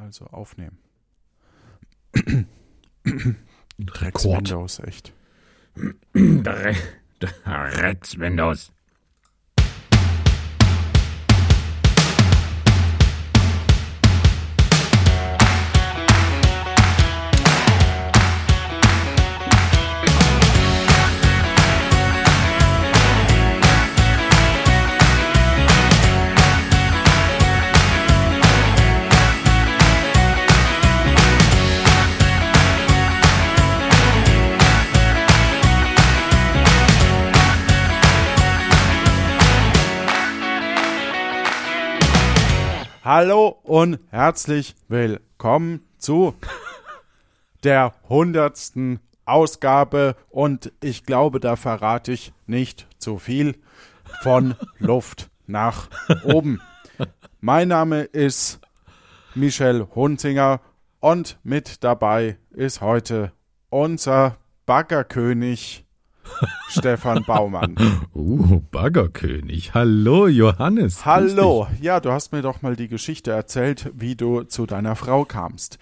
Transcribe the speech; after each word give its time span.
Also 0.00 0.26
aufnehmen. 0.28 0.78
Rex 3.04 3.36
Rekord. 4.00 4.50
Windows, 4.50 4.78
echt. 4.80 5.12
Rex 6.14 8.18
Windows. 8.18 8.72
Hallo 43.12 43.58
und 43.64 43.98
herzlich 44.10 44.76
willkommen 44.86 45.84
zu 45.98 46.32
der 47.64 47.92
hundertsten 48.08 49.00
Ausgabe 49.24 50.14
und 50.28 50.70
ich 50.80 51.06
glaube, 51.06 51.40
da 51.40 51.56
verrate 51.56 52.12
ich 52.12 52.32
nicht 52.46 52.86
zu 52.98 53.18
viel 53.18 53.56
von 54.22 54.54
Luft 54.78 55.28
nach 55.48 55.90
oben. 56.22 56.62
Mein 57.40 57.66
Name 57.66 58.02
ist 58.02 58.60
Michel 59.34 59.88
Hunzinger 59.92 60.60
und 61.00 61.40
mit 61.42 61.82
dabei 61.82 62.38
ist 62.50 62.80
heute 62.80 63.32
unser 63.70 64.36
Baggerkönig 64.66 65.84
Stefan 66.68 67.24
Baumann. 67.24 67.76
Uh, 68.14 68.60
Baggerkönig. 68.70 69.74
Hallo, 69.74 70.26
Johannes. 70.26 71.04
Hallo, 71.04 71.66
ja, 71.80 72.00
du 72.00 72.12
hast 72.12 72.32
mir 72.32 72.42
doch 72.42 72.62
mal 72.62 72.76
die 72.76 72.88
Geschichte 72.88 73.30
erzählt, 73.30 73.90
wie 73.94 74.16
du 74.16 74.42
zu 74.42 74.66
deiner 74.66 74.96
Frau 74.96 75.24
kamst. 75.24 75.78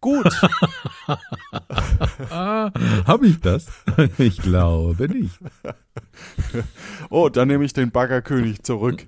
Gut. 0.00 0.28
Ah, 2.30 2.70
hab 3.06 3.22
ich 3.22 3.40
das? 3.40 3.66
Ich 4.18 4.38
glaube 4.38 5.08
nicht. 5.08 5.38
oh, 7.10 7.28
dann 7.28 7.48
nehme 7.48 7.64
ich 7.64 7.72
den 7.72 7.90
Baggerkönig 7.90 8.62
zurück. 8.62 9.06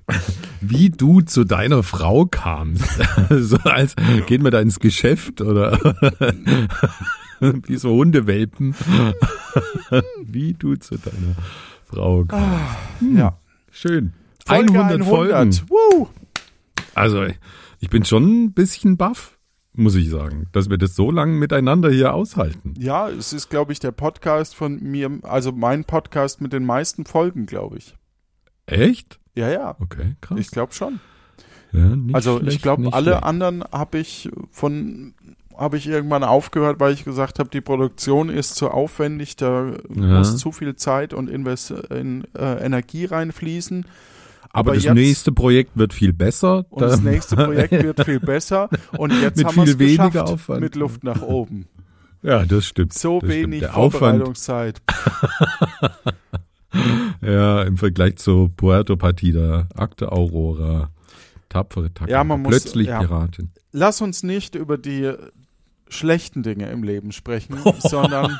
Wie 0.60 0.90
du 0.90 1.20
zu 1.20 1.44
deiner 1.44 1.82
Frau 1.82 2.26
kamst. 2.26 2.88
so 3.30 3.58
als 3.58 3.94
gehen 4.26 4.42
wir 4.42 4.50
da 4.50 4.60
ins 4.60 4.80
Geschäft 4.80 5.40
oder 5.40 5.78
wie 7.66 7.76
so 7.76 7.90
Hundewelpen. 7.90 8.74
Wie 10.24 10.52
du 10.54 10.76
zu 10.76 10.96
deiner 10.96 11.34
Frau 11.84 12.24
kamst. 12.24 12.76
Ja, 13.14 13.38
Schön. 13.72 14.12
Folge 14.46 14.72
100 14.80 15.04
Folgen. 15.04 15.52
Woo. 15.68 16.08
Also, 16.94 17.24
ich 17.80 17.90
bin 17.90 18.04
schon 18.04 18.44
ein 18.44 18.52
bisschen 18.52 18.96
baff, 18.96 19.38
muss 19.72 19.94
ich 19.94 20.08
sagen, 20.10 20.46
dass 20.52 20.70
wir 20.70 20.78
das 20.78 20.94
so 20.94 21.10
lange 21.10 21.34
miteinander 21.34 21.90
hier 21.90 22.14
aushalten. 22.14 22.74
Ja, 22.78 23.08
es 23.08 23.32
ist, 23.32 23.48
glaube 23.48 23.72
ich, 23.72 23.80
der 23.80 23.92
Podcast 23.92 24.54
von 24.54 24.80
mir, 24.82 25.18
also 25.22 25.52
mein 25.52 25.84
Podcast 25.84 26.40
mit 26.40 26.52
den 26.52 26.64
meisten 26.64 27.04
Folgen, 27.06 27.46
glaube 27.46 27.78
ich. 27.78 27.94
Echt? 28.66 29.18
Ja, 29.34 29.48
ja, 29.48 29.76
Okay, 29.80 30.14
krass. 30.20 30.38
ich 30.38 30.50
glaube 30.50 30.72
schon. 30.74 31.00
ja, 31.72 31.96
Also 32.12 32.36
ich 32.38 32.42
schlecht, 32.42 32.62
glaube, 32.62 32.82
nicht 32.82 32.94
alle 32.94 33.10
schlecht. 33.12 33.24
anderen 33.24 33.64
habe 33.72 33.98
ich 33.98 34.28
von 34.50 35.14
habe 35.60 35.76
ich 35.76 35.86
irgendwann 35.86 36.24
aufgehört, 36.24 36.80
weil 36.80 36.92
ich 36.94 37.04
gesagt 37.04 37.38
habe, 37.38 37.50
die 37.50 37.60
Produktion 37.60 38.30
ist 38.30 38.54
zu 38.54 38.70
aufwendig, 38.70 39.36
da 39.36 39.66
Ja. 39.94 40.18
muss 40.18 40.36
zu 40.38 40.52
viel 40.52 40.74
Zeit 40.74 41.12
und 41.14 41.28
Invest 41.28 41.70
in 41.70 42.24
äh, 42.36 42.64
Energie 42.64 43.04
reinfließen. 43.04 43.84
Aber, 44.52 44.58
aber 44.70 44.74
das 44.74 44.84
jetzt- 44.84 44.94
nächste 44.94 45.32
Projekt 45.32 45.76
wird 45.76 45.92
viel 45.92 46.12
besser. 46.12 46.64
Und 46.70 46.80
das 46.82 46.96
Da- 47.02 47.10
nächste 47.10 47.36
Projekt 47.36 47.70
wird 47.84 48.04
viel 48.04 48.18
besser. 48.20 48.68
Und 48.96 49.12
jetzt 49.20 49.36
Mit 49.36 49.46
haben 49.46 49.56
wir 49.56 49.62
es 49.64 49.70
viel 49.70 49.78
weniger 49.78 50.08
geschafft 50.10 50.32
Aufwand. 50.32 50.60
mit 50.62 50.74
Luft 50.76 51.04
nach 51.04 51.22
oben. 51.22 51.66
Ja, 52.22 52.44
das 52.44 52.64
stimmt. 52.66 52.92
So 52.94 53.20
das 53.20 53.30
stimmt. 53.30 53.52
wenig 53.52 53.68
Aufwand, 53.68 53.92
Vorbereitungszeit. 53.92 54.82
ja, 57.22 57.62
im 57.62 57.76
Vergleich 57.76 58.16
zu 58.16 58.50
Puerto 58.56 58.96
Partida, 58.96 59.68
Akte 59.74 60.10
Aurora, 60.12 60.90
tapfere 61.48 61.84
Taktika, 61.92 62.10
Ja, 62.10 62.24
man 62.24 62.42
muss- 62.42 62.50
plötzlich 62.50 62.88
ja. 62.88 63.00
Piratin. 63.00 63.50
Lass 63.72 64.00
uns 64.00 64.22
nicht 64.22 64.54
über 64.54 64.78
die 64.78 65.12
schlechten 65.90 66.42
Dinge 66.42 66.70
im 66.70 66.82
Leben 66.82 67.12
sprechen, 67.12 67.56
sondern 67.78 68.38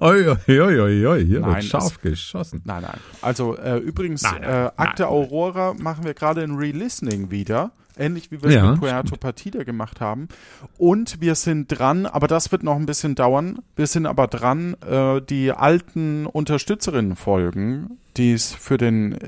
Oi, 0.00 0.28
oi, 0.28 0.80
oi, 0.80 1.06
oi, 1.06 1.24
hier 1.24 1.40
Nein, 1.40 1.54
wird 1.54 1.64
scharf 1.64 2.00
geschossen. 2.02 2.60
Nein, 2.64 2.82
nein. 2.82 2.98
Also 3.22 3.56
äh, 3.56 3.78
übrigens, 3.78 4.22
Nein, 4.22 4.42
nein, 4.42 4.66
äh, 4.66 4.70
Akte. 4.76 5.08
Aurora 5.08 5.74
machen 5.74 6.04
wir 6.04 6.12
gerade 6.12 6.42
in 6.42 6.56
Relistening 6.56 7.30
wieder. 7.30 7.72
Ähnlich 7.96 8.30
wie 8.30 8.42
wir 8.42 8.50
Ja, 8.50 8.64
es 8.64 8.70
mit 8.72 8.80
Puerto 8.80 9.16
Partida 9.16 9.64
gemacht 9.64 10.00
haben. 10.00 10.28
Und 10.76 11.20
wir 11.20 11.34
sind 11.34 11.66
dran, 11.68 12.06
aber 12.06 12.28
das 12.28 12.52
wird 12.52 12.62
noch 12.62 12.76
ein 12.76 12.86
bisschen 12.86 13.14
dauern. 13.14 13.58
Wir 13.74 13.86
sind 13.86 14.06
aber 14.06 14.26
dran, 14.26 14.76
äh, 14.86 15.20
die 15.22 15.50
alten 15.50 16.26
Unterstützerinnen-Folgen, 16.26 17.98
die 18.16 18.34
es 18.34 18.52
für 18.52 18.76
den 18.76 19.18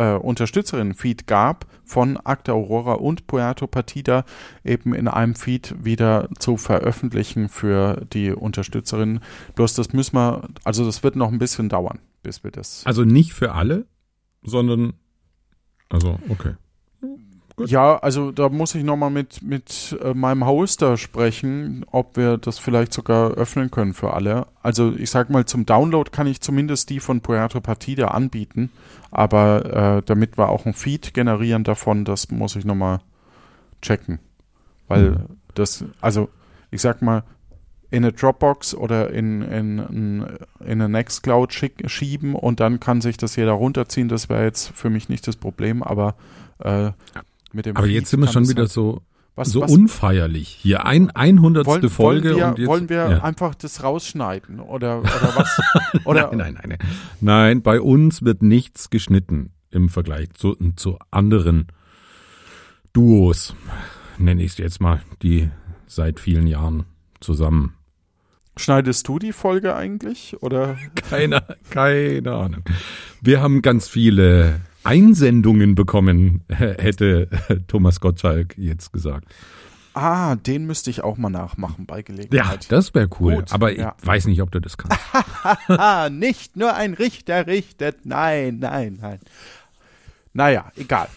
äh, 0.00 0.14
Unterstützerinnen-Feed 0.14 1.26
gab, 1.26 1.66
von 1.84 2.16
Akte 2.16 2.54
Aurora 2.54 2.94
und 2.94 3.26
Puerto 3.26 3.66
Partida 3.66 4.24
eben 4.64 4.94
in 4.94 5.08
einem 5.08 5.34
Feed 5.34 5.74
wieder 5.84 6.28
zu 6.38 6.56
veröffentlichen 6.56 7.48
für 7.48 8.06
die 8.12 8.30
Unterstützerinnen. 8.30 9.20
Bloß 9.56 9.74
das 9.74 9.92
müssen 9.92 10.16
wir, 10.16 10.48
also 10.64 10.86
das 10.86 11.02
wird 11.02 11.16
noch 11.16 11.30
ein 11.30 11.38
bisschen 11.38 11.68
dauern, 11.68 11.98
bis 12.22 12.42
wir 12.42 12.50
das. 12.50 12.86
Also 12.86 13.04
nicht 13.04 13.34
für 13.34 13.52
alle, 13.52 13.86
sondern, 14.42 14.94
also, 15.90 16.18
okay. 16.28 16.54
Gut. 17.60 17.70
Ja, 17.70 17.98
also 17.98 18.32
da 18.32 18.48
muss 18.48 18.74
ich 18.74 18.84
nochmal 18.84 19.10
mit, 19.10 19.42
mit 19.42 19.96
äh, 20.02 20.14
meinem 20.14 20.46
Hoster 20.46 20.96
sprechen, 20.96 21.84
ob 21.90 22.16
wir 22.16 22.38
das 22.38 22.58
vielleicht 22.58 22.92
sogar 22.92 23.32
öffnen 23.32 23.70
können 23.70 23.94
für 23.94 24.14
alle. 24.14 24.46
Also 24.62 24.94
ich 24.96 25.10
sag 25.10 25.30
mal, 25.30 25.44
zum 25.44 25.66
Download 25.66 26.10
kann 26.10 26.26
ich 26.26 26.40
zumindest 26.40 26.90
die 26.90 27.00
von 27.00 27.20
Puerto 27.20 27.60
Partida 27.60 28.08
anbieten, 28.08 28.70
aber 29.10 29.98
äh, 29.98 30.02
damit 30.04 30.38
wir 30.38 30.48
auch 30.48 30.66
ein 30.66 30.74
Feed 30.74 31.14
generieren 31.14 31.64
davon, 31.64 32.04
das 32.04 32.30
muss 32.30 32.56
ich 32.56 32.64
nochmal 32.64 33.00
checken. 33.82 34.18
Weil 34.88 35.10
Mhm. 35.10 35.16
das, 35.54 35.84
also 36.00 36.28
ich 36.70 36.80
sag 36.80 37.02
mal, 37.02 37.22
in 37.90 38.04
eine 38.04 38.12
Dropbox 38.12 38.74
oder 38.74 39.10
in, 39.10 39.42
in, 39.42 39.78
in, 39.78 40.26
in 40.60 40.80
eine 40.80 40.88
Nextcloud 40.88 41.52
schick, 41.52 41.90
schieben 41.90 42.36
und 42.36 42.60
dann 42.60 42.78
kann 42.78 43.00
sich 43.00 43.16
das 43.16 43.34
jeder 43.34 43.52
runterziehen. 43.52 44.08
Das 44.08 44.28
wäre 44.28 44.44
jetzt 44.44 44.68
für 44.68 44.90
mich 44.90 45.08
nicht 45.08 45.26
das 45.26 45.36
Problem, 45.36 45.82
aber 45.82 46.14
äh, 46.60 46.92
mit 47.52 47.66
dem 47.66 47.76
Aber 47.76 47.86
Feed 47.86 47.94
jetzt 47.96 48.10
sind 48.10 48.20
wir 48.20 48.28
schon 48.28 48.48
wieder 48.48 48.62
halt- 48.62 48.70
so, 48.72 49.02
was, 49.36 49.50
so 49.52 49.60
was, 49.60 49.70
unfeierlich. 49.70 50.48
Hier 50.48 50.84
ein 50.84 51.10
100. 51.10 51.66
wollen, 51.66 51.88
Folge 51.88 52.30
wollen 52.30 52.38
wir, 52.38 52.46
und 52.48 52.58
jetzt. 52.58 52.68
wollen 52.68 52.88
wir 52.88 52.96
ja. 52.96 53.22
einfach 53.22 53.54
das 53.54 53.82
rausschneiden 53.82 54.60
oder, 54.60 54.98
oder 55.00 55.32
was? 55.36 55.60
Oder, 56.04 56.28
Nein, 56.34 56.38
nein, 56.38 56.54
nein, 56.54 56.78
nein. 56.80 56.88
Nein, 57.20 57.62
bei 57.62 57.80
uns 57.80 58.22
wird 58.22 58.42
nichts 58.42 58.90
geschnitten 58.90 59.52
im 59.70 59.88
Vergleich 59.88 60.30
zu, 60.34 60.56
zu 60.76 60.98
anderen 61.10 61.68
Duos, 62.92 63.54
nenne 64.18 64.42
ich 64.42 64.52
es 64.52 64.58
jetzt 64.58 64.80
mal, 64.80 65.00
die 65.22 65.48
seit 65.86 66.18
vielen 66.20 66.46
Jahren 66.46 66.84
zusammen. 67.20 67.74
Schneidest 68.56 69.06
du 69.08 69.18
die 69.18 69.32
Folge 69.32 69.74
eigentlich? 69.76 70.36
Oder? 70.42 70.76
Keine, 71.08 71.42
keine 71.70 72.32
Ahnung. 72.32 72.62
Wir 73.22 73.40
haben 73.40 73.62
ganz 73.62 73.88
viele 73.88 74.60
Einsendungen 74.84 75.74
bekommen, 75.74 76.42
hätte 76.48 77.28
Thomas 77.68 78.00
Gottschalk 78.00 78.56
jetzt 78.56 78.92
gesagt. 78.92 79.26
Ah, 79.92 80.36
den 80.36 80.66
müsste 80.66 80.88
ich 80.90 81.02
auch 81.02 81.16
mal 81.16 81.30
nachmachen 81.30 81.84
bei 81.84 81.96
Ja, 81.98 82.02
Gelegenheit. 82.02 82.70
das 82.70 82.94
wäre 82.94 83.08
cool. 83.18 83.36
Gut, 83.36 83.52
aber 83.52 83.72
ja. 83.76 83.96
ich 84.00 84.06
weiß 84.06 84.26
nicht, 84.26 84.40
ob 84.40 84.52
du 84.52 84.60
das 84.60 84.78
kannst. 84.78 84.98
Nicht 86.12 86.56
nur 86.56 86.74
ein 86.74 86.94
Richter 86.94 87.48
richtet. 87.48 88.06
Nein, 88.06 88.60
nein, 88.60 88.98
nein. 89.00 89.18
Naja, 90.32 90.70
egal. 90.76 91.08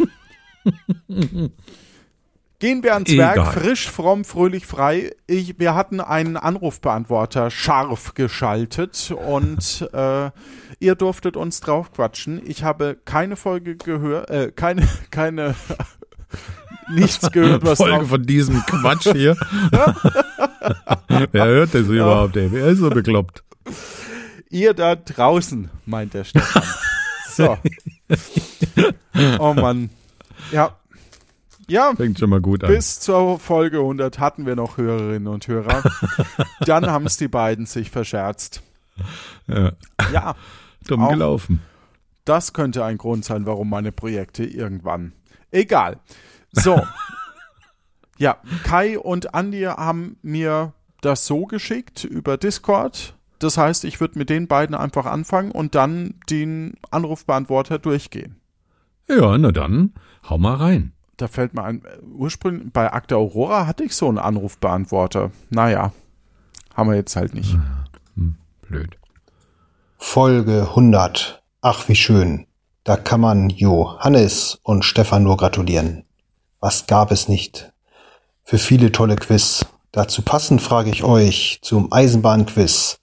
Gehen 2.63 2.81
wir 2.81 2.93
ans 2.93 3.09
Egal. 3.09 3.35
Werk, 3.35 3.53
frisch, 3.55 3.89
fromm, 3.89 4.23
fröhlich, 4.23 4.65
frei. 4.65 5.11
Ich, 5.27 5.59
wir 5.59 5.75
hatten 5.75 5.99
einen 5.99 6.37
Anrufbeantworter 6.37 7.51
scharf 7.51 8.13
geschaltet 8.13 9.11
und 9.11 9.85
äh, 9.91 10.31
ihr 10.79 10.95
durftet 10.95 11.35
uns 11.35 11.59
drauf 11.59 11.91
quatschen. 11.91 12.41
Ich 12.45 12.63
habe 12.63 12.97
keine 13.03 13.35
Folge 13.35 13.75
gehört, 13.75 14.29
äh, 14.29 14.53
keine, 14.55 14.87
keine, 15.11 15.55
nichts 16.89 17.29
gehört, 17.33 17.65
was 17.65 17.79
Folge 17.79 17.97
drauf, 17.97 18.07
von 18.07 18.25
diesem 18.25 18.65
Quatsch 18.65 19.11
hier. 19.11 19.35
Wer 21.33 21.45
hört 21.45 21.73
das 21.73 21.87
überhaupt? 21.87 22.37
Ey? 22.37 22.49
Wer 22.49 22.67
ist 22.67 22.77
so 22.77 22.89
bekloppt? 22.89 23.43
Ihr 24.49 24.73
da 24.73 24.95
draußen, 24.95 25.69
meint 25.85 26.13
der 26.13 26.23
Stefan. 26.23 26.63
So. 27.27 27.57
Oh 29.37 29.53
Mann. 29.53 29.89
Ja. 30.53 30.77
Ja, 31.69 31.93
Fängt 31.95 32.19
schon 32.19 32.29
mal 32.29 32.41
gut 32.41 32.63
an. 32.63 32.69
bis 32.71 32.99
zur 32.99 33.39
Folge 33.39 33.79
100 33.79 34.19
hatten 34.19 34.45
wir 34.45 34.55
noch 34.55 34.77
Hörerinnen 34.77 35.27
und 35.27 35.47
Hörer. 35.47 35.83
Dann 36.65 36.87
haben 36.87 37.05
es 37.05 37.17
die 37.17 37.27
beiden 37.29 37.65
sich 37.65 37.89
verscherzt. 37.89 38.61
Ja, 39.47 39.71
Ja, 40.11 40.35
dumm 40.87 41.07
gelaufen. 41.09 41.61
das 42.25 42.53
könnte 42.53 42.83
ein 42.83 42.97
Grund 42.97 43.23
sein, 43.25 43.45
warum 43.45 43.69
meine 43.69 43.91
Projekte 43.91 44.43
irgendwann. 44.43 45.13
Egal. 45.51 45.99
So. 46.51 46.81
ja, 48.17 48.37
Kai 48.63 48.99
und 48.99 49.33
Andi 49.33 49.61
haben 49.63 50.17
mir 50.21 50.73
das 51.01 51.25
so 51.25 51.45
geschickt 51.45 52.03
über 52.03 52.37
Discord. 52.37 53.15
Das 53.39 53.57
heißt, 53.57 53.83
ich 53.83 53.99
würde 53.99 54.17
mit 54.19 54.29
den 54.29 54.47
beiden 54.47 54.75
einfach 54.75 55.05
anfangen 55.05 55.51
und 55.51 55.75
dann 55.75 56.15
den 56.29 56.75
Anrufbeantworter 56.91 57.77
durchgehen. 57.79 58.37
Ja, 59.09 59.37
na 59.37 59.51
dann, 59.51 59.93
hau 60.29 60.37
mal 60.37 60.55
rein. 60.55 60.93
Da 61.17 61.27
fällt 61.27 61.53
mir 61.53 61.63
ein, 61.63 61.83
ursprünglich 62.15 62.73
bei 62.73 62.91
Akte 62.91 63.15
Aurora 63.17 63.67
hatte 63.67 63.83
ich 63.83 63.95
so 63.95 64.07
einen 64.07 64.17
Anrufbeantworter. 64.17 65.31
Naja, 65.49 65.91
haben 66.73 66.89
wir 66.89 66.95
jetzt 66.95 67.15
halt 67.15 67.33
nicht. 67.33 67.57
Blöd. 68.61 68.97
Folge 69.97 70.67
100. 70.69 71.43
Ach, 71.61 71.87
wie 71.87 71.95
schön. 71.95 72.47
Da 72.83 72.97
kann 72.97 73.21
man 73.21 73.49
Johannes 73.49 74.59
und 74.63 74.83
Stefan 74.83 75.23
nur 75.23 75.37
gratulieren. 75.37 76.03
Was 76.59 76.87
gab 76.87 77.11
es 77.11 77.27
nicht? 77.27 77.71
Für 78.43 78.57
viele 78.57 78.91
tolle 78.91 79.15
Quiz. 79.15 79.65
Dazu 79.91 80.21
passend 80.21 80.61
frage 80.61 80.89
ich 80.89 81.03
euch 81.03 81.59
zum 81.61 81.93
Eisenbahnquiz. 81.93 82.97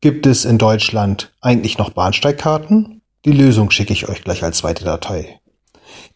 Gibt 0.00 0.26
es 0.26 0.44
in 0.44 0.56
Deutschland 0.56 1.34
eigentlich 1.40 1.76
noch 1.76 1.90
Bahnsteigkarten? 1.90 3.02
Die 3.24 3.32
Lösung 3.32 3.70
schicke 3.70 3.92
ich 3.92 4.08
euch 4.08 4.22
gleich 4.22 4.44
als 4.44 4.58
zweite 4.58 4.84
Datei. 4.84 5.40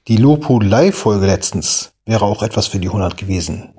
Die 0.09 0.17
Lobhudelei-Folge 0.17 1.27
letztens 1.27 1.93
wäre 2.05 2.25
auch 2.25 2.43
etwas 2.43 2.67
für 2.67 2.79
die 2.81 2.89
100 2.89 3.17
gewesen. 3.17 3.75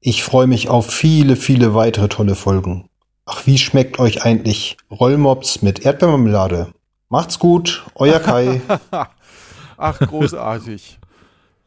Ich 0.00 0.22
freue 0.22 0.46
mich 0.46 0.68
auf 0.68 0.86
viele, 0.90 1.36
viele 1.36 1.74
weitere 1.74 2.08
tolle 2.08 2.34
Folgen. 2.34 2.88
Ach, 3.26 3.46
wie 3.46 3.58
schmeckt 3.58 3.98
euch 3.98 4.22
eigentlich 4.24 4.76
Rollmops 4.90 5.62
mit 5.62 5.84
Erdbeermarmelade? 5.84 6.72
Macht's 7.08 7.38
gut, 7.38 7.84
euer 7.94 8.20
Kai. 8.20 8.60
Ach, 9.76 9.98
großartig. 9.98 10.98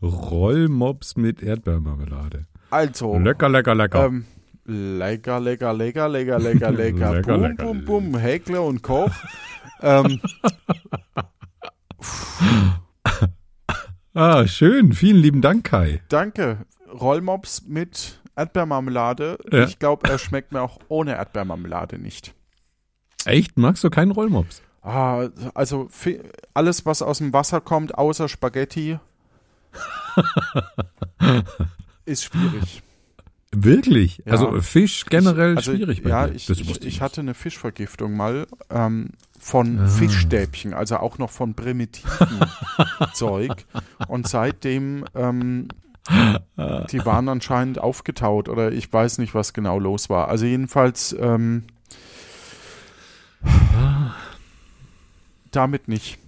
Rollmops 0.02 1.16
mit 1.16 1.42
Erdbeermarmelade. 1.42 2.46
Also, 2.70 3.18
Lecker, 3.18 3.50
lecker, 3.50 3.74
lecker. 3.76 4.06
ähm, 4.06 4.26
lecker, 4.66 5.40
lecker, 5.40 5.74
lecker, 5.74 6.10
lecker, 6.10 6.40
lecker, 6.40 6.72
lecker, 6.72 7.12
Lecker, 7.14 7.34
bum, 7.34 7.42
lecker. 7.42 7.64
bum, 7.64 7.86
bum, 7.86 8.18
Häkle 8.18 8.62
und 8.62 8.82
Koch. 8.84 9.12
ähm, 9.82 10.20
ah, 14.18 14.48
schön. 14.48 14.94
Vielen 14.94 15.18
lieben 15.18 15.42
Dank, 15.42 15.66
Kai. 15.66 16.02
danke. 16.10 16.66
Rollmops 16.92 17.64
mit 17.68 18.20
Erdbeermarmelade. 18.36 19.38
Ja. 19.52 19.66
Ich 19.66 19.80
glaube, 19.80 20.10
er 20.10 20.20
schmeckt 20.20 20.52
mir 20.52 20.62
auch 20.62 20.80
ohne 20.88 21.16
Erdbeermarmelade 21.16 22.00
nicht. 22.00 22.34
Echt? 23.26 23.58
Magst 23.58 23.84
du 23.84 23.90
keinen 23.90 24.12
Rollmops? 24.12 24.62
Ah, 24.82 25.28
also 25.54 25.90
alles, 26.54 26.86
was 26.86 27.02
aus 27.02 27.18
dem 27.18 27.34
Wasser 27.34 27.60
kommt, 27.60 27.98
außer 27.98 28.30
Spaghetti, 28.30 29.00
ist 32.06 32.24
schwierig. 32.24 32.84
Wirklich? 33.52 34.22
Ja. 34.26 34.34
Also 34.34 34.62
Fisch 34.62 35.06
generell 35.06 35.56
also, 35.58 35.74
schwierig 35.74 36.04
bei 36.04 36.10
ja, 36.10 36.28
dir. 36.28 36.36
ich, 36.36 36.50
ich, 36.50 36.82
ich 36.86 37.02
hatte 37.02 37.22
eine 37.22 37.34
Fischvergiftung 37.34 38.16
mal 38.16 38.48
ähm, 38.70 39.10
von 39.40 39.80
Ah. 39.80 39.88
Fischstäbchen, 39.88 40.74
also 40.74 40.98
auch 40.98 41.18
noch 41.18 41.30
von 41.32 41.54
primitiven 41.54 42.40
Zeug. 43.14 43.66
Und 44.08 44.28
seitdem, 44.28 45.06
ähm, 45.16 45.68
die 46.92 47.06
waren 47.06 47.30
anscheinend 47.30 47.80
aufgetaut 47.80 48.50
oder 48.50 48.72
ich 48.72 48.92
weiß 48.92 49.18
nicht, 49.18 49.36
was 49.36 49.54
genau 49.54 49.78
los 49.80 50.10
war. 50.10 50.28
Also 50.30 50.46
jedenfalls 50.46 51.16
ähm, 51.20 51.64
damit 55.52 55.88
nicht. 55.88 56.20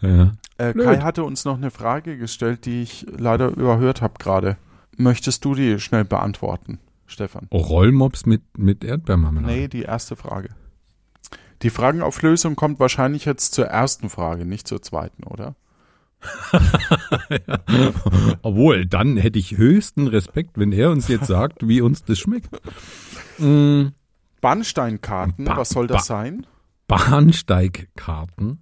Ja. 0.00 0.32
Äh. 0.58 0.74
Kai 0.74 0.98
hatte 0.98 1.24
uns 1.24 1.44
noch 1.44 1.56
eine 1.56 1.70
Frage 1.70 2.16
gestellt, 2.16 2.64
die 2.66 2.82
ich 2.82 3.06
leider 3.16 3.48
überhört 3.48 4.02
habe 4.02 4.14
gerade. 4.18 4.56
Möchtest 4.96 5.44
du 5.44 5.54
die 5.54 5.78
schnell 5.78 6.04
beantworten, 6.04 6.78
Stefan? 7.06 7.46
Oh, 7.50 7.58
Rollmops 7.58 8.26
mit, 8.26 8.42
mit 8.58 8.84
Erdbeermarmelade. 8.84 9.52
Nee, 9.52 9.68
die 9.68 9.82
erste 9.82 10.16
Frage. 10.16 10.50
Die 11.62 11.70
Fragenauflösung 11.70 12.56
kommt 12.56 12.80
wahrscheinlich 12.80 13.24
jetzt 13.24 13.52
zur 13.54 13.66
ersten 13.66 14.08
Frage, 14.10 14.44
nicht 14.46 14.66
zur 14.66 14.80
zweiten, 14.82 15.24
oder? 15.24 15.54
Obwohl, 18.42 18.86
dann 18.86 19.16
hätte 19.16 19.38
ich 19.38 19.56
höchsten 19.56 20.06
Respekt, 20.06 20.58
wenn 20.58 20.72
er 20.72 20.90
uns 20.90 21.08
jetzt 21.08 21.26
sagt, 21.26 21.66
wie 21.68 21.80
uns 21.80 22.04
das 22.04 22.18
schmeckt. 22.18 22.50
Mm, 23.38 23.88
Bahnsteinkarten, 24.40 25.44
Ba- 25.44 25.56
was 25.56 25.70
soll 25.70 25.86
das 25.86 26.08
ba- 26.08 26.14
sein? 26.14 26.46
Bahnsteigkarten. 26.88 28.60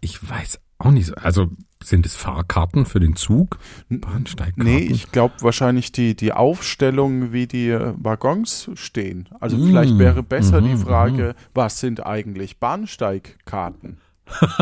Ich 0.00 0.28
weiß 0.28 0.60
auch 0.78 0.90
nicht. 0.90 1.06
so- 1.06 1.14
Also 1.14 1.48
sind 1.84 2.06
es 2.06 2.16
Fahrkarten 2.16 2.86
für 2.86 3.00
den 3.00 3.16
Zug? 3.16 3.58
Bahnsteigkarten? 3.88 4.64
Nee, 4.64 4.78
ich 4.78 5.12
glaube 5.12 5.34
wahrscheinlich 5.40 5.92
die, 5.92 6.16
die 6.16 6.32
Aufstellung, 6.32 7.32
wie 7.32 7.46
die 7.46 7.70
äh, 7.70 7.92
Waggons 7.96 8.70
stehen. 8.74 9.28
Also 9.40 9.56
Mm, 9.56 9.66
vielleicht 9.66 9.98
wäre 9.98 10.22
besser 10.22 10.60
die 10.60 10.74
mhm, 10.74 10.78
Frage, 10.78 11.34
was 11.54 11.80
sind 11.80 12.04
eigentlich 12.04 12.58
Bahnsteigkarten? 12.58 13.98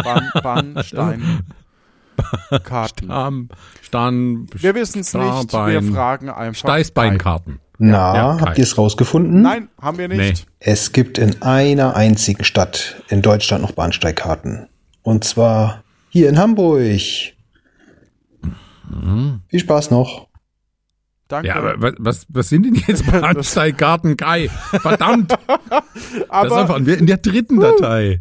Bahn, 0.03 0.31
Bahnsteinkarten. 0.43 1.45
Stamm, 3.07 3.49
Stahn, 3.81 4.47
Wir 4.55 4.75
wissen 4.75 5.01
es 5.01 5.15
nicht, 5.15 5.53
wir 5.53 5.83
fragen 5.83 6.31
einfach. 6.31 6.61
Steißbeinkarten. 6.61 7.59
Na, 7.79 8.15
Ja, 8.15 8.41
habt 8.41 8.59
ihr 8.59 8.65
es 8.65 8.79
rausgefunden? 8.79 9.43
Nein, 9.43 9.69
haben 9.81 9.99
wir 9.99 10.09
nicht. 10.09 10.47
Es 10.61 10.93
gibt 10.93 11.19
in 11.19 11.43
einer 11.43 11.97
einzigen 11.97 12.45
Stadt 12.45 13.03
in 13.09 13.23
Deutschland 13.23 13.63
noch 13.63 13.73
Bahnsteigkarten. 13.73 14.69
Und 15.03 15.25
zwar 15.25 15.83
hier 16.13 16.29
in 16.29 16.39
Hamburg. 16.39 17.01
Viel 19.49 19.61
Spaß 19.61 19.91
noch. 19.91 20.29
Danke. 21.29 21.49
Ja, 21.49 21.55
aber 21.57 21.95
was, 21.99 22.27
was, 22.29 22.49
sind 22.51 22.67
denn 22.67 22.75
jetzt 22.75 23.07
Bahnsteigkarten, 23.11 24.17
Kai? 24.19 24.49
Verdammt! 24.49 25.33
Das 26.15 26.29
Aber- 26.29 26.57
erfahren 26.61 26.85
wir 26.87 26.99
in 26.99 27.07
der 27.07 27.17
dritten 27.19 27.59
Datei. 27.61 28.21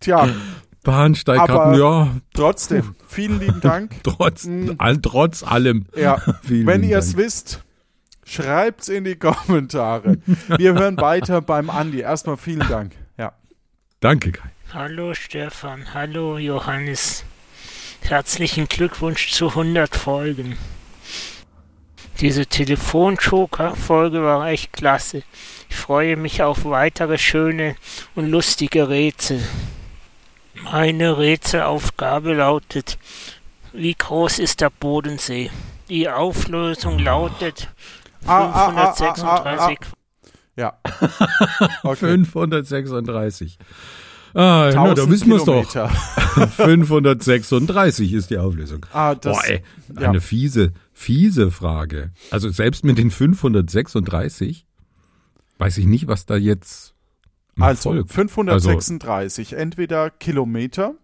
Tja, 0.00 0.28
Bahnsteigkarten, 0.82 1.80
ja, 1.80 2.08
trotzdem, 2.34 2.94
vielen 3.06 3.40
lieben 3.40 3.60
Dank. 3.60 3.94
trotz, 4.02 4.44
Mm. 4.46 4.72
all, 4.78 4.98
trotz 4.98 5.42
allem. 5.42 5.86
Ja, 5.96 6.18
Vielen 6.42 6.66
wenn 6.66 6.82
ihr 6.82 6.98
es 6.98 7.16
wisst, 7.16 7.62
schreibt's 8.24 8.88
in 8.88 9.04
die 9.04 9.16
Kommentare. 9.16 10.18
Wir 10.58 10.74
hören 10.74 10.96
weiter 10.98 11.40
beim 11.40 11.70
Andi. 11.70 12.00
Erstmal 12.00 12.36
vielen 12.36 12.66
Dank. 12.68 12.92
Ja. 13.16 13.32
Danke, 14.00 14.32
Kai. 14.32 14.50
Hallo 14.74 15.12
Stefan, 15.12 15.92
hallo 15.92 16.38
Johannes. 16.38 17.26
Herzlichen 18.00 18.68
Glückwunsch 18.68 19.30
zu 19.30 19.48
100 19.48 19.94
Folgen. 19.94 20.56
Diese 22.20 22.46
Telefonjoker-Folge 22.46 24.22
war 24.22 24.46
echt 24.48 24.72
klasse. 24.72 25.24
Ich 25.68 25.76
freue 25.76 26.16
mich 26.16 26.42
auf 26.42 26.64
weitere 26.64 27.18
schöne 27.18 27.76
und 28.14 28.30
lustige 28.30 28.88
Rätsel. 28.88 29.42
Meine 30.54 31.18
Rätselaufgabe 31.18 32.32
lautet, 32.32 32.96
wie 33.74 33.94
groß 33.94 34.38
ist 34.38 34.62
der 34.62 34.70
Bodensee? 34.70 35.50
Die 35.90 36.08
Auflösung 36.08 36.98
lautet 36.98 37.68
Ah, 38.24 38.46
ah, 38.46 38.72
ah, 38.74 38.88
ah, 38.88 38.92
536 38.94 39.78
Ja. 40.56 40.78
Okay. 41.82 42.24
536. 42.24 43.58
Ah, 44.34 44.70
na, 44.74 44.94
da 44.94 45.04
1000 45.04 45.10
wissen 45.10 45.28
wir 45.28 45.36
es 45.36 45.44
doch. 45.44 45.70
Kilometer. 45.70 45.88
536 46.56 48.12
ist 48.12 48.30
die 48.30 48.38
Auflösung. 48.38 48.86
Ah, 48.92 49.14
das, 49.14 49.36
Boah, 49.36 49.44
ey, 49.46 49.62
ja. 50.00 50.08
eine 50.08 50.20
fiese, 50.20 50.72
fiese 50.92 51.50
Frage. 51.50 52.10
Also 52.30 52.50
selbst 52.50 52.84
mit 52.84 52.98
den 52.98 53.10
536 53.10 54.66
weiß 55.58 55.78
ich 55.78 55.86
nicht, 55.86 56.08
was 56.08 56.26
da 56.26 56.36
jetzt 56.36 56.94
also 57.60 57.90
folgt. 57.90 58.12
536. 58.12 59.52
Entweder 59.52 60.10
Kilometer 60.10 60.94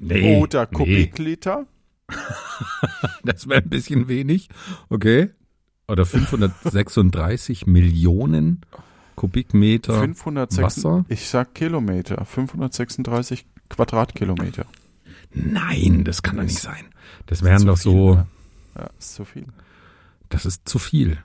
Nee, 0.00 0.40
oder 0.40 0.66
nee, 0.70 0.76
Kubikliter. 0.76 1.66
das 3.24 3.48
wäre 3.48 3.62
ein 3.62 3.68
bisschen 3.68 4.08
wenig. 4.08 4.48
Okay. 4.88 5.30
Oder 5.86 6.06
536 6.06 7.66
Millionen 7.66 8.62
Kubikmeter 9.20 10.00
506, 10.00 10.62
Wasser? 10.62 11.04
ich 11.08 11.28
sag 11.28 11.54
Kilometer. 11.54 12.24
536 12.24 13.44
Quadratkilometer. 13.68 14.64
Nein, 15.34 16.04
das 16.04 16.22
kann 16.22 16.38
doch 16.38 16.42
nicht 16.42 16.58
sein. 16.58 16.86
Das 17.26 17.42
wären 17.42 17.66
doch 17.66 17.76
viel, 17.76 17.92
so, 17.92 18.14
ne? 18.14 18.26
Ja, 18.78 18.88
ist 18.98 19.14
zu 19.14 19.26
viel. 19.26 19.44
das 20.30 20.46
ist 20.46 20.66
zu 20.66 20.78
viel. 20.78 21.18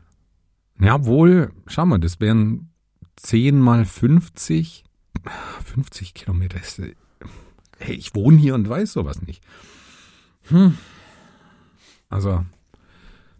Ja, 0.77 1.05
wohl, 1.05 1.53
schau 1.67 1.85
mal, 1.85 1.99
das 1.99 2.19
wären 2.19 2.69
10 3.15 3.61
mal 3.61 3.85
50. 3.85 4.83
50 5.63 6.13
Kilometer. 6.13 6.59
Ist, 6.59 6.79
äh, 6.79 6.95
hey, 7.79 7.95
ich 7.95 8.13
wohne 8.13 8.37
hier 8.37 8.55
und 8.55 8.67
weiß 8.67 8.91
sowas 8.91 9.21
nicht. 9.21 9.41
Also, 12.09 12.45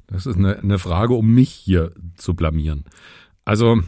das 0.08 0.26
ist 0.26 0.38
eine, 0.38 0.60
eine 0.60 0.80
Frage, 0.80 1.14
um 1.14 1.34
mich 1.34 1.50
hier 1.50 1.92
zu 2.16 2.36
blamieren. 2.36 2.86
Also, 3.44 3.84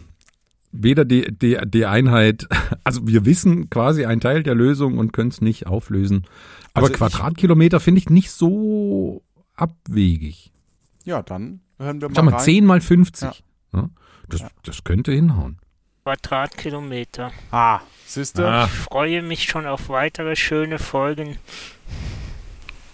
weder 0.72 1.06
die, 1.06 1.32
die, 1.32 1.58
die 1.66 1.86
Einheit, 1.86 2.48
also 2.84 3.08
wir 3.08 3.26
wissen 3.26 3.70
quasi 3.70 4.06
einen 4.06 4.22
Teil 4.22 4.44
der 4.44 4.56
Lösung 4.56 4.98
und 4.98 5.14
können 5.14 5.30
es 5.30 5.42
nicht 5.42 5.68
auflösen. 5.68 6.26
Aber 6.74 6.88
Also 6.88 6.98
Quadratkilometer 6.98 7.80
finde 7.80 8.00
ich 8.00 8.10
nicht 8.10 8.32
so 8.32 9.24
abwegig. 9.56 10.52
Ja, 11.06 11.22
dann 11.24 11.62
hören 11.80 12.02
wir 12.02 12.10
mal 12.10 12.16
Sag 12.16 12.26
mal, 12.26 12.34
rein. 12.36 12.44
10 12.44 12.66
mal 12.66 12.82
50. 12.82 13.44
Ja, 13.74 13.90
das, 14.30 14.44
das 14.64 14.84
könnte 14.84 15.12
hinhauen. 15.12 15.58
Quadratkilometer. 16.04 17.32
Ah, 17.52 17.82
siehste? 18.06 18.48
Ah. 18.48 18.66
Ich 18.66 18.72
freue 18.72 19.22
mich 19.22 19.44
schon 19.44 19.66
auf 19.66 19.90
weitere 19.90 20.36
schöne 20.36 20.80
Folgen. 20.80 21.38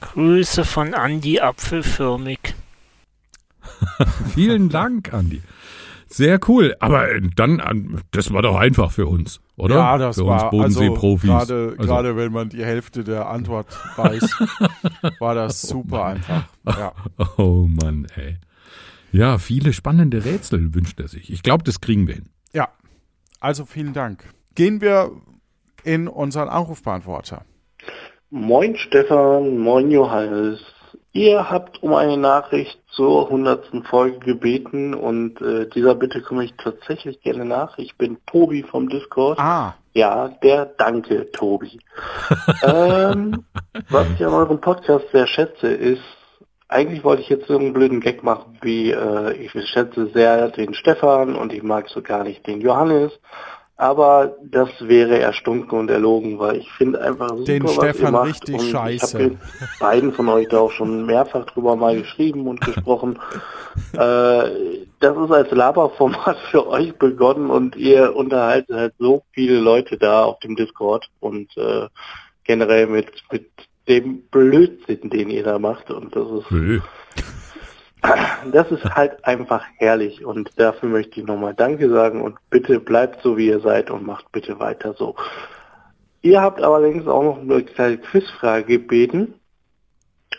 Grüße 0.01 0.65
von 0.65 0.93
Andi 0.93 1.39
Apfelförmig. 1.39 2.55
Vielen 4.33 4.69
Dank, 4.69 5.13
Andi. 5.13 5.41
Sehr 6.13 6.39
cool. 6.47 6.75
Aber 6.79 7.09
äh, 7.11 7.21
dann, 7.35 7.59
an- 7.59 8.01
das 8.11 8.31
war 8.31 8.41
doch 8.43 8.55
einfach 8.55 8.91
für 8.91 9.07
uns, 9.07 9.41
oder? 9.55 9.75
Ja, 9.75 9.97
das 9.97 10.17
für 10.17 10.25
war 10.27 10.43
uns 10.53 10.75
Bodensee-Profis. 10.75 11.29
Also, 11.29 11.53
gerade, 11.55 11.75
Also, 11.79 11.89
gerade 11.93 12.15
wenn 12.17 12.31
man 12.31 12.49
die 12.49 12.63
Hälfte 12.63 13.03
der 13.03 13.27
Antwort 13.29 13.67
weiß, 13.97 14.29
war 15.19 15.33
das 15.35 15.61
super 15.63 16.05
einfach. 16.05 16.43
Ja. 16.67 16.93
oh 17.37 17.67
Mann, 17.67 18.07
ey. 18.15 18.37
Ja, 19.11 19.37
viele 19.37 19.73
spannende 19.73 20.23
Rätsel 20.25 20.73
wünscht 20.73 20.99
er 20.99 21.07
sich. 21.07 21.31
Ich 21.31 21.43
glaube, 21.43 21.63
das 21.63 21.81
kriegen 21.81 22.07
wir 22.07 22.15
hin. 22.15 22.29
ja, 22.53 22.67
also 23.39 23.65
vielen 23.65 23.93
Dank. 23.93 24.23
Gehen 24.55 24.81
wir 24.81 25.11
in 25.83 26.07
unseren 26.07 26.47
Anrufbeantworter. 26.49 27.43
Moin 28.29 28.75
Stefan, 28.77 29.57
moin 29.57 29.91
Johannes. 29.91 30.59
Ihr 31.15 31.51
habt 31.51 31.83
um 31.83 31.93
eine 31.93 32.17
Nachricht 32.17 32.79
zur 32.89 33.29
hundertsten 33.29 33.83
Folge 33.83 34.17
gebeten 34.17 34.95
und 34.95 35.39
äh, 35.41 35.69
dieser 35.69 35.93
Bitte 35.93 36.21
komme 36.21 36.43
ich 36.43 36.55
tatsächlich 36.57 37.21
gerne 37.21 37.45
nach. 37.45 37.77
Ich 37.77 37.95
bin 37.97 38.17
Tobi 38.25 38.63
vom 38.63 38.89
Discord. 38.89 39.37
Ah, 39.37 39.75
Ja, 39.93 40.29
der 40.41 40.65
Danke, 40.65 41.29
Tobi. 41.31 41.79
ähm, 42.63 43.45
was 43.89 44.07
ich 44.09 44.25
an 44.25 44.33
eurem 44.33 44.59
Podcast 44.59 45.05
sehr 45.11 45.27
schätze, 45.27 45.67
ist, 45.67 46.01
eigentlich 46.67 47.03
wollte 47.03 47.21
ich 47.21 47.29
jetzt 47.29 47.47
so 47.47 47.59
einen 47.59 47.73
blöden 47.73 47.99
Gag 47.99 48.23
machen, 48.23 48.57
wie 48.61 48.89
äh, 48.89 49.33
ich 49.33 49.51
schätze 49.69 50.07
sehr 50.15 50.49
den 50.49 50.73
Stefan 50.73 51.35
und 51.35 51.53
ich 51.53 51.61
mag 51.61 51.89
so 51.89 52.01
gar 52.01 52.23
nicht 52.23 52.47
den 52.47 52.59
Johannes. 52.59 53.11
Aber 53.75 54.35
das 54.43 54.69
wäre 54.81 55.19
erstunken 55.19 55.79
und 55.79 55.89
erlogen, 55.89 56.37
weil 56.37 56.57
ich 56.57 56.71
finde 56.73 57.01
einfach 57.01 57.29
super, 57.29 57.43
Den 57.43 57.63
was 57.63 57.73
Stefan 57.73 58.05
ihr 58.05 58.11
macht. 58.11 58.27
richtig 58.27 58.55
und 58.55 58.69
scheiße. 58.69 59.17
Ich 59.17 59.23
habe 59.23 59.29
mit 59.31 59.79
beiden 59.79 60.13
von 60.13 60.29
euch 60.29 60.47
da 60.47 60.59
auch 60.59 60.71
schon 60.71 61.05
mehrfach 61.07 61.45
drüber 61.45 61.75
mal 61.75 61.97
geschrieben 61.97 62.47
und 62.47 62.61
gesprochen. 62.61 63.19
äh, 63.93 64.77
das 64.99 65.17
ist 65.17 65.31
als 65.31 65.51
Laberformat 65.51 66.37
für 66.51 66.67
euch 66.67 66.93
begonnen 66.97 67.49
und 67.49 67.75
ihr 67.75 68.15
unterhaltet 68.15 68.75
halt 68.75 68.93
so 68.99 69.23
viele 69.31 69.59
Leute 69.59 69.97
da 69.97 70.23
auf 70.23 70.39
dem 70.39 70.55
Discord 70.55 71.09
und 71.19 71.55
äh, 71.57 71.87
generell 72.43 72.87
mit, 72.87 73.11
mit 73.31 73.49
dem 73.87 74.21
Blödsinn, 74.29 75.09
den 75.09 75.29
ihr 75.29 75.43
da 75.43 75.57
macht. 75.57 75.89
Und 75.89 76.15
das 76.15 76.27
ist. 76.29 76.51
Das 78.51 78.69
ist 78.71 78.83
halt 78.83 79.23
einfach 79.25 79.63
herrlich 79.77 80.25
und 80.25 80.51
dafür 80.57 80.89
möchte 80.89 81.19
ich 81.19 81.25
nochmal 81.25 81.53
Danke 81.53 81.89
sagen 81.89 82.21
und 82.21 82.37
bitte 82.49 82.79
bleibt 82.79 83.21
so 83.21 83.37
wie 83.37 83.47
ihr 83.47 83.59
seid 83.61 83.89
und 83.89 84.05
macht 84.05 84.31
bitte 84.31 84.59
weiter 84.59 84.93
so. 84.93 85.15
Ihr 86.21 86.41
habt 86.41 86.61
allerdings 86.61 87.07
auch 87.07 87.23
noch 87.23 87.39
eine 87.39 87.63
kleine 87.63 87.97
Quizfrage 87.97 88.65
gebeten 88.65 89.35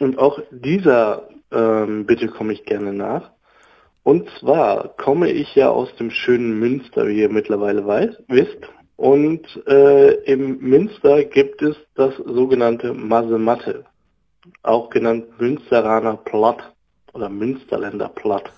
und 0.01 0.19
auch 0.19 0.41
dieser 0.51 1.29
ähm, 1.53 2.07
Bitte 2.07 2.29
komme 2.29 2.53
ich 2.53 2.65
gerne 2.65 2.93
nach. 2.93 3.31
Und 4.03 4.29
zwar 4.39 4.89
komme 4.97 5.31
ich 5.31 5.55
ja 5.55 5.71
aus 5.71 5.95
dem 5.97 6.11
schönen 6.11 6.59
Münster, 6.59 7.07
wie 7.07 7.21
ihr 7.21 7.31
mittlerweile 7.31 7.87
weiß, 7.87 8.11
wisst. 8.29 8.59
Und 8.97 9.47
äh, 9.67 10.13
im 10.25 10.59
Münster 10.59 11.25
gibt 11.25 11.63
es 11.63 11.77
das 11.95 12.15
sogenannte 12.17 12.93
Masematte, 12.93 13.85
auch 14.63 14.91
genannt 14.91 15.27
Münsteraner 15.39 16.17
Platt 16.19 16.74
oder 17.15 17.29
Münsterländer 17.29 18.09
Platt. 18.09 18.53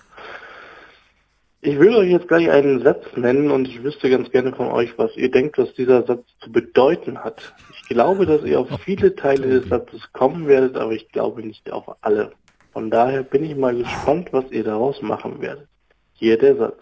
Ich 1.61 1.79
will 1.79 1.95
euch 1.95 2.11
jetzt 2.11 2.27
gleich 2.27 2.49
einen 2.51 2.83
Satz 2.83 3.03
nennen 3.15 3.49
und 3.49 3.67
ich 3.67 3.83
wüsste 3.83 4.09
ganz 4.09 4.29
gerne 4.31 4.53
von 4.53 4.67
euch, 4.67 4.97
was 4.97 5.15
ihr 5.17 5.31
denkt, 5.31 5.57
was 5.57 5.73
dieser 5.73 6.03
Satz 6.03 6.23
zu 6.39 6.51
bedeuten 6.51 7.23
hat. 7.23 7.55
Ich 7.73 7.89
glaube, 7.89 8.25
dass 8.25 8.43
ihr 8.43 8.59
auf 8.59 8.69
viele 8.85 9.15
Teile 9.15 9.59
des 9.59 9.69
Satzes 9.69 10.11
kommen 10.13 10.47
werdet, 10.47 10.77
aber 10.77 10.91
ich 10.91 11.09
glaube 11.11 11.41
nicht 11.41 11.71
auf 11.71 11.95
alle. 12.01 12.31
Von 12.73 12.91
daher 12.91 13.23
bin 13.23 13.43
ich 13.43 13.55
mal 13.55 13.75
gespannt, 13.75 14.29
was 14.33 14.51
ihr 14.51 14.63
daraus 14.63 15.01
machen 15.01 15.41
werdet. 15.41 15.67
Hier 16.13 16.37
der 16.37 16.57
Satz. 16.57 16.79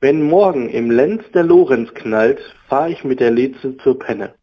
Wenn 0.00 0.22
morgen 0.22 0.68
im 0.68 0.90
Lenz 0.90 1.22
der 1.32 1.42
Lorenz 1.42 1.94
knallt, 1.94 2.40
fahre 2.68 2.90
ich 2.90 3.02
mit 3.02 3.20
der 3.20 3.30
Leze 3.30 3.78
zur 3.78 3.98
Penne. 3.98 4.34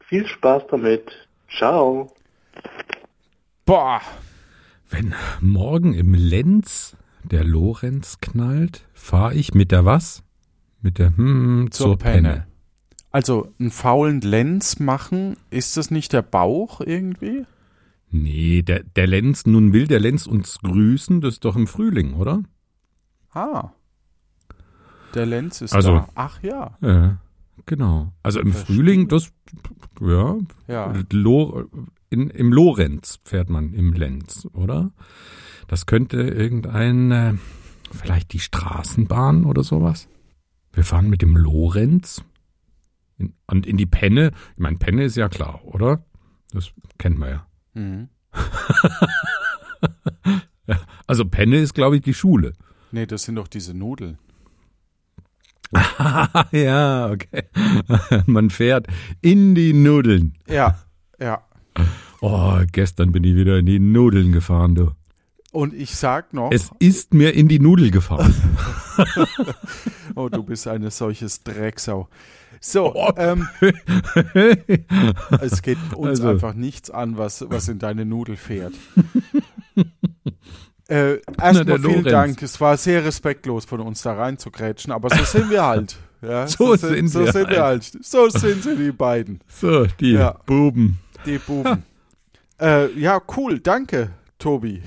Viel 0.00 0.26
Spaß 0.26 0.64
damit. 0.68 1.04
Ciao. 1.56 2.12
boah, 3.64 4.00
Wenn 4.90 5.14
morgen 5.40 5.94
im 5.94 6.14
Lenz 6.14 6.96
der 7.22 7.44
Lorenz 7.44 8.18
knallt, 8.20 8.86
fahre 8.92 9.34
ich 9.34 9.54
mit 9.54 9.70
der 9.70 9.84
was? 9.84 10.22
Mit 10.82 10.98
der 10.98 11.16
hm, 11.16 11.68
zur, 11.70 11.86
Zur 11.88 11.98
Penne. 11.98 12.28
Penne. 12.28 12.46
also 13.10 13.52
einen 13.58 13.70
faulen 13.70 14.20
Lenz 14.20 14.78
machen, 14.80 15.36
ist 15.50 15.76
das 15.76 15.90
nicht 15.90 16.12
der 16.12 16.22
Bauch 16.22 16.80
irgendwie? 16.80 17.44
Nee, 18.10 18.62
der, 18.62 18.82
der 18.82 19.06
Lenz, 19.06 19.46
nun 19.46 19.72
will 19.72 19.86
der 19.86 20.00
Lenz 20.00 20.26
uns 20.26 20.58
grüßen, 20.60 21.20
das 21.20 21.34
ist 21.34 21.44
doch 21.44 21.54
im 21.54 21.66
Frühling, 21.68 22.14
oder? 22.14 22.42
Ah, 23.32 23.70
der 25.14 25.26
Lenz 25.26 25.60
ist 25.60 25.72
Also- 25.74 25.92
da. 25.92 26.08
Ach 26.14 26.42
ja, 26.42 26.76
Ja, 26.80 27.18
genau. 27.66 28.12
Also 28.22 28.40
im 28.40 28.52
Verstehe. 28.52 28.76
Frühling, 28.76 29.08
das, 29.08 29.30
ja, 30.00 30.36
ja. 30.66 30.92
Lo, 31.12 31.68
in, 32.10 32.30
im 32.30 32.52
Lorenz 32.52 33.20
fährt 33.24 33.48
man 33.48 33.72
im 33.72 33.92
Lenz, 33.92 34.46
oder? 34.52 34.92
Das 35.68 35.86
könnte 35.86 36.20
irgendein, 36.20 37.10
äh, 37.10 37.34
vielleicht 37.92 38.32
die 38.32 38.40
Straßenbahn 38.40 39.44
oder 39.44 39.62
sowas. 39.62 40.08
Wir 40.72 40.84
fahren 40.84 41.08
mit 41.08 41.22
dem 41.22 41.36
Lorenz 41.36 42.22
in, 43.18 43.34
und 43.46 43.66
in 43.66 43.76
die 43.76 43.86
Penne. 43.86 44.32
Ich 44.54 44.60
meine, 44.60 44.76
Penne 44.76 45.04
ist 45.04 45.16
ja 45.16 45.28
klar, 45.28 45.64
oder? 45.64 46.04
Das 46.52 46.72
kennen 46.98 47.18
wir 47.18 47.30
ja. 47.30 47.46
Mhm. 47.74 48.08
Also 51.06 51.24
Penne 51.24 51.56
ist, 51.56 51.74
glaube 51.74 51.96
ich, 51.96 52.02
die 52.02 52.14
Schule. 52.14 52.52
Nee, 52.92 53.04
das 53.04 53.24
sind 53.24 53.34
doch 53.34 53.48
diese 53.48 53.74
Nudeln. 53.74 54.18
ja, 56.52 57.10
okay. 57.10 57.42
Man 58.26 58.50
fährt 58.50 58.86
in 59.20 59.56
die 59.56 59.72
Nudeln. 59.72 60.38
Ja, 60.46 60.78
ja. 61.18 61.42
Oh, 62.20 62.58
gestern 62.72 63.12
bin 63.12 63.24
ich 63.24 63.34
wieder 63.34 63.58
in 63.58 63.66
die 63.66 63.78
Nudeln 63.78 64.32
gefahren, 64.32 64.74
du. 64.74 64.90
Und 65.52 65.74
ich 65.74 65.96
sag 65.96 66.32
noch, 66.32 66.50
Es 66.52 66.70
ist 66.78 67.12
mir 67.14 67.34
in 67.34 67.48
die 67.48 67.58
Nudel 67.58 67.90
gefahren. 67.90 68.32
oh, 70.14 70.28
du 70.28 70.42
bist 70.44 70.68
eine 70.68 70.90
solches 70.92 71.42
Drecksau. 71.42 72.08
So, 72.60 72.94
Oh. 72.94 73.10
ähm, 73.16 73.48
es 75.40 75.62
geht 75.62 75.78
uns 75.96 76.20
Also. 76.20 76.28
einfach 76.28 76.54
nichts 76.54 76.90
an, 76.90 77.16
was, 77.18 77.44
was 77.48 77.68
in 77.68 77.78
deine 77.78 78.04
Nudel 78.04 78.36
fährt. 78.36 78.74
äh, 80.88 81.18
Erstmal 81.40 81.64
vielen 81.64 81.82
Lorenz. 81.82 82.08
Dank. 82.10 82.42
Es 82.42 82.60
war 82.60 82.76
sehr 82.76 83.04
respektlos 83.04 83.64
von 83.64 83.80
uns 83.80 84.02
da 84.02 84.12
reinzugrätschen, 84.14 84.92
aber 84.92 85.08
so 85.10 85.24
sind 85.24 85.50
wir 85.50 85.64
halt. 85.64 85.96
Ja, 86.22 86.46
So 86.46 86.76
sind 86.76 87.08
so 87.08 87.20
wir 87.24 87.32
sind 87.32 87.48
wir 87.48 87.62
halt. 87.62 87.84
So 88.02 88.28
sind 88.28 88.62
sie, 88.62 88.76
die 88.76 88.92
beiden. 88.92 89.40
So, 89.48 89.86
die 89.98 90.12
Ja. 90.12 90.36
Buben. 90.46 90.98
Die 91.26 91.38
Buben. 91.38 91.84
äh, 92.60 92.92
ja, 92.98 93.20
cool. 93.36 93.58
Danke, 93.60 94.10
Tobi. 94.38 94.82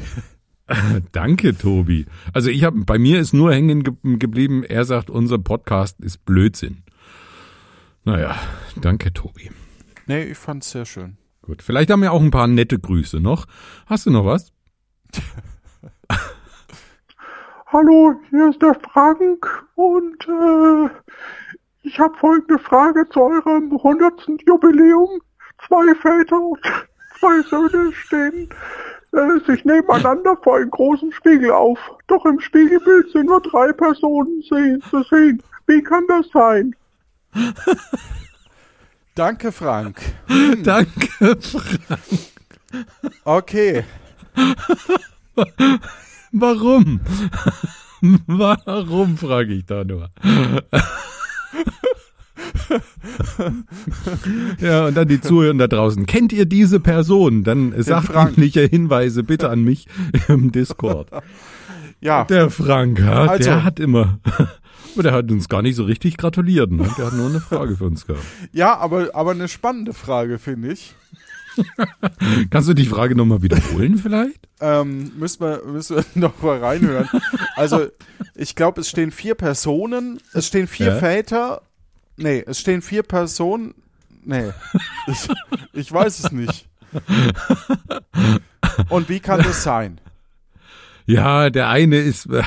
Danke, 1.12 1.58
Tobi. 1.58 2.06
Also 2.34 2.50
ich 2.50 2.64
habe, 2.64 2.84
bei 2.86 2.98
mir 2.98 3.20
ist 3.20 3.34
nur 3.34 3.54
hängen 3.54 3.84
ge 3.84 3.94
geblieben, 4.18 4.64
er 4.64 4.86
sagt, 4.86 5.10
unser 5.10 5.38
Podcast 5.38 6.00
ist 6.00 6.26
Blödsinn. 6.26 6.84
Naja, 8.06 8.36
danke, 8.76 9.14
Tobi. 9.14 9.52
Nee, 10.08 10.24
ich 10.24 10.38
fand's 10.38 10.72
sehr 10.72 10.86
schön. 10.86 11.18
Gut, 11.42 11.62
vielleicht 11.62 11.90
haben 11.90 12.02
wir 12.02 12.12
auch 12.12 12.22
ein 12.22 12.32
paar 12.32 12.48
nette 12.48 12.80
Grüße 12.80 13.20
noch. 13.20 13.46
Hast 13.86 14.06
du 14.06 14.12
noch 14.12 14.26
was? 14.26 14.52
Hallo, 17.68 18.16
hier 18.30 18.50
ist 18.50 18.62
der 18.62 18.76
Frank 18.92 19.66
und 19.76 20.28
äh, 20.28 20.90
ich 21.82 22.00
habe 22.00 22.16
folgende 22.18 22.60
Frage 22.60 23.08
zu 23.10 23.22
eurem 23.22 23.72
100. 23.72 24.28
Jubiläum. 24.46 25.22
Zwei 25.68 25.96
Väter 25.96 26.40
und 26.40 26.60
zwei 27.20 27.42
Söhne 27.50 27.92
stehen 27.94 28.50
äh, 29.14 29.40
sich 29.46 29.64
nebeneinander 29.64 30.36
vor 30.44 30.58
einem 30.58 30.72
großen 30.72 31.12
Spiegel 31.12 31.52
auf. 31.52 31.78
Doch 32.08 32.26
im 32.26 32.40
Spiegelbild 32.40 33.12
sind 33.12 33.28
nur 33.28 33.42
drei 33.42 33.72
Personen 33.72 34.42
sehen, 34.50 34.82
zu 34.90 35.04
sehen. 35.04 35.42
Wie 35.68 35.82
kann 35.82 36.04
das 36.08 36.26
sein? 36.34 36.76
Danke, 39.16 39.52
Frank. 39.52 40.02
Danke, 40.64 41.38
Frank. 41.40 42.20
Okay. 43.24 43.84
Warum? 46.32 47.00
Warum, 48.26 49.18
frage 49.18 49.54
ich 49.54 49.66
da 49.66 49.84
nur. 49.84 50.10
ja, 54.60 54.88
und 54.88 54.96
dann 54.98 55.08
die 55.08 55.22
Zuhörer 55.22 55.54
da 55.56 55.68
draußen. 55.68 56.06
Kennt 56.06 56.34
ihr 56.34 56.46
diese 56.46 56.80
Person? 56.80 57.44
Dann 57.44 57.74
sachdienliche 57.82 58.62
Hinweise 58.62 59.24
bitte 59.24 59.50
an 59.50 59.64
mich 59.64 59.88
im 60.28 60.52
Discord. 60.52 61.10
Ja, 62.02 62.26
Der 62.26 62.50
Frank, 62.50 63.00
ja, 63.00 63.26
Also- 63.26 63.44
der 63.44 63.64
hat 63.64 63.80
immer. 63.80 64.20
Aber 64.94 65.04
der 65.04 65.12
hat 65.14 65.32
uns 65.32 65.48
gar 65.50 65.62
nicht 65.62 65.76
so 65.76 65.84
richtig 65.84 66.18
gratuliert. 66.18 66.72
Ne? 66.72 66.88
Der 66.98 67.08
hat 67.08 67.14
nur 67.14 67.30
eine 67.30 67.40
Frage 67.40 67.78
für 67.78 67.86
uns 67.86 68.06
gehabt. 68.06 68.24
ja, 68.52 68.78
aber, 68.78 69.10
aber 69.14 69.32
eine 69.32 69.48
spannende 69.48 69.94
Frage, 69.94 70.40
finde 70.40 70.74
ich. 70.74 70.94
Kannst 72.50 72.68
du 72.68 72.74
die 72.74 72.88
Frage 72.88 73.16
nochmal 73.16 73.44
wiederholen 73.44 73.98
vielleicht? 74.00 74.40
Ähm, 74.60 75.12
müssen 75.20 75.42
wir, 75.42 75.62
müssen 75.66 75.98
wir 75.98 76.06
noch 76.16 76.42
mal 76.42 76.58
reinhören. 76.58 77.08
Also, 77.56 77.86
ich 78.34 78.56
glaube, 78.56 78.82
es 78.82 78.90
stehen 78.90 79.12
vier 79.12 79.36
Personen, 79.36 80.20
es 80.34 80.48
stehen 80.48 80.66
vier 80.66 80.88
Ja. 80.88 80.96
Väter. 80.96 81.62
Nee, 82.18 82.44
es 82.46 82.60
stehen 82.60 82.82
vier 82.82 83.04
Personen. 83.04 83.74
Nee, 84.26 84.52
ich, 85.08 85.28
ich 85.74 85.92
weiß 85.92 86.20
es 86.20 86.32
nicht. 86.32 86.68
Und 88.90 89.10
wie 89.10 89.20
kann 89.20 89.42
das 89.42 89.64
sein? 89.64 90.00
Ja, 91.06 91.50
der 91.50 91.70
eine 91.70 91.98
ist, 91.98 92.30
das 92.30 92.46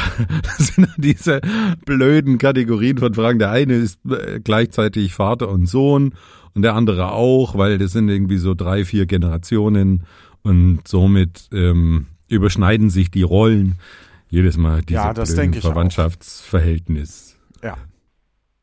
sind 0.59 0.89
diese 0.97 1.41
blöden 1.85 2.39
Kategorien 2.39 2.99
von 2.99 3.15
Fragen. 3.15 3.39
Der 3.39 3.51
eine 3.51 3.75
ist 3.75 4.01
äh, 4.07 4.41
gleichzeitig 4.43 5.13
Vater 5.13 5.49
und 5.51 5.67
Sohn 5.67 6.15
und 6.55 6.63
der 6.63 6.75
andere 6.75 7.13
auch, 7.13 7.59
weil 7.59 7.77
das 7.79 7.93
sind 7.93 8.09
irgendwie 8.09 8.39
so 8.39 8.55
drei, 8.55 8.85
vier 8.85 9.07
Generationen 9.07 10.05
und 10.43 10.81
somit 10.87 11.49
ähm, 11.53 12.07
überschneiden 12.29 12.89
sich 12.89 13.11
die 13.11 13.23
Rollen 13.23 13.77
jedes 14.29 14.57
Mal 14.57 14.83
diese 14.83 15.01
Ja, 15.01 15.13
das 15.13 15.29
blöden 15.29 15.43
denke 15.43 15.59
ich 15.59 15.65
auch. 15.65 15.69
Verwandtschaftsverhältnis. 15.69 17.37
Ja. 17.63 17.77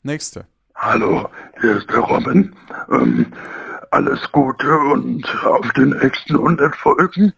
Nächste. 0.01 0.47
Hallo, 0.85 1.29
hier 1.61 1.77
ist 1.77 1.89
der 1.89 1.99
Robin. 1.99 2.53
Ähm, 2.91 3.31
alles 3.91 4.29
Gute 4.33 4.77
und 4.77 5.25
auf 5.45 5.71
den 5.77 5.91
nächsten 5.91 6.35
100 6.35 6.75
Folgen. 6.75 7.31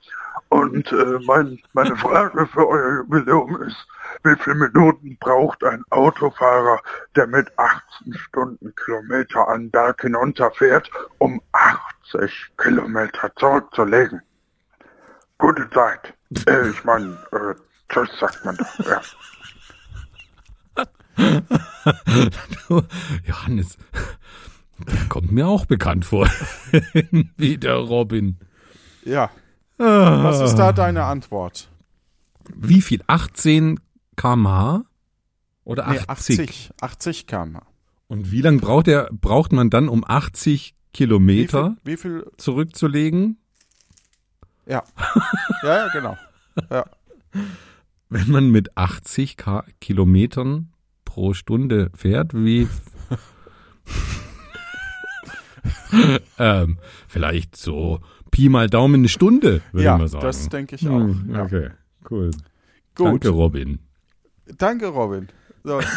Und 0.50 0.92
äh, 0.92 1.20
mein, 1.28 1.60
meine 1.74 1.96
Frage 2.02 2.48
für 2.48 2.68
euer 2.68 2.98
Jubiläum 3.04 3.62
ist, 3.62 3.88
wie 4.24 4.36
viele 4.38 4.56
Minuten 4.56 5.16
braucht 5.20 5.64
ein 5.64 5.84
Autofahrer, 5.92 6.82
der 7.16 7.28
mit 7.28 7.48
18 7.60 8.16
Stundenkilometer 8.16 9.48
einen 9.48 9.70
Berg 9.70 10.02
hinunterfährt, 10.02 10.90
um 11.20 11.40
80 11.52 12.52
Kilometer 12.58 13.32
zurückzulegen? 13.36 14.24
Gute 15.38 15.70
Zeit. 15.70 16.16
Äh, 16.48 16.70
ich 16.70 16.84
meine, 16.84 17.16
äh, 17.32 17.54
tschüss 17.88 18.10
sagt 18.20 18.44
man 18.44 18.58
doch. 18.58 18.80
Ja. 18.80 19.02
Johannes, 23.28 23.78
der 24.88 25.06
kommt 25.10 25.32
mir 25.32 25.48
auch 25.48 25.66
bekannt 25.66 26.06
vor. 26.06 26.30
Wie 27.38 27.58
der 27.58 27.76
Robin. 27.76 28.38
Ja. 29.04 29.30
Ah. 29.78 30.24
Was 30.24 30.42
ist 30.42 30.56
da 30.56 30.72
deine 30.74 31.04
Antwort? 31.06 31.70
Wie 32.56 32.82
viel? 32.82 33.02
18 33.08 33.80
kmh? 34.16 34.84
Oder 35.64 35.88
Nee, 35.90 36.00
80? 36.08 36.40
80. 36.40 36.72
80 36.82 37.28
km. 37.28 37.58
Und 38.08 38.32
wie 38.32 38.42
lange 38.42 38.60
braucht 38.60 38.88
er, 38.88 39.10
braucht 39.12 39.52
man 39.52 39.70
dann, 39.70 39.90
um 39.90 40.04
80 40.08 40.76
Wie 40.76 40.98
Kilometer 40.98 41.76
viel, 41.84 41.94
wie 41.94 41.98
viel? 41.98 42.32
zurückzulegen? 42.38 43.38
Ja. 44.68 44.84
Ja, 45.64 45.78
ja, 45.78 45.88
genau. 45.92 46.18
Ja. 46.70 46.86
Wenn 48.10 48.30
man 48.30 48.50
mit 48.52 48.78
80 48.78 49.36
K 49.38 49.64
Kilometern 49.82 50.72
pro 51.16 51.34
Stunde 51.34 51.92
fährt, 51.96 52.34
wie 52.34 52.68
ähm, 56.40 56.78
vielleicht 57.08 57.56
so 57.56 58.02
Pi 58.32 58.50
mal 58.50 58.70
Daumen 58.70 58.96
eine 58.96 59.08
Stunde, 59.08 59.62
würde 59.72 59.86
Ja, 59.86 59.94
ich 59.96 60.00
mal 60.02 60.08
sagen. 60.10 60.26
das 60.26 60.50
denke 60.50 60.76
ich 60.76 60.86
auch. 60.90 61.00
Hm, 61.00 61.32
Ja. 61.34 61.44
Okay, 61.44 61.70
cool. 62.12 62.32
Gut. 62.96 63.08
Danke, 63.08 63.30
Robin. 63.30 63.80
Danke, 64.58 64.88
Robin. 64.88 65.30
So. 65.64 65.80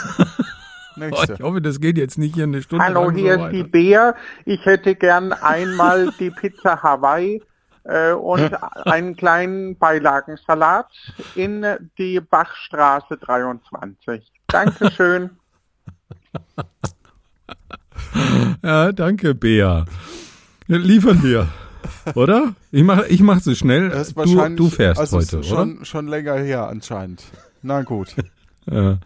Oh, 1.01 1.23
ich 1.33 1.41
hoffe, 1.41 1.63
das 1.63 1.79
geht 1.79 1.97
jetzt 1.97 2.19
nicht 2.19 2.35
hier 2.35 2.43
eine 2.43 2.61
Stunde 2.61 2.85
Hallo, 2.85 3.05
lang 3.05 3.15
hier 3.15 3.39
so 3.39 3.45
ist 3.47 3.53
die. 3.53 3.63
Bär. 3.63 4.17
Ich 4.45 4.65
hätte 4.67 4.97
gern 4.97 5.33
einmal 5.33 6.13
die 6.19 6.31
Pizza 6.33 6.83
Hawaii 6.83 7.41
äh, 7.85 8.11
und 8.15 8.53
einen 8.85 9.15
kleinen 9.15 9.79
Beilagensalat 9.79 10.89
in 11.37 11.65
die 11.99 12.19
Bachstraße 12.19 13.17
23. 13.17 14.33
Dankeschön. 14.49 15.31
Ja, 18.63 18.93
danke, 18.93 19.35
Bea. 19.35 19.85
Liefern 20.67 21.23
wir, 21.23 21.49
oder? 22.15 22.55
Ich 22.73 22.83
mach, 22.83 23.05
ich 23.07 23.21
mach 23.21 23.41
so 23.41 23.55
schnell. 23.55 23.91
Du, 24.15 24.49
du 24.57 24.69
fährst 24.69 25.01
also 25.01 25.19
heute, 25.19 25.27
ist 25.27 25.35
oder? 25.35 25.45
schon, 25.45 25.85
schon 25.85 26.09
länger 26.09 26.35
her 26.35 26.67
anscheinend. 26.69 27.25
Na 27.63 27.83
gut, 27.83 28.15
Ja, 28.71 28.99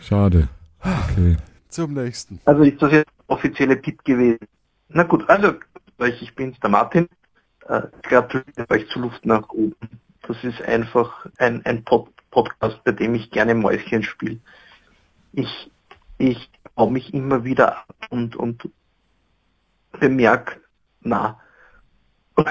schade. 0.00 0.48
Okay. 0.80 1.36
zum 1.68 1.94
nächsten. 1.94 2.40
Also 2.44 2.62
ist 2.62 2.80
das 2.82 2.92
jetzt 2.92 3.10
offizielle 3.28 3.80
Tipp 3.80 4.04
gewesen? 4.04 4.46
Na 4.88 5.04
gut, 5.04 5.28
also 5.28 5.54
ich, 6.04 6.22
ich 6.22 6.34
bin's, 6.34 6.58
der 6.60 6.70
Martin. 6.70 7.08
Äh, 7.68 7.82
gratuliere 8.02 8.68
euch 8.70 8.88
zu 8.88 9.00
Luft 9.00 9.24
nach 9.24 9.48
oben. 9.50 9.74
Das 10.26 10.36
ist 10.44 10.60
einfach 10.62 11.26
ein, 11.38 11.64
ein 11.64 11.84
Pod 11.84 12.08
Podcast, 12.30 12.82
bei 12.84 12.92
dem 12.92 13.14
ich 13.14 13.30
gerne 13.30 13.54
Mäuschen 13.54 14.02
spiele. 14.02 14.38
Ich, 15.32 15.70
ich 16.18 16.50
hau 16.76 16.90
mich 16.90 17.12
immer 17.14 17.44
wieder 17.44 17.78
ab 17.78 17.96
und, 18.10 18.36
und 18.36 18.68
bemerke, 19.98 20.60
na, 21.00 21.40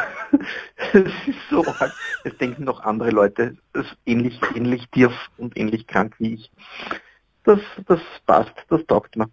es 0.94 1.28
ist 1.28 1.50
so 1.50 1.66
arg. 1.66 1.94
Es 2.24 2.38
denken 2.38 2.64
noch 2.64 2.82
andere 2.82 3.10
Leute, 3.10 3.58
ähnlich, 4.06 4.40
ähnlich 4.56 4.88
tief 4.92 5.12
und 5.38 5.58
ähnlich 5.58 5.88
krank 5.88 6.16
wie 6.20 6.36
ich. 6.36 6.52
Das, 7.44 7.60
das 7.88 8.00
passt, 8.26 8.54
das 8.70 8.86
taugt 8.86 9.16
mir. 9.16 9.30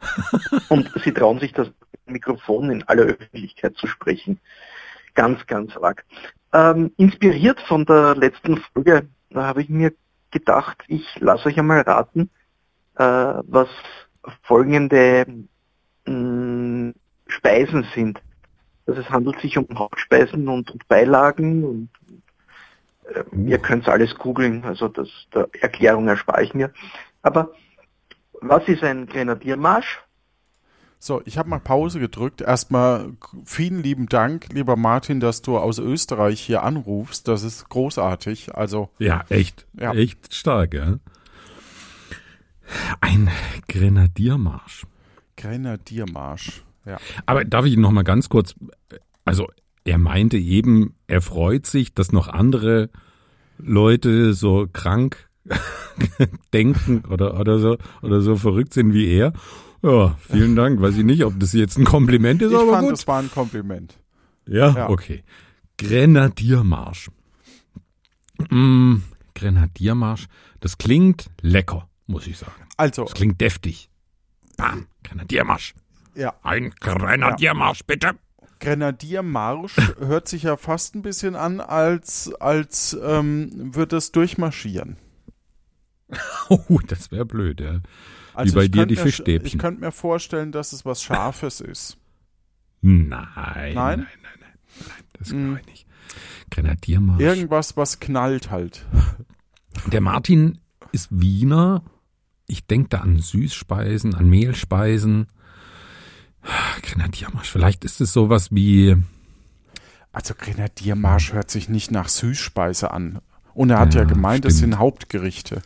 Und 0.68 0.90
sie 1.04 1.12
trauen 1.12 1.38
sich 1.38 1.52
das 1.52 1.68
Mikrofon 2.06 2.70
in 2.70 2.82
aller 2.84 3.04
Öffentlichkeit 3.04 3.76
zu 3.76 3.86
sprechen. 3.86 4.40
Ganz, 5.14 5.46
ganz 5.46 5.76
arg. 5.76 6.04
Ähm, 6.52 6.92
inspiriert 6.96 7.60
von 7.62 7.84
der 7.84 8.16
letzten 8.16 8.56
Folge, 8.56 9.08
da 9.30 9.46
habe 9.46 9.62
ich 9.62 9.68
mir 9.68 9.92
gedacht, 10.30 10.82
ich 10.88 11.04
lasse 11.20 11.46
euch 11.46 11.58
einmal 11.58 11.80
raten, 11.82 12.30
was 12.98 13.68
folgende 14.42 15.26
mh, 16.06 16.92
Speisen 17.28 17.86
sind. 17.94 18.20
Also 18.86 19.00
es 19.00 19.10
handelt 19.10 19.38
sich 19.40 19.58
um 19.58 19.66
Hauptspeisen 19.78 20.48
und, 20.48 20.70
und 20.70 20.88
Beilagen 20.88 21.64
und 21.64 21.88
äh, 23.14 23.22
ihr 23.46 23.58
könnt 23.58 23.88
alles 23.88 24.14
googeln, 24.14 24.64
also 24.64 24.88
das 24.88 25.08
der 25.34 25.48
Erklärung 25.60 26.08
erspare 26.08 26.42
ich 26.42 26.54
mir. 26.54 26.72
Aber 27.22 27.52
was 28.40 28.66
ist 28.66 28.82
ein 28.82 29.06
Grenadiermarsch? 29.06 30.00
So, 31.00 31.22
ich 31.26 31.38
habe 31.38 31.48
mal 31.48 31.60
Pause 31.60 32.00
gedrückt. 32.00 32.40
Erstmal 32.40 33.12
vielen 33.44 33.82
lieben 33.82 34.06
Dank, 34.06 34.48
lieber 34.52 34.74
Martin, 34.74 35.20
dass 35.20 35.42
du 35.42 35.56
aus 35.56 35.78
Österreich 35.78 36.40
hier 36.40 36.64
anrufst. 36.64 37.28
Das 37.28 37.44
ist 37.44 37.68
großartig. 37.68 38.56
Also, 38.56 38.90
Ja, 38.98 39.24
echt. 39.28 39.66
Ja. 39.78 39.92
Echt 39.92 40.34
stark, 40.34 40.74
ja. 40.74 40.96
Ein 43.00 43.30
Grenadiermarsch. 43.68 44.86
Grenadiermarsch. 45.36 46.62
Ja. 46.84 46.98
Aber 47.26 47.44
darf 47.44 47.64
ich 47.66 47.76
noch 47.76 47.90
mal 47.90 48.02
ganz 48.02 48.28
kurz, 48.28 48.54
also 49.24 49.46
er 49.84 49.98
meinte 49.98 50.36
eben, 50.38 50.94
er 51.06 51.20
freut 51.22 51.66
sich, 51.66 51.94
dass 51.94 52.12
noch 52.12 52.28
andere 52.28 52.90
Leute 53.58 54.34
so 54.34 54.66
krank 54.72 55.28
denken 56.52 57.04
oder, 57.10 57.38
oder 57.38 57.58
so 57.58 57.78
oder 58.02 58.20
so 58.20 58.36
verrückt 58.36 58.74
sind 58.74 58.92
wie 58.92 59.06
er. 59.08 59.32
Ja, 59.82 60.16
vielen 60.20 60.56
Dank. 60.56 60.80
Weiß 60.80 60.96
ich 60.96 61.04
nicht, 61.04 61.24
ob 61.24 61.38
das 61.38 61.52
jetzt 61.52 61.78
ein 61.78 61.84
Kompliment 61.84 62.42
ist, 62.42 62.50
Ich 62.52 62.58
aber 62.58 62.72
fand, 62.72 62.82
gut. 62.84 62.92
das 62.92 63.06
war 63.06 63.20
ein 63.20 63.30
Kompliment. 63.30 63.98
Ja, 64.46 64.70
Ja. 64.74 64.88
okay. 64.90 65.22
Grenadiermarsch. 65.78 67.10
Mm, 68.50 68.96
Grenadiermarsch. 69.34 70.26
Das 70.60 70.78
klingt 70.78 71.30
lecker, 71.40 71.88
muss 72.08 72.26
ich 72.26 72.36
sagen. 72.38 72.52
Also, 72.76 73.04
Das 73.04 73.14
klingt 73.14 73.40
deftig. 73.40 73.88
Bam, 74.56 74.88
Grenadiermarsch. 75.04 75.74
ja, 76.16 76.34
Ein 76.42 76.70
Grenadiermarsch, 76.80 77.84
bitte. 77.84 78.16
Grenadiermarsch 78.58 79.76
hört 80.00 80.26
sich 80.26 80.42
ja 80.42 80.56
fast 80.56 80.96
ein 80.96 81.02
bisschen 81.02 81.36
an, 81.36 81.60
als, 81.60 82.32
als 82.40 82.98
ähm, 83.00 83.74
würde 83.74 83.96
es 83.98 84.10
durchmarschieren. 84.10 84.96
Oh, 86.48 86.78
das 86.86 87.12
wäre 87.12 87.26
blöd, 87.26 87.60
ja. 87.60 87.80
Also 88.32 88.54
bei 88.54 88.64
ich 88.64 88.70
dir 88.70 88.86
die 88.86 88.94
mir, 88.94 89.02
Fischstäbchen. 89.02 89.46
Ich 89.46 89.58
könnte 89.58 89.82
mir 89.82 89.92
vorstellen, 89.92 90.52
dass 90.52 90.72
es 90.72 90.86
was 90.86 91.02
Scharfes 91.02 91.60
ist. 91.60 91.98
Nein, 92.80 93.08
nein, 93.10 93.34
nein, 93.34 93.74
Nein? 93.74 93.98
nein, 93.98 94.06
nein. 94.40 95.04
das 95.12 95.28
glaube 95.28 95.60
ich 95.60 95.66
nicht. 95.66 95.86
Grenadiermarsch. 96.50 97.20
Irgendwas, 97.20 97.76
was 97.76 98.00
knallt 98.00 98.50
halt. 98.50 98.86
Der 99.92 100.00
Martin 100.00 100.58
ist 100.92 101.08
Wiener. 101.10 101.82
Ich 102.48 102.66
denke 102.66 102.88
da 102.88 102.98
an 102.98 103.18
Süßspeisen, 103.18 104.14
an 104.14 104.28
Mehlspeisen. 104.28 105.26
Grenadiermarsch. 106.82 107.50
Vielleicht 107.50 107.84
ist 107.84 108.00
es 108.00 108.12
sowas 108.12 108.48
wie. 108.52 108.96
Also 110.12 110.34
Grenadiermarsch 110.36 111.32
hört 111.34 111.50
sich 111.50 111.68
nicht 111.68 111.90
nach 111.90 112.08
Süßspeise 112.08 112.90
an. 112.90 113.20
Und 113.54 113.70
er 113.70 113.80
hat 113.80 113.94
ja, 113.94 114.00
Ja, 114.02 114.06
gemeint, 114.06 114.44
das 114.44 114.54
stimmt. 114.56 114.72
sind 114.72 114.78
Hauptgerichte. 114.78 115.62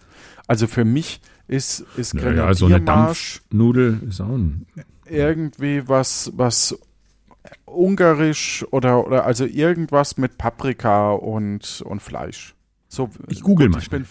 Also 0.47 0.66
für 0.66 0.85
mich 0.85 1.21
ist, 1.47 1.85
ist 1.97 2.14
Naja, 2.14 2.53
so 2.55 2.66
eine 2.66 2.77
Grenadiermarsch 2.77 3.38
Dampfnudel 3.42 4.01
ist 4.09 4.21
auch 4.21 4.29
ein. 4.35 4.66
irgendwie 5.07 5.87
was, 5.88 6.33
was 6.35 6.79
ungarisch 7.64 8.64
oder, 8.71 9.07
oder 9.07 9.25
also 9.25 9.45
irgendwas 9.45 10.16
mit 10.16 10.38
Paprika 10.38 11.12
und, 11.12 11.83
und 11.83 12.01
Fleisch. 12.03 12.55
So, 12.88 13.09
Ich 13.29 13.42
google 13.42 13.68
mal 13.68 13.79
Ich 13.79 13.90
bin, 13.90 14.05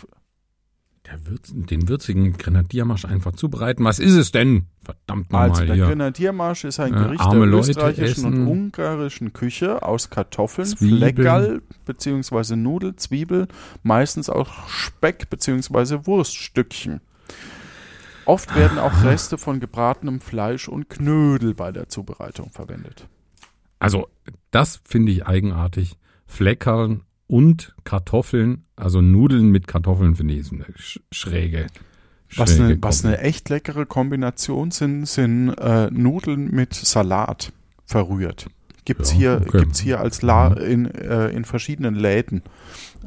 Würz, 1.26 1.52
den 1.54 1.88
würzigen 1.88 2.34
Grenadiermarsch 2.34 3.06
einfach 3.06 3.34
zubereiten. 3.34 3.84
Was 3.84 4.00
ist 4.00 4.16
es 4.16 4.32
denn? 4.32 4.68
Verdammt 4.84 5.34
also 5.34 5.52
nochmal 5.52 5.66
der 5.68 5.76
hier. 5.76 5.86
Grenadiermarsch 5.88 6.64
ist 6.64 6.80
ein 6.80 6.94
Äh, 6.94 6.98
Gericht 6.98 7.22
arme 7.22 7.50
der 7.50 7.60
österreichischen 7.60 8.26
und 8.26 8.48
ungarischen 8.48 9.34
Küche 9.34 9.84
aus 9.84 10.10
Kartoffeln, 10.10 10.68
Zwiebeln. 10.68 11.14
Fleckerl 11.16 11.62
bzw. 11.86 12.56
Nudel, 12.56 12.96
Zwiebel, 12.96 13.48
meistens 13.84 14.30
auch 14.30 14.68
Speck 14.70 15.30
bzw. 15.30 16.06
Wurststückchen. 16.06 17.02
Oft 18.26 18.56
werden 18.56 18.78
auch 18.78 19.04
Reste 19.04 19.38
von 19.38 19.60
gebratenem 19.60 20.22
Fleisch 20.22 20.68
und 20.68 20.90
Knödel 20.90 21.54
bei 21.54 21.72
der 21.72 21.90
Zubereitung 21.90 22.50
verwendet. 22.52 23.08
Also, 23.80 24.08
das 24.52 24.80
finde 24.86 25.12
ich 25.12 25.26
eigenartig. 25.26 25.98
Fleckerln 26.28 27.02
und 27.32 27.74
Kartoffeln, 27.86 28.66
also 28.76 29.02
Nudeln 29.02 29.50
mit 29.52 29.68
Kartoffeln 29.68 30.16
finde 30.16 30.34
ich 30.34 30.42
ist 30.42 30.52
eine 30.54 30.66
sch- 30.66 31.00
schräge. 31.12 31.68
Was 32.36 32.52
schräge 32.52 32.66
eine, 32.66 32.78
was 32.84 33.06
eine 33.06 33.20
echt 33.20 33.50
leckere 33.50 33.86
Kombination 33.86 34.72
sind, 34.72 35.06
sind 35.08 35.50
äh, 35.58 35.90
Nudeln 35.92 36.52
mit 36.52 36.74
Salat 36.74 37.52
verrührt. 37.86 38.48
Gibt's 38.86 39.12
Ja, 39.12 39.18
hier, 39.18 39.42
okay. 39.48 39.60
gibt's 39.60 39.80
hier 39.80 40.00
als 40.00 40.22
La 40.22 40.54
in, 40.54 40.86
äh, 40.92 41.30
in 41.30 41.46
verschiedenen 41.46 41.96
Läden. 41.96 42.44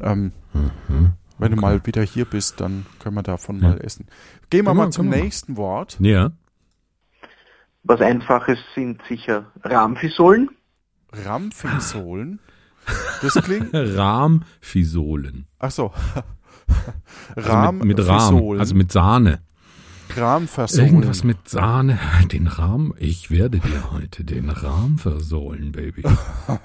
Ähm, 0.01 0.33
Mhm. 0.53 1.13
Wenn 1.37 1.51
du 1.51 1.57
Okay. 1.59 1.67
mal 1.67 1.85
wieder 1.85 2.03
hier 2.03 2.27
bist, 2.27 2.61
dann 2.61 2.87
können 3.01 3.17
wir 3.17 3.25
davon 3.25 3.61
Ja. 3.61 3.71
mal 3.71 3.81
essen. 3.81 4.07
Gehen 4.51 4.65
wir 4.65 4.71
Können 4.71 4.77
mal 4.79 4.91
zum 4.91 5.11
wir 5.11 5.17
nächsten 5.21 5.57
Wort. 5.57 5.97
Ja. 6.01 6.31
Was 7.83 8.01
Einfaches 8.01 8.59
sind 8.77 9.03
sicher 9.09 9.47
Rahmfisolen. 9.65 10.49
Ramphinsohlen. 11.13 12.39
Das 13.23 13.35
klingt. 13.43 13.71
Rahmfisolen. 13.73 15.47
Ach 15.59 15.71
so. 15.71 15.93
Also 17.37 17.73
mit, 17.73 17.85
mit 17.85 17.99
Rahm, 17.99 18.07
Rahmfisolen. 18.09 18.61
also 18.61 18.75
mit 18.75 18.91
Sahne. 18.91 19.41
Rahmversohlen. 20.17 20.87
Irgendwas 20.87 21.25
mit 21.25 21.47
Sahne. 21.49 21.99
Den 22.33 22.47
Rahm. 22.47 22.95
Ich 22.97 23.31
werde 23.31 23.59
dir 23.59 23.91
heute 23.93 24.25
den 24.25 24.49
Rahm 24.49 24.97
versohlen, 24.99 25.73
Baby. 25.73 26.05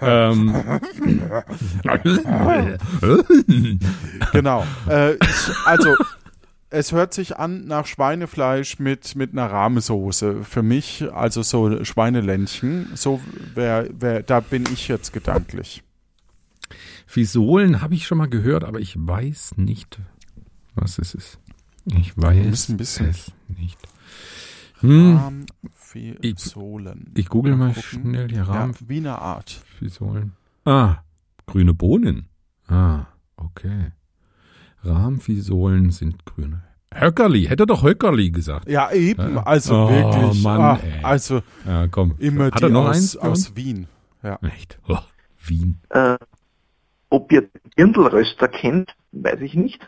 ähm. 0.02 0.56
Genau. 4.32 4.66
Äh, 4.88 5.16
also, 5.66 5.96
es 6.70 6.92
hört 6.92 7.14
sich 7.14 7.38
an 7.38 7.66
nach 7.66 7.86
Schweinefleisch 7.86 8.80
mit, 8.80 9.16
mit 9.16 9.32
einer 9.34 9.52
Rahmsoße. 9.52 10.44
Für 10.44 10.62
mich, 10.64 11.06
also 11.12 11.42
so 11.42 11.84
Schweineländchen. 11.84 12.90
So 12.96 13.20
wär, 13.56 13.88
wär, 14.00 14.24
da 14.24 14.40
bin 14.40 14.66
ich 14.72 14.88
jetzt 14.88 15.12
gedanklich. 15.14 15.84
Fisolen 17.14 17.82
habe 17.82 17.96
ich 17.96 18.06
schon 18.06 18.20
mal 18.20 18.30
gehört, 18.30 18.64
aber 18.64 18.80
ich 18.80 18.96
weiß 18.96 19.58
nicht, 19.58 20.00
was 20.76 21.00
es 21.00 21.16
ist. 21.16 21.40
Ich 21.86 22.16
weiß 22.16 22.70
ein 22.70 22.78
bisschen- 22.78 23.08
es 23.10 23.32
nicht. 23.48 23.80
Hm, 24.82 25.18
Rahmfisolen. 25.18 27.12
ich 27.16 27.28
google 27.30 27.56
mal 27.56 27.74
gucken. 27.74 27.82
schnell 28.12 28.28
die 28.28 28.36
Ja, 28.36 28.44
Rahmfisolen. 28.44 28.90
Wiener 28.90 29.20
Art. 29.24 29.64
Ah, 30.66 30.98
grüne 31.48 31.74
Bohnen. 31.74 32.28
Ah, 32.68 33.08
okay. 33.38 33.92
Rahmfisolen 34.84 35.90
sind 35.90 36.26
grüne. 36.26 36.62
Höckerli, 36.94 37.46
hätte 37.46 37.66
doch 37.66 37.82
Höckerli 37.82 38.30
gesagt. 38.30 38.70
Ja, 38.70 38.92
eben. 38.92 39.34
Ja. 39.34 39.44
Also 39.44 39.76
Oh, 39.76 39.90
wirklich. 39.90 40.44
Mann, 40.44 40.62
ah, 40.62 40.80
ey. 40.84 41.04
also 41.04 41.42
Ja, 41.66 41.88
komm. 41.88 42.14
immer 42.20 42.46
Hat 42.52 42.60
die 42.60 42.64
er 42.66 42.70
noch 42.70 42.88
aus, 42.90 42.96
eins? 42.96 43.18
Aus 43.18 43.56
Wien. 43.56 43.88
Ja. 44.22 44.38
Echt? 44.44 44.78
Oh, 44.88 45.00
Wien. 45.44 45.80
Äh, 45.90 46.18
ob 47.10 47.32
ihr 47.32 47.50
Dirndlröster 47.78 48.48
kennt, 48.48 48.96
weiß 49.12 49.42
ich 49.42 49.54
nicht. 49.56 49.88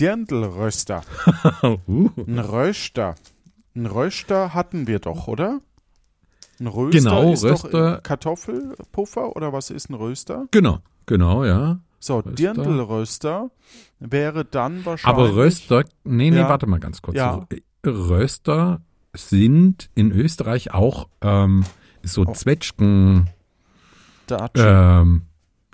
Dirndlröster. 0.00 1.02
uh. 1.86 2.10
Ein 2.26 2.38
Röster. 2.38 3.14
Ein 3.76 3.86
Röster 3.86 4.54
hatten 4.54 4.86
wir 4.86 4.98
doch, 4.98 5.28
oder? 5.28 5.60
Ein 6.60 6.66
Röster 6.66 6.98
Genau, 6.98 7.32
ist 7.32 7.44
Röster. 7.44 7.96
doch 7.96 8.02
Kartoffelpuffer 8.02 9.34
oder 9.36 9.52
was 9.52 9.70
ist 9.70 9.90
ein 9.90 9.94
Röster? 9.94 10.46
Genau, 10.50 10.78
genau, 11.06 11.44
ja. 11.44 11.78
So, 12.00 12.18
Röster. 12.18 12.32
Dirndlröster 12.32 13.50
wäre 13.98 14.44
dann 14.44 14.84
wahrscheinlich. 14.84 15.06
Aber 15.26 15.34
Röster, 15.36 15.84
nee, 16.04 16.30
nee, 16.30 16.36
Ja. 16.38 16.48
warte 16.48 16.66
mal 16.66 16.80
ganz 16.80 17.02
kurz. 17.02 17.16
Ja. 17.16 17.46
Röster 17.84 18.80
sind 19.14 19.90
in 19.94 20.10
Österreich 20.10 20.72
auch 20.74 21.08
ähm, 21.22 21.64
so 22.02 22.22
Oh. 22.26 22.32
Zwetschgen, 22.32 23.30
Datschen. 24.26 24.64
ähm, 24.66 25.22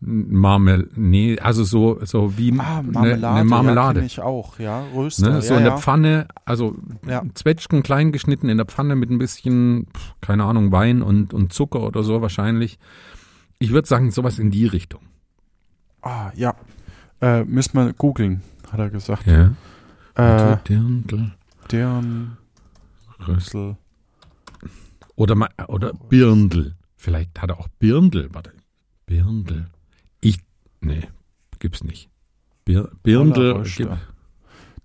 Marmel, 0.03 0.91
nee, 0.95 1.39
also 1.39 1.63
so, 1.63 2.03
so 2.05 2.37
wie 2.39 2.53
ah, 2.59 2.79
eine, 2.79 2.91
Marmelade. 2.91 3.29
eine 3.29 3.39
Ja, 3.39 3.45
Marmelade. 3.45 4.01
kenn 4.01 4.07
ich 4.07 4.21
auch, 4.21 4.59
ja. 4.59 4.85
Röster. 4.95 5.31
ne? 5.31 5.43
So 5.43 5.53
ja, 5.53 5.59
in 5.59 5.65
der 5.65 5.75
ja. 5.75 5.79
Pfanne, 5.79 6.27
also 6.47 6.75
Ja. 7.07 7.23
Zwetschgen 7.35 7.83
klein 7.83 8.11
geschnitten 8.11 8.49
in 8.49 8.57
der 8.57 8.67
Pfanne 8.67 8.97
mit 8.97 9.11
ein 9.11 9.19
bisschen, 9.19 9.87
keine 10.21 10.45
Ahnung, 10.45 10.73
Wein 10.73 11.03
und, 11.03 11.35
und 11.35 11.53
Zucker 11.53 11.83
oder 11.83 12.03
so 12.03 12.23
wahrscheinlich. 12.23 12.79
Ich 13.59 13.73
würde 13.73 13.87
sagen, 13.87 14.11
sowas 14.11 14.39
in 14.39 14.51
die 14.51 14.67
Richtung. 14.67 15.03
Ah, 16.03 16.31
ja. 16.35 16.55
Äh, 17.21 17.45
müssen 17.45 17.75
wir 17.75 17.93
googeln, 17.93 18.43
hat 18.73 18.81
er 18.81 18.89
gesagt. 18.89 19.27
Ja. 19.27 19.53
Äh, 20.15 20.57
Dirndl, 20.67 21.33
Dirndl. 21.71 22.37
Röstel. 23.29 23.77
Oder, 25.15 25.37
oder 25.69 25.93
Birndl. 25.93 26.75
Vielleicht 26.97 27.41
hat 27.43 27.51
er 27.51 27.61
auch 27.61 27.69
Birndl. 27.79 28.31
Warte. 28.33 28.53
Birndl. 29.05 29.67
Nee, 30.81 31.09
gibt's 31.59 31.85
nicht. 31.85 32.09
Bir, 32.65 32.91
Birndl. 33.03 33.63
Gib, 33.77 33.91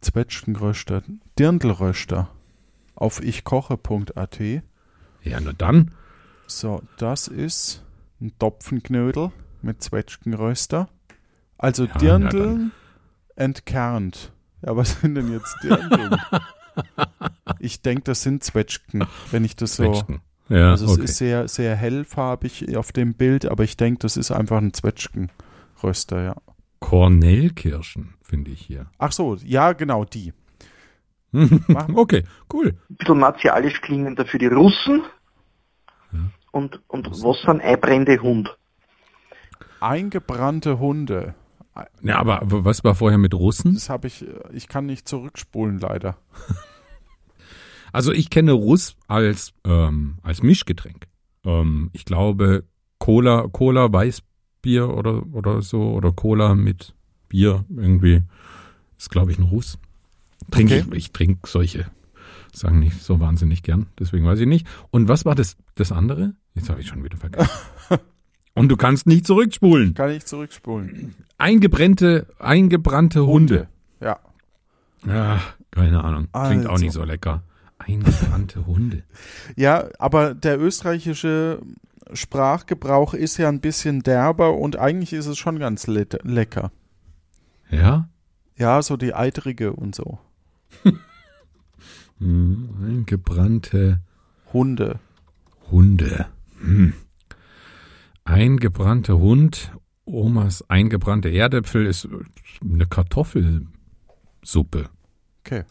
Zwetschgenröster. 0.01 1.03
Dirndlröster. 1.39 2.29
Auf 2.95 3.21
ichkoche.at. 3.23 4.39
ja, 5.23 5.39
nur 5.39 5.53
dann. 5.53 5.91
So, 6.47 6.83
das 6.97 7.27
ist 7.27 7.83
ein 8.21 8.33
Topfenknödel 8.37 9.31
mit 9.61 9.81
Zwetschgenröster. 9.81 10.89
Also 11.57 11.85
Ja, 11.85 11.97
Dirndl 11.97 12.71
entkernt. 13.35 14.31
Ja, 14.65 14.75
was 14.75 15.01
sind 15.01 15.15
denn 15.15 15.31
jetzt 15.31 15.55
Dirndl? 15.63 16.17
ich 17.59 17.81
denke, 17.81 18.03
das 18.03 18.21
sind 18.21 18.43
Zwetschgen, 18.43 19.05
wenn 19.31 19.43
ich 19.43 19.55
das 19.55 19.75
so. 19.77 19.83
Zwetschgen. 19.83 20.21
Ja, 20.49 20.71
Also 20.71 20.85
es 20.85 20.91
okay. 20.91 21.03
ist 21.05 21.17
sehr, 21.17 21.47
sehr 21.47 21.75
hellfarbig 21.75 22.77
auf 22.77 22.91
dem 22.91 23.15
Bild, 23.15 23.45
aber 23.45 23.63
ich 23.63 23.77
denke, 23.77 23.99
das 23.99 24.15
ist 24.17 24.31
einfach 24.31 24.57
ein 24.57 24.73
Zwetschgenröster, 25.75 26.23
ja. 26.23 26.35
Kornellkirschen, 26.79 28.15
finde 28.21 28.51
ich 28.51 28.61
hier. 28.61 28.87
Ach 28.97 29.11
so, 29.11 29.35
ja, 29.35 29.73
genau, 29.73 30.05
die. 30.05 30.33
Okay, 31.93 32.23
cool. 32.53 32.77
Ein 32.89 32.95
bisschen 32.95 33.19
martialisch 33.19 33.81
klingender 33.81 34.25
für 34.25 34.37
die 34.37 34.47
Russen. 34.47 35.03
Und, 36.51 36.79
und 36.87 37.09
was 37.11 37.41
sind 37.41 37.61
einbrennende 37.61 38.21
Hund? 38.21 38.57
Eingebrannte 39.81 40.79
Hunde. 40.79 41.35
Ja, 42.01 42.19
aber 42.19 42.39
was 42.41 42.85
war 42.85 42.95
vorher 42.95 43.17
mit 43.17 43.33
Russen? 43.33 43.73
Das 43.73 43.89
habe 43.89 44.07
ich, 44.07 44.25
äh, 44.25 44.39
ich 44.53 44.69
kann 44.69 44.85
nicht 44.85 45.09
zurückspulen, 45.09 45.79
leider. 45.79 46.17
Also 47.91 48.11
ich 48.11 48.29
kenne 48.29 48.51
Russ 48.51 48.97
als, 49.07 49.53
ähm, 49.63 50.17
als 50.21 50.43
Mischgetränk. 50.43 51.07
Ähm, 51.45 51.91
ich 51.93 52.03
glaube 52.03 52.65
Cola, 52.99 53.47
Cola, 53.49 53.87
Weißbier 54.65 54.89
oder, 54.89 55.23
oder 55.31 55.61
so, 55.61 55.93
oder 55.93 56.11
Cola 56.11 56.55
mit 56.55 56.93
Bier 57.29 57.65
irgendwie, 57.75 58.23
ist 58.97 59.11
glaube 59.11 59.31
ich 59.31 59.37
ein 59.37 59.43
Russ. 59.43 59.77
Trinke 60.51 60.75
Okay. 60.75 60.85
ich, 60.91 60.97
ich 60.97 61.11
trinke 61.11 61.47
solche, 61.47 61.85
sagen 62.53 62.79
nicht 62.79 63.01
so 63.01 63.19
wahnsinnig 63.19 63.63
gern, 63.63 63.87
deswegen 63.99 64.25
weiß 64.25 64.39
ich 64.39 64.47
nicht. 64.47 64.67
Und 64.91 65.07
was 65.07 65.25
war 65.25 65.35
das, 65.35 65.55
das 65.75 65.91
andere? 65.91 66.33
Jetzt 66.55 66.69
habe 66.69 66.81
ich 66.81 66.87
schon 66.87 67.03
wieder 67.03 67.17
vergessen. 67.17 67.49
Und 68.53 68.69
du 68.69 68.77
kannst 68.77 69.05
nicht 69.05 69.27
zurückspulen. 69.27 69.93
Kann 69.95 70.11
ich 70.11 70.25
zurückspulen. 70.25 71.13
Eingebrannte, 71.37 72.27
eingebrannte 72.39 73.25
Hunde. 73.25 73.67
Ja. 73.99 74.19
Ja, 75.05 75.41
keine 75.71 76.03
Ahnung. 76.03 76.29
Klingt 76.31 76.65
auch 76.65 76.71
Also. 76.73 76.85
nicht 76.85 76.93
so 76.93 77.03
lecker. 77.03 77.43
Eingebrannte 77.79 78.65
Hunde. 78.65 79.03
Ja, 79.57 79.89
aber 79.99 80.33
der 80.33 80.59
österreichische 80.59 81.59
Sprachgebrauch 82.13 83.13
ist 83.13 83.37
ja 83.37 83.49
ein 83.49 83.61
bisschen 83.61 84.01
derber 84.01 84.57
und 84.57 84.77
eigentlich 84.77 85.13
ist 85.13 85.25
es 85.25 85.37
schon 85.37 85.59
ganz 85.59 85.87
le 85.87 86.07
lecker. 86.23 86.71
Ja? 87.69 88.09
Ja, 88.57 88.81
so 88.81 88.97
die 88.97 89.13
eitrige 89.13 89.73
und 89.73 89.95
so. 89.95 90.19
Hm, 92.17 92.69
eingebrannte 92.81 93.99
Hunde. 94.53 95.01
Hunde. 95.69 96.27
Hm. 96.61 96.93
Eingebrannter 98.23 99.17
Hund. 99.17 99.73
Omas 100.05 100.63
eingebrannte 100.69 101.29
Erdäpfel 101.29 101.85
ist 101.85 102.07
eine 102.63 102.85
Kartoffelsuppe. 102.85 104.89
Okay. 105.41 105.65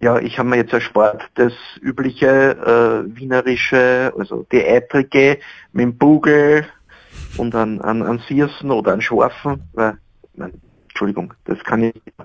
Ja, 0.00 0.18
ich 0.18 0.38
habe 0.38 0.48
mir 0.48 0.56
jetzt 0.56 0.72
erspart 0.72 1.28
das 1.34 1.52
übliche 1.80 3.06
äh, 3.06 3.16
wienerische, 3.16 4.12
also 4.16 4.46
die 4.52 4.64
Eitrige 4.64 5.38
mit 5.72 5.82
dem 5.84 5.98
Bugel 5.98 6.66
und 7.36 7.54
an, 7.54 7.80
an, 7.80 8.02
an 8.02 8.22
Siersen 8.28 8.70
oder 8.70 8.92
an 8.92 9.00
Schorfen, 9.00 9.68
weil, 9.72 9.98
nein, 10.34 10.60
Entschuldigung, 10.88 11.34
das 11.44 11.62
kann 11.64 11.82
ich 11.82 11.94
nicht. 11.94 12.18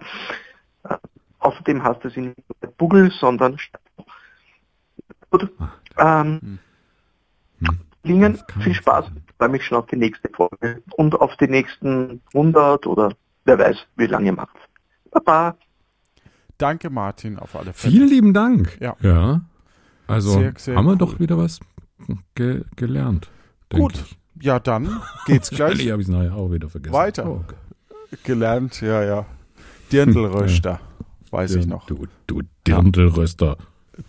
Äh, 0.84 0.98
außerdem 1.40 1.84
heißt 1.84 2.06
es 2.06 2.16
nicht 2.16 2.38
Bugel, 2.78 3.12
sondern 3.12 3.58
Gut, 5.30 5.52
ähm, 5.98 6.60
Hm. 7.60 7.80
Lingen, 8.04 8.40
kann 8.48 8.62
viel 8.62 8.74
Spaß, 8.74 9.06
freue 9.38 9.50
mich 9.50 9.66
schon 9.66 9.78
auf 9.78 9.88
die 9.88 9.96
nächste 9.96 10.30
Folge 10.30 10.82
und 10.96 11.20
auf 11.20 11.36
die 11.38 11.48
nächsten 11.48 12.22
100 12.34 12.88
oder 12.88 13.14
wer 13.46 13.60
weiß, 13.60 13.78
wie 13.96 14.08
lange 14.08 14.28
ihr 14.28 14.34
macht. 14.34 14.56
Baba. 15.12 15.58
Danke, 16.58 16.90
Martin, 16.90 17.38
auf 17.38 17.56
alle 17.56 17.74
Fälle. 17.74 17.94
Vielen 17.94 18.10
lieben 18.10 18.34
Dank. 18.34 18.78
Ja. 18.82 18.96
Ja. 19.02 19.42
Also 20.08 20.32
Sehr, 20.40 20.54
sehr 20.58 20.76
haben 20.76 20.86
wir 20.86 20.92
cool. 20.94 20.98
doch 20.98 21.20
wieder 21.20 21.38
was 21.38 21.60
ge 22.36 22.64
gelernt. 22.76 23.30
Gut, 23.70 23.94
Ich. 24.40 24.46
ja, 24.46 24.60
dann 24.60 25.02
geht's 25.26 25.50
gleich 25.50 25.60
Wahrscheinlich 25.60 25.92
habe 25.92 26.02
ich 26.02 26.08
es 26.08 26.14
nachher 26.14 26.36
auch 26.36 26.52
wieder 26.52 26.70
vergessen. 26.70 26.94
weiter. 26.94 27.30
Oh, 27.30 27.44
okay. 27.44 28.18
Gelernt, 28.24 28.80
ja, 28.82 29.04
ja. 29.04 29.26
Dirndlröster, 29.92 30.80
weiß 31.32 31.56
ich 31.56 31.66
noch. 31.68 31.86
Du, 31.88 32.08
du 32.28 32.42
Dirndlröster. 32.66 33.58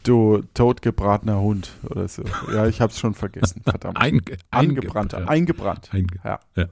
Du 0.03 0.43
totgebratener 0.55 1.41
Hund 1.41 1.71
oder 1.89 2.07
so. 2.09 2.23
Ja, 2.53 2.67
ich 2.67 2.81
hab's 2.81 2.99
schon 2.99 3.15
vergessen, 3.15 3.63
verdammt. 3.65 3.97
Einge 3.97 4.21
Angebrannter, 4.51 5.29
eingebrannt. 5.29 5.89
eingebrannt. 5.91 5.91
Einge 5.93 6.21
Ja. 6.25 6.41
ja. 6.57 6.67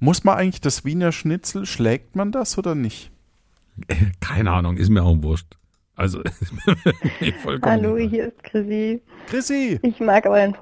Muss 0.00 0.22
man 0.24 0.36
eigentlich 0.36 0.60
das 0.60 0.84
Wiener 0.84 1.12
Schnitzel, 1.12 1.64
schlägt 1.66 2.14
man 2.16 2.30
das 2.30 2.58
oder 2.58 2.74
nicht? 2.74 3.10
Keine 4.20 4.50
Ahnung, 4.50 4.76
ist 4.76 4.90
mir 4.90 5.02
auch 5.02 5.16
wurscht. 5.22 5.56
Also, 5.94 6.20
ist 6.40 6.52
mir 6.66 7.32
vollkommen 7.42 7.72
Hallo, 7.72 7.96
egal. 7.96 8.08
hier 8.08 8.26
ist 8.28 8.42
Chrissy. 8.44 9.02
Chrissy! 9.26 9.78
Ich 9.82 10.00
mag 10.00 10.26
euren 10.26 10.54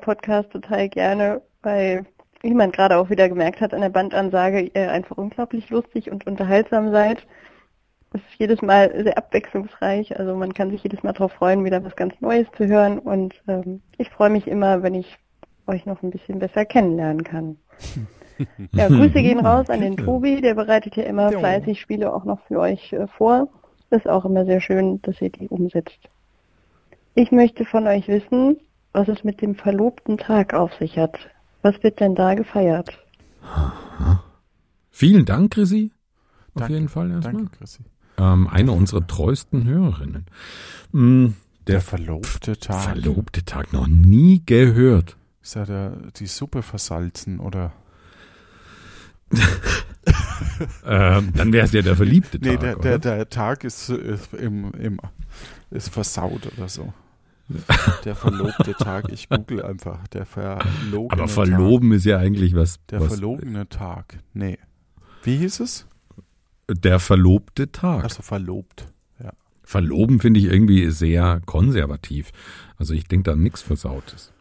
Podcast 0.00 0.50
total 0.52 0.88
gerne, 0.88 1.42
weil, 1.62 2.06
wie 2.42 2.54
man 2.54 2.70
gerade 2.70 2.96
auch 2.96 3.10
wieder 3.10 3.28
gemerkt 3.28 3.60
hat 3.60 3.74
an 3.74 3.80
der 3.80 3.88
Bandansage, 3.88 4.70
ihr 4.74 4.90
einfach 4.90 5.16
unglaublich 5.16 5.68
lustig 5.70 6.10
und 6.10 6.26
unterhaltsam 6.26 6.92
seid. 6.92 7.26
Es 8.12 8.20
ist 8.20 8.38
jedes 8.38 8.62
Mal 8.62 8.92
sehr 9.02 9.18
abwechslungsreich, 9.18 10.18
also 10.18 10.36
man 10.36 10.54
kann 10.54 10.70
sich 10.70 10.82
jedes 10.82 11.02
Mal 11.02 11.12
darauf 11.12 11.32
freuen, 11.32 11.64
wieder 11.64 11.84
was 11.84 11.96
ganz 11.96 12.14
Neues 12.20 12.46
zu 12.56 12.66
hören 12.66 12.98
und 12.98 13.34
ähm, 13.48 13.82
ich 13.98 14.08
freue 14.08 14.30
mich 14.30 14.46
immer, 14.46 14.82
wenn 14.82 14.94
ich 14.94 15.18
euch 15.66 15.84
noch 15.84 16.02
ein 16.02 16.10
bisschen 16.10 16.38
besser 16.38 16.64
kennenlernen 16.64 17.24
kann. 17.24 17.58
Ja, 18.72 18.88
Grüße 18.88 19.14
gehen 19.22 19.44
raus 19.44 19.68
an 19.70 19.80
den. 19.80 19.96
Tobi, 19.96 20.40
der 20.40 20.54
bereitet 20.54 20.96
ja 20.96 21.04
immer 21.04 21.30
fleißig 21.30 21.80
Spiele 21.80 22.12
auch 22.12 22.24
noch 22.24 22.40
für 22.46 22.60
euch 22.60 22.92
äh, 22.92 23.06
vor. 23.06 23.48
Ist 23.90 24.08
auch 24.08 24.24
immer 24.24 24.44
sehr 24.44 24.60
schön, 24.60 25.00
dass 25.02 25.20
ihr 25.20 25.30
die 25.30 25.48
umsetzt. 25.48 25.98
Ich 27.14 27.30
möchte 27.32 27.64
von 27.64 27.86
euch 27.86 28.08
wissen, 28.08 28.56
was 28.92 29.08
es 29.08 29.24
mit 29.24 29.40
dem 29.40 29.54
verlobten 29.54 30.18
Tag 30.18 30.54
auf 30.54 30.74
sich 30.74 30.98
hat. 30.98 31.16
Was 31.62 31.82
wird 31.82 32.00
denn 32.00 32.14
da 32.14 32.34
gefeiert? 32.34 32.90
Vielen 34.90 35.24
Dank, 35.24 35.52
Chrissy. 35.52 35.92
Auf 36.54 36.60
Danke, 36.60 36.74
jeden 36.74 36.88
Fall 36.88 37.10
erstmal. 37.10 37.34
Danke, 37.34 37.56
Chrissy. 37.58 37.82
Ähm, 38.18 38.48
eine 38.48 38.72
unserer 38.72 39.06
treuesten 39.06 39.64
Hörerinnen. 39.64 40.26
Mm, 40.92 41.26
Der 41.66 41.74
der 41.74 41.80
verlobte 41.80 42.58
Tag. 42.58 42.82
verlobte 42.82 43.44
Tag 43.44 43.72
noch 43.72 43.86
nie 43.86 44.42
gehört. 44.46 45.16
Ist 45.42 45.54
ja 45.54 45.64
der, 45.64 45.92
die 46.16 46.26
Suppe 46.26 46.62
versalzen 46.62 47.40
oder? 47.40 47.72
Ähm, 50.86 51.32
dann 51.34 51.52
wäre 51.52 51.66
es 51.66 51.72
ja 51.72 51.82
der 51.82 51.96
verliebte 51.96 52.38
Tag. 52.38 52.52
Nee, 52.52 52.56
der, 52.56 52.76
der, 52.76 52.98
der 52.98 53.28
Tag 53.28 53.64
ist, 53.64 53.90
ist, 53.90 54.32
im, 54.32 54.72
im, 54.74 55.00
ist 55.70 55.88
versaut 55.88 56.46
oder 56.56 56.68
so. 56.68 56.94
Der 58.04 58.14
verlobte 58.14 58.72
Tag. 58.74 59.10
Ich 59.12 59.28
google 59.28 59.62
einfach. 59.62 60.06
Der 60.08 60.24
verlogene 60.24 61.10
Aber 61.10 61.28
verloben 61.28 61.92
ist 61.92 62.04
ja 62.04 62.18
eigentlich 62.18 62.54
was. 62.54 62.74
Tag. 62.74 62.86
Der 62.88 63.00
was 63.00 63.08
verlogene 63.08 63.68
Tag. 63.68 64.18
Nee. 64.32 64.58
Wie 65.22 65.36
hieß 65.36 65.60
es? 65.60 65.86
der 66.68 66.98
verlobte 66.98 67.70
Tag. 67.70 68.04
Also 68.04 68.22
verlobt. 68.22 68.92
Ja. 69.22 69.32
Verloben 69.62 70.20
finde 70.20 70.40
ich 70.40 70.46
irgendwie 70.46 70.90
sehr 70.90 71.40
konservativ. 71.46 72.32
Also 72.76 72.94
ich 72.94 73.06
denke 73.06 73.30
da 73.30 73.36
nichts 73.36 73.62
Versautes. 73.62 74.32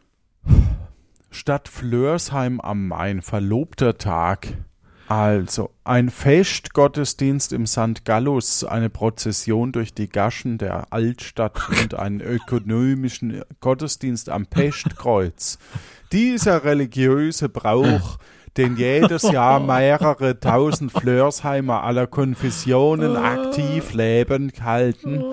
Stadt 1.30 1.68
Flörsheim 1.68 2.62
am 2.62 2.88
Main, 2.88 3.22
verlobter 3.22 3.98
Tag. 3.98 4.48
Also, 5.08 5.70
ein 5.84 6.10
Festgottesdienst 6.10 7.54
im 7.54 7.68
St. 7.68 8.06
Gallus, 8.06 8.64
eine 8.64 8.90
Prozession 8.90 9.72
durch 9.72 9.94
die 9.94 10.10
Gaschen 10.10 10.58
der 10.58 10.92
Altstadt 10.92 11.62
und 11.70 11.94
einen 11.94 12.22
ökonomischen 12.22 13.44
Gottesdienst 13.62 14.30
am 14.30 14.48
Pestkreuz. 14.48 15.60
Dieser 16.12 16.64
religiöse 16.64 17.50
Brauch, 17.50 18.18
den 18.58 18.78
jedes 18.78 19.24
Jahr 19.24 19.60
mehrere 19.60 20.40
tausend 20.40 20.92
Flörsheimer 20.92 21.84
aller 21.84 22.08
Konfessionen 22.08 23.16
aktiv 23.16 23.94
lebend 23.94 24.64
halten, 24.64 25.24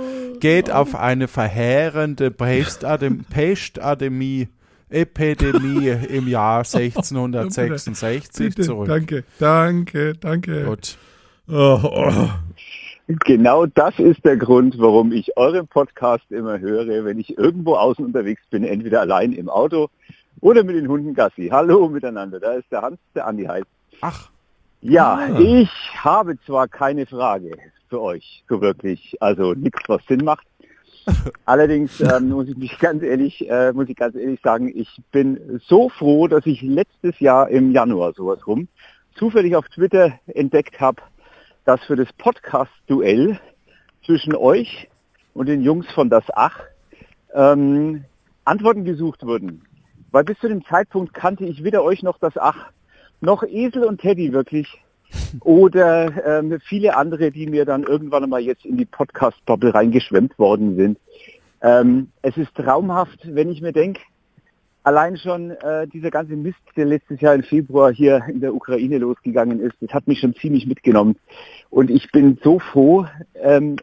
geht 0.40 0.70
auf 0.70 0.94
eine 0.94 1.28
verheerende 1.28 2.30
Pestadem- 2.30 3.24
Pestademie 3.30 4.48
Epidemie 4.92 5.88
im 6.08 6.28
Jahr 6.28 6.58
1666 6.64 8.54
zurück. 8.56 8.88
Danke, 8.88 9.24
danke, 9.38 10.14
danke. 10.14 10.64
Gut. 10.64 10.96
Oh, 11.48 11.78
oh. 11.82 12.28
Genau 13.08 13.66
das 13.66 13.98
ist 13.98 14.24
der 14.24 14.36
Grund, 14.36 14.76
warum 14.78 15.12
ich 15.12 15.36
euren 15.36 15.66
Podcast 15.66 16.30
immer 16.30 16.60
höre, 16.60 17.04
wenn 17.04 17.18
ich 17.18 17.36
irgendwo 17.36 17.74
außen 17.74 18.04
unterwegs 18.04 18.42
bin, 18.50 18.64
entweder 18.64 19.00
allein 19.00 19.32
im 19.32 19.48
Auto 19.48 19.88
oder 20.40 20.62
mit 20.64 20.76
den 20.76 20.88
Hunden 20.88 21.12
Gassi. 21.12 21.48
Hallo 21.52 21.88
miteinander, 21.88 22.38
da 22.40 22.52
ist 22.52 22.70
der 22.70 22.82
Hans, 22.82 22.98
der 23.14 23.26
Andi 23.26 23.44
heißt. 23.44 23.66
Ach, 24.00 24.30
Ja, 24.80 25.14
Ah. 25.14 25.38
ich 25.40 25.70
habe 25.96 26.36
zwar 26.46 26.66
keine 26.68 27.06
Frage 27.06 27.56
für 27.88 28.00
euch, 28.00 28.42
so 28.48 28.60
wirklich, 28.60 29.14
also 29.20 29.52
nichts, 29.54 29.80
was 29.88 30.04
Sinn 30.06 30.24
macht. 30.24 30.46
Allerdings 31.44 32.00
ähm, 32.00 32.30
muss 32.30 32.48
ich 32.48 32.56
mich 32.56 32.78
ganz 32.78 33.02
ehrlich, 33.02 33.48
äh, 33.48 33.72
muss 33.72 33.88
ich 33.88 33.96
ganz 33.96 34.14
ehrlich 34.14 34.40
sagen, 34.42 34.72
ich 34.74 34.88
bin 35.10 35.60
so 35.66 35.88
froh, 35.88 36.28
dass 36.28 36.46
ich 36.46 36.62
letztes 36.62 37.18
Jahr 37.20 37.48
im 37.48 37.72
Januar 37.72 38.12
sowas 38.14 38.46
rum 38.46 38.68
zufällig 39.14 39.56
auf 39.56 39.68
Twitter 39.68 40.18
entdeckt 40.26 40.80
habe, 40.80 41.02
dass 41.64 41.82
für 41.84 41.96
das 41.96 42.12
Podcast-Duell 42.14 43.38
zwischen 44.04 44.34
euch 44.34 44.88
und 45.34 45.46
den 45.46 45.62
Jungs 45.62 45.90
von 45.92 46.10
Das 46.10 46.24
Ach 46.34 46.60
ähm, 47.34 48.04
Antworten 48.44 48.84
gesucht 48.84 49.24
wurden. 49.24 49.62
Weil 50.10 50.24
bis 50.24 50.38
zu 50.38 50.48
dem 50.48 50.64
Zeitpunkt 50.64 51.14
kannte 51.14 51.44
ich 51.44 51.64
weder 51.64 51.82
euch 51.82 52.02
noch 52.02 52.18
Das 52.18 52.36
Ach, 52.36 52.70
noch 53.20 53.42
Esel 53.44 53.84
und 53.84 54.00
Teddy 54.00 54.32
wirklich 54.32 54.82
oder 55.40 56.38
ähm, 56.38 56.58
viele 56.64 56.96
andere, 56.96 57.30
die 57.30 57.46
mir 57.46 57.64
dann 57.64 57.84
irgendwann 57.84 58.24
einmal 58.24 58.40
jetzt 58.40 58.64
in 58.64 58.76
die 58.76 58.84
Podcast-Bubble 58.84 59.74
reingeschwemmt 59.74 60.38
worden 60.38 60.76
sind. 60.76 60.98
Ähm, 61.62 62.08
es 62.22 62.36
ist 62.36 62.54
traumhaft, 62.54 63.20
wenn 63.24 63.50
ich 63.50 63.60
mir 63.62 63.72
denke, 63.72 64.00
allein 64.82 65.16
schon 65.16 65.52
äh, 65.52 65.86
dieser 65.86 66.10
ganze 66.10 66.34
Mist, 66.34 66.58
der 66.76 66.86
letztes 66.86 67.20
Jahr 67.20 67.34
im 67.34 67.42
Februar 67.42 67.92
hier 67.92 68.22
in 68.28 68.40
der 68.40 68.54
Ukraine 68.54 68.98
losgegangen 68.98 69.60
ist, 69.60 69.76
das 69.80 69.92
hat 69.92 70.08
mich 70.08 70.20
schon 70.20 70.34
ziemlich 70.34 70.66
mitgenommen. 70.66 71.16
Und 71.70 71.90
ich 71.90 72.10
bin 72.10 72.38
so 72.42 72.58
froh, 72.58 73.06
ähm, 73.34 73.76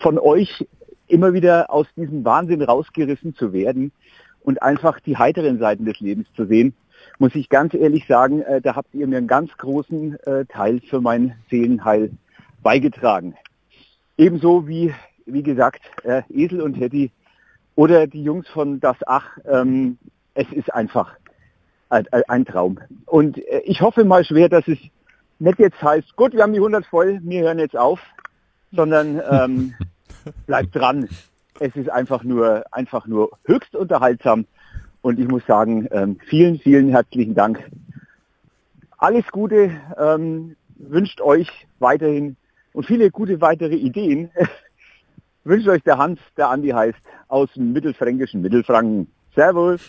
von 0.00 0.18
euch 0.18 0.66
immer 1.06 1.32
wieder 1.32 1.70
aus 1.70 1.86
diesem 1.96 2.24
Wahnsinn 2.24 2.62
rausgerissen 2.62 3.34
zu 3.34 3.52
werden 3.52 3.92
und 4.40 4.62
einfach 4.62 5.00
die 5.00 5.16
heiteren 5.16 5.58
Seiten 5.58 5.84
des 5.84 6.00
Lebens 6.00 6.26
zu 6.34 6.46
sehen 6.46 6.74
muss 7.18 7.34
ich 7.34 7.48
ganz 7.48 7.74
ehrlich 7.74 8.06
sagen, 8.06 8.42
äh, 8.42 8.60
da 8.60 8.76
habt 8.76 8.94
ihr 8.94 9.06
mir 9.06 9.18
einen 9.18 9.26
ganz 9.28 9.50
großen 9.56 10.18
äh, 10.26 10.44
Teil 10.46 10.80
für 10.80 11.00
mein 11.00 11.34
Seelenheil 11.50 12.10
beigetragen. 12.62 13.34
Ebenso 14.18 14.66
wie, 14.66 14.94
wie 15.26 15.42
gesagt, 15.42 15.82
äh, 16.04 16.22
Esel 16.30 16.60
und 16.60 16.74
Hetty 16.74 17.10
oder 17.74 18.06
die 18.06 18.22
Jungs 18.22 18.48
von 18.48 18.80
Das 18.80 18.96
Ach. 19.06 19.38
Ähm, 19.46 19.98
es 20.34 20.50
ist 20.52 20.72
einfach 20.72 21.14
ein, 21.88 22.06
ein- 22.28 22.44
Traum. 22.44 22.78
Und 23.06 23.38
äh, 23.38 23.60
ich 23.64 23.80
hoffe 23.80 24.04
mal 24.04 24.24
schwer, 24.24 24.48
dass 24.48 24.66
es 24.68 24.78
nicht 25.38 25.58
jetzt 25.58 25.82
heißt, 25.82 26.16
gut, 26.16 26.32
wir 26.32 26.42
haben 26.42 26.52
die 26.52 26.58
100 26.58 26.84
voll, 26.86 27.20
wir 27.22 27.42
hören 27.42 27.58
jetzt 27.58 27.76
auf, 27.76 28.00
sondern 28.72 29.20
ähm, 29.30 29.74
bleibt 30.46 30.74
dran. 30.74 31.08
Es 31.60 31.74
ist 31.76 31.88
einfach 31.90 32.22
nur, 32.22 32.64
einfach 32.70 33.06
nur 33.06 33.30
höchst 33.46 33.74
unterhaltsam 33.74 34.46
Und 35.02 35.18
ich 35.18 35.28
muss 35.28 35.44
sagen, 35.46 35.86
ähm, 35.90 36.18
vielen, 36.26 36.58
vielen 36.58 36.88
herzlichen 36.90 37.34
Dank. 37.34 37.62
Alles 38.98 39.26
Gute, 39.30 39.70
ähm, 39.98 40.56
wünscht 40.76 41.20
euch 41.20 41.48
weiterhin 41.78 42.36
und 42.72 42.86
viele 42.86 43.10
gute 43.10 43.40
weitere 43.40 43.74
Ideen. 43.74 44.30
wünscht 45.44 45.68
euch 45.68 45.82
der 45.82 45.98
Hans, 45.98 46.18
der 46.36 46.48
Andi 46.48 46.70
heißt, 46.70 46.98
aus 47.28 47.52
dem 47.54 47.72
mittelfränkischen 47.72 48.42
Mittelfranken. 48.42 49.06
Servus. 49.34 49.80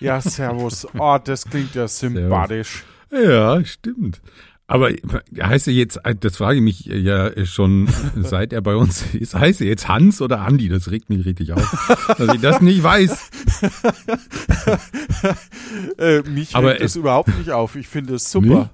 Ja, 0.00 0.20
servus. 0.20 0.86
Oh, 0.98 1.18
das 1.22 1.44
klingt 1.44 1.74
ja 1.74 1.88
sympathisch. 1.88 2.84
Ja, 3.10 3.64
stimmt. 3.64 4.20
Aber 4.70 4.90
heißt 5.40 5.66
er 5.68 5.72
jetzt, 5.72 5.98
das 6.20 6.36
frage 6.36 6.58
ich 6.58 6.62
mich 6.62 6.84
ja 6.84 7.44
schon, 7.46 7.88
seit 8.16 8.52
er 8.52 8.60
bei 8.60 8.76
uns 8.76 9.02
ist, 9.14 9.34
heißt 9.34 9.62
er 9.62 9.66
jetzt 9.66 9.88
Hans 9.88 10.20
oder 10.20 10.42
Andi? 10.42 10.68
Das 10.68 10.90
regt 10.90 11.08
mich 11.08 11.24
richtig 11.24 11.54
auf, 11.54 11.96
dass 12.18 12.34
ich 12.34 12.40
das 12.42 12.60
nicht 12.60 12.82
weiß. 12.82 13.30
äh, 15.98 16.20
mich 16.22 16.54
Aber 16.54 16.70
regt 16.72 16.82
das 16.82 16.90
es- 16.92 16.96
überhaupt 16.96 17.36
nicht 17.38 17.50
auf. 17.50 17.76
Ich 17.76 17.88
finde 17.88 18.14
es 18.16 18.30
super. 18.30 18.46
Ja, 18.48 18.70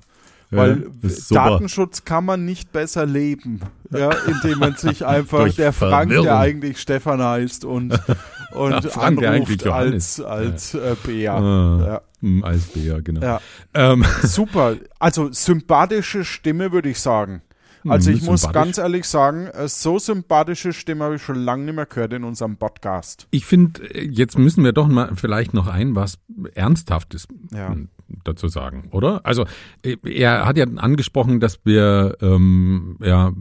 Weil 0.57 0.87
super. 1.03 1.51
Datenschutz 1.51 2.05
kann 2.05 2.25
man 2.25 2.45
nicht 2.45 2.73
besser 2.73 3.07
leben, 3.07 3.61
ja, 3.91 4.11
indem 4.27 4.59
man 4.59 4.77
sich 4.77 5.05
einfach 5.07 5.49
der 5.55 5.73
Frank, 5.73 6.09
der 6.11 6.19
Verwirrung. 6.23 6.29
eigentlich 6.29 6.81
Stefan 6.81 7.23
heißt 7.23 7.65
und, 7.65 7.93
und 8.55 8.71
Ja, 8.73 8.81
Frank, 8.83 9.19
der 9.21 9.33
anruft 9.33 9.67
als, 9.67 10.21
als 10.21 10.75
äh, 10.75 10.97
Bea. 11.05 11.37
Ah, 11.39 11.87
Ja. 11.87 12.01
hm, 12.21 12.45
Als 12.45 12.65
Bär, 12.67 13.03
genau. 13.03 13.21
Ja. 13.21 13.41
Ähm, 13.75 14.05
Super. 14.23 14.77
Also 14.99 15.31
sympathische 15.33 16.25
Stimme, 16.25 16.73
würde 16.73 16.89
ich 16.91 17.01
sagen. 17.01 17.43
Also 17.87 18.11
Hm, 18.11 18.17
ich 18.17 18.23
muss 18.23 18.51
ganz 18.53 18.79
ehrlich 18.79 19.07
sagen, 19.07 19.47
äh, 19.47 19.69
so 19.69 19.99
sympathische 19.99 20.73
Stimme 20.73 21.05
habe 21.05 21.17
ich 21.17 21.23
schon 21.23 21.37
lange 21.37 21.65
nicht 21.65 21.75
mehr 21.75 21.87
gehört 21.87 22.13
in 22.13 22.25
unserem 22.25 22.57
Podcast. 22.57 23.29
Ich 23.31 23.45
finde, 23.45 23.81
jetzt 24.03 24.39
müssen 24.39 24.65
wir 24.65 24.73
doch 24.73 24.89
mal 24.89 25.13
vielleicht 25.15 25.55
noch 25.55 25.67
ein 25.67 25.95
was 25.95 26.19
Ernsthaftes 26.55 27.27
Ja. 27.53 27.69
hm, 27.69 27.89
dazu 28.25 28.49
sagen, 28.49 28.89
oder? 28.91 29.25
Also 29.25 29.45
äh, 29.83 29.97
er 30.05 30.47
hat 30.47 30.57
ja 30.57 30.65
angesprochen, 30.65 31.41
dass 31.41 31.61
wir 31.65 32.17
ähm, 32.21 32.97
ja 33.03 33.33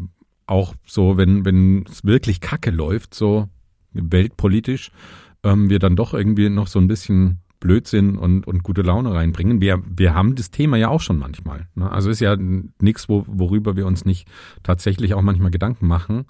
auch 0.45 0.75
so, 0.85 1.17
wenn 1.17 1.45
wenn 1.45 1.85
es 1.89 2.03
wirklich 2.03 2.41
Kacke 2.41 2.69
läuft, 2.71 3.13
so 3.13 3.47
weltpolitisch, 3.93 4.91
ähm, 5.43 5.69
wir 5.69 5.79
dann 5.79 5.95
doch 5.95 6.13
irgendwie 6.13 6.49
noch 6.49 6.67
so 6.67 6.79
ein 6.79 6.87
bisschen 6.87 7.42
Blödsinn 7.63 8.17
und, 8.17 8.45
und 8.45 8.61
gute 8.61 8.81
Laune 8.81 9.13
reinbringen. 9.13 9.61
Wir, 9.61 9.81
wir 9.85 10.13
haben 10.13 10.35
das 10.35 10.51
Thema 10.51 10.75
ja 10.75 10.89
auch 10.89 10.99
schon 10.99 11.17
manchmal. 11.17 11.69
Ne? 11.75 11.89
Also 11.89 12.09
ist 12.09 12.19
ja 12.19 12.35
nichts, 12.35 13.07
wo, 13.07 13.23
worüber 13.25 13.77
wir 13.77 13.87
uns 13.87 14.03
nicht 14.03 14.27
tatsächlich 14.63 15.13
auch 15.13 15.21
manchmal 15.21 15.49
Gedanken 15.49 15.87
machen. 15.87 16.25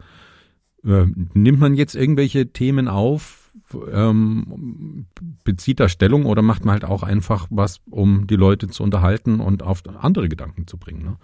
Äh, 0.86 1.08
nimmt 1.34 1.60
man 1.60 1.74
jetzt 1.74 1.96
irgendwelche 1.96 2.54
Themen 2.54 2.88
auf, 2.88 3.52
ähm, 3.91 5.08
bezieht 5.43 5.80
da 5.80 5.89
Stellung 5.89 6.26
oder 6.28 6.43
macht 6.43 6.65
man 6.65 6.74
halt 6.74 6.86
auch 6.86 7.02
einfach 7.02 7.48
was, 7.50 7.82
um 7.89 8.28
die 8.28 8.36
Leute 8.36 8.67
zu 8.67 8.84
unterhalten 8.84 9.39
und 9.39 9.63
auf 9.63 9.82
andere 10.00 10.30
Gedanken 10.30 10.67
zu 10.67 10.78
bringen? 10.78 11.04
Ne? 11.04 11.17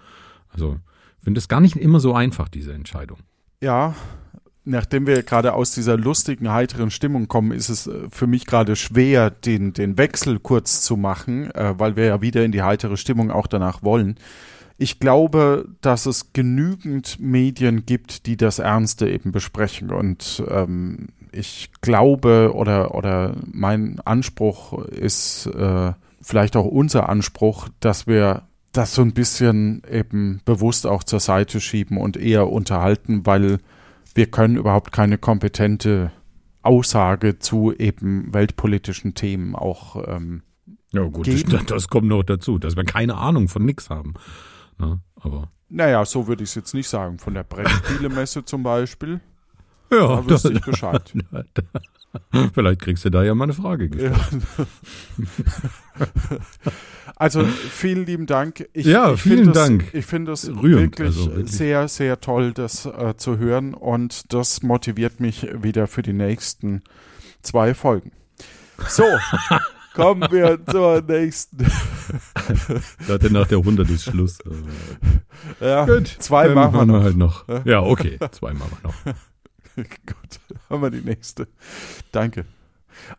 Also 0.49 0.79
finde 1.21 1.37
es 1.37 1.47
gar 1.47 1.59
nicht 1.59 1.75
immer 1.75 1.99
so 1.99 2.15
einfach, 2.15 2.49
diese 2.49 2.73
Entscheidung. 2.73 3.19
Ja, 3.61 3.93
nachdem 4.69 5.07
wir 5.07 5.23
gerade 5.23 5.53
aus 5.53 5.71
dieser 5.71 5.97
lustigen, 5.97 6.51
heiteren 6.51 6.91
Stimmung 6.91 7.27
kommen, 7.27 7.51
ist 7.51 7.69
es 7.69 7.87
äh, 7.87 8.07
für 8.09 8.27
mich 8.27 8.45
gerade 8.45 8.75
schwer, 8.75 9.29
den, 9.29 9.73
den 9.73 9.97
Wechsel 9.97 10.39
kurz 10.39 10.81
zu 10.81 10.97
machen, 10.97 11.51
äh, 11.51 11.73
weil 11.77 11.95
wir 11.95 12.05
ja 12.05 12.21
wieder 12.21 12.43
in 12.43 12.51
die 12.51 12.61
heitere 12.61 12.97
Stimmung 12.97 13.31
auch 13.31 13.47
danach 13.47 13.83
wollen. 13.83 14.15
Ich 14.77 14.99
glaube, 14.99 15.67
dass 15.81 16.05
es 16.05 16.31
genügend 16.31 17.19
Medien 17.19 17.85
gibt, 17.85 18.25
die 18.25 18.37
das 18.37 18.59
Ernste 18.59 19.09
eben 19.09 19.33
besprechen. 19.33 19.91
Und 19.91 20.41
ähm, 20.49 21.09
ich 21.33 21.71
glaube 21.81 22.53
oder, 22.53 22.95
oder 22.95 23.35
mein 23.51 23.99
Anspruch 24.05 24.85
ist 24.85 25.47
äh, 25.47 25.91
vielleicht 26.21 26.55
auch 26.55 26.65
unser 26.65 27.09
Anspruch, 27.09 27.67
dass 27.81 28.07
wir 28.07 28.43
das 28.71 28.93
so 28.93 29.01
ein 29.01 29.13
bisschen 29.13 29.81
eben 29.91 30.41
bewusst 30.45 30.87
auch 30.87 31.03
zur 31.03 31.19
Seite 31.19 31.59
schieben 31.59 31.97
und 31.97 32.15
eher 32.15 32.49
unterhalten, 32.49 33.25
weil 33.25 33.59
wir 34.15 34.29
können 34.29 34.55
überhaupt 34.57 34.91
keine 34.91 35.17
kompetente 35.17 36.11
Aussage 36.61 37.39
zu 37.39 37.73
eben 37.73 38.33
weltpolitischen 38.33 39.13
Themen 39.13 39.55
auch 39.55 39.95
ähm, 40.07 40.43
Ja 40.91 41.03
gut, 41.03 41.27
das, 41.27 41.43
das 41.67 41.87
kommt 41.87 42.07
noch 42.07 42.23
dazu, 42.23 42.57
dass 42.57 42.75
wir 42.75 42.83
keine 42.83 43.15
Ahnung 43.15 43.47
von 43.47 43.65
nix 43.65 43.89
haben. 43.89 44.13
Ne? 44.77 44.99
Aber 45.15 45.51
Naja, 45.69 46.05
so 46.05 46.27
würde 46.27 46.43
ich 46.43 46.49
es 46.49 46.55
jetzt 46.55 46.73
nicht 46.73 46.89
sagen. 46.89 47.17
Von 47.19 47.33
der 47.33 47.43
Brettspielemesse 47.49 48.45
zum 48.45 48.63
Beispiel. 48.63 49.21
ja, 49.91 49.99
Da 49.99 50.29
wüsste 50.29 50.51
ich 50.53 50.61
Bescheid. 50.61 51.13
Vielleicht 52.53 52.81
kriegst 52.81 53.05
du 53.05 53.09
da 53.09 53.23
ja 53.23 53.35
mal 53.35 53.45
eine 53.45 53.53
Frage 53.53 53.89
gestellt. 53.89 54.13
Ja. 54.57 54.65
Also 57.15 57.43
vielen 57.43 58.05
lieben 58.05 58.25
Dank. 58.27 58.65
Ich, 58.71 58.85
Ja, 58.85 59.11
ich 59.11 59.21
vielen 59.21 59.47
das, 59.47 59.67
Dank. 59.67 59.93
Ich 59.93 60.05
finde 60.05 60.31
es 60.31 60.47
Rührend, 60.47 60.97
wirklich, 60.97 61.17
also 61.17 61.35
wirklich. 61.35 61.51
sehr, 61.51 61.87
sehr 61.89 62.21
toll, 62.21 62.53
das 62.53 62.85
äh, 62.85 63.15
zu 63.17 63.37
hören 63.37 63.73
und 63.73 64.31
das 64.33 64.63
motiviert 64.63 65.19
mich 65.19 65.45
wieder 65.61 65.87
für 65.87 66.01
die 66.01 66.13
nächsten 66.13 66.81
zwei 67.41 67.73
Folgen. 67.73 68.13
So, 68.87 69.03
kommen 69.93 70.31
wir 70.31 70.65
zur 70.65 71.01
nächsten. 71.01 71.67
Dachte 73.05 73.33
nach 73.33 73.47
der 73.47 73.57
100 73.57 73.89
ist 73.89 74.05
Schluss. 74.05 74.39
Ja, 75.59 75.85
Gut, 75.85 76.07
zwei 76.07 76.47
machen 76.55 76.73
wir 76.73 76.85
noch. 76.85 77.03
halt 77.03 77.17
noch. 77.17 77.47
Ja. 77.49 77.61
Ja, 77.65 77.81
okay, 77.81 78.17
zwei 78.31 78.53
machen 78.53 78.71
wir 78.81 78.89
noch. 78.89 79.15
Gut, 80.05 80.39
haben 80.69 80.81
wir 80.81 80.89
die 80.91 81.01
nächste. 81.01 81.47
Danke. 82.11 82.45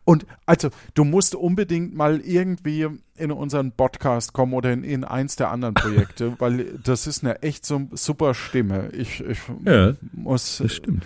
Und 0.05 0.27
also, 0.45 0.69
du 0.93 1.03
musst 1.03 1.33
unbedingt 1.33 1.95
mal 1.95 2.19
irgendwie 2.21 2.87
in 3.15 3.31
unseren 3.31 3.71
Podcast 3.71 4.31
kommen 4.33 4.53
oder 4.53 4.71
in, 4.71 4.83
in 4.83 5.03
eins 5.03 5.35
der 5.37 5.49
anderen 5.49 5.73
Projekte, 5.73 6.35
weil 6.39 6.77
das 6.83 7.07
ist 7.07 7.23
eine 7.23 7.41
echt 7.41 7.65
so 7.65 7.87
super 7.91 8.33
Stimme. 8.35 8.89
Ich, 8.93 9.21
ich 9.21 9.39
Ja, 9.65 9.93
muss. 10.11 10.59
Das 10.59 10.73
stimmt. 10.75 11.05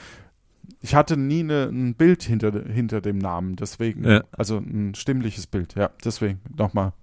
Ich 0.81 0.93
hatte 0.93 1.17
nie 1.17 1.39
eine, 1.39 1.63
ein 1.71 1.95
Bild 1.95 2.23
hinter, 2.23 2.51
hinter 2.51 3.01
dem 3.01 3.17
Namen, 3.17 3.55
deswegen, 3.55 4.03
Ja. 4.03 4.23
also 4.37 4.57
ein 4.57 4.93
stimmliches 4.93 5.47
Bild, 5.47 5.73
ja, 5.75 5.89
deswegen 6.03 6.41
nochmal 6.55 6.93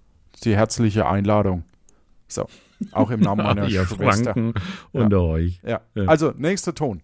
die 0.43 0.55
herzliche 0.55 1.05
Einladung. 1.07 1.63
So, 2.29 2.47
auch 2.91 3.09
im 3.11 3.19
Namen 3.19 3.43
meiner 3.45 3.67
Ihr 3.67 3.85
Schwester. 3.85 4.33
Franken 4.33 4.53
unter 4.93 5.21
euch. 5.21 5.59
Ja. 5.65 5.81
Ja. 5.95 6.05
Also, 6.05 6.33
nächster 6.37 6.73
Ton. 6.73 7.01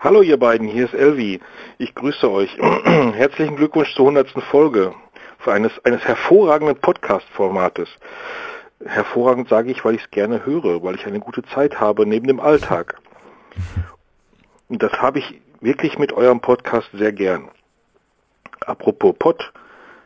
Hallo 0.00 0.22
ihr 0.22 0.38
beiden, 0.38 0.68
hier 0.68 0.84
ist 0.84 0.94
Elvi. 0.94 1.40
Ich 1.78 1.92
grüße 1.92 2.30
euch. 2.30 2.56
Herzlichen 2.84 3.56
Glückwunsch 3.56 3.92
zur 3.96 4.06
100. 4.06 4.30
Folge 4.44 4.94
für 5.40 5.52
eines, 5.52 5.72
eines 5.84 6.04
hervorragenden 6.04 6.76
Podcast-Formates. 6.76 7.88
Hervorragend 8.86 9.48
sage 9.48 9.72
ich, 9.72 9.84
weil 9.84 9.96
ich 9.96 10.04
es 10.04 10.10
gerne 10.12 10.46
höre, 10.46 10.84
weil 10.84 10.94
ich 10.94 11.04
eine 11.04 11.18
gute 11.18 11.42
Zeit 11.42 11.80
habe 11.80 12.06
neben 12.06 12.28
dem 12.28 12.38
Alltag. 12.38 13.00
Und 14.68 14.84
das 14.84 14.92
habe 14.92 15.18
ich 15.18 15.40
wirklich 15.60 15.98
mit 15.98 16.12
eurem 16.12 16.38
Podcast 16.38 16.88
sehr 16.92 17.10
gern. 17.10 17.48
Apropos 18.66 19.16
Pod, 19.18 19.52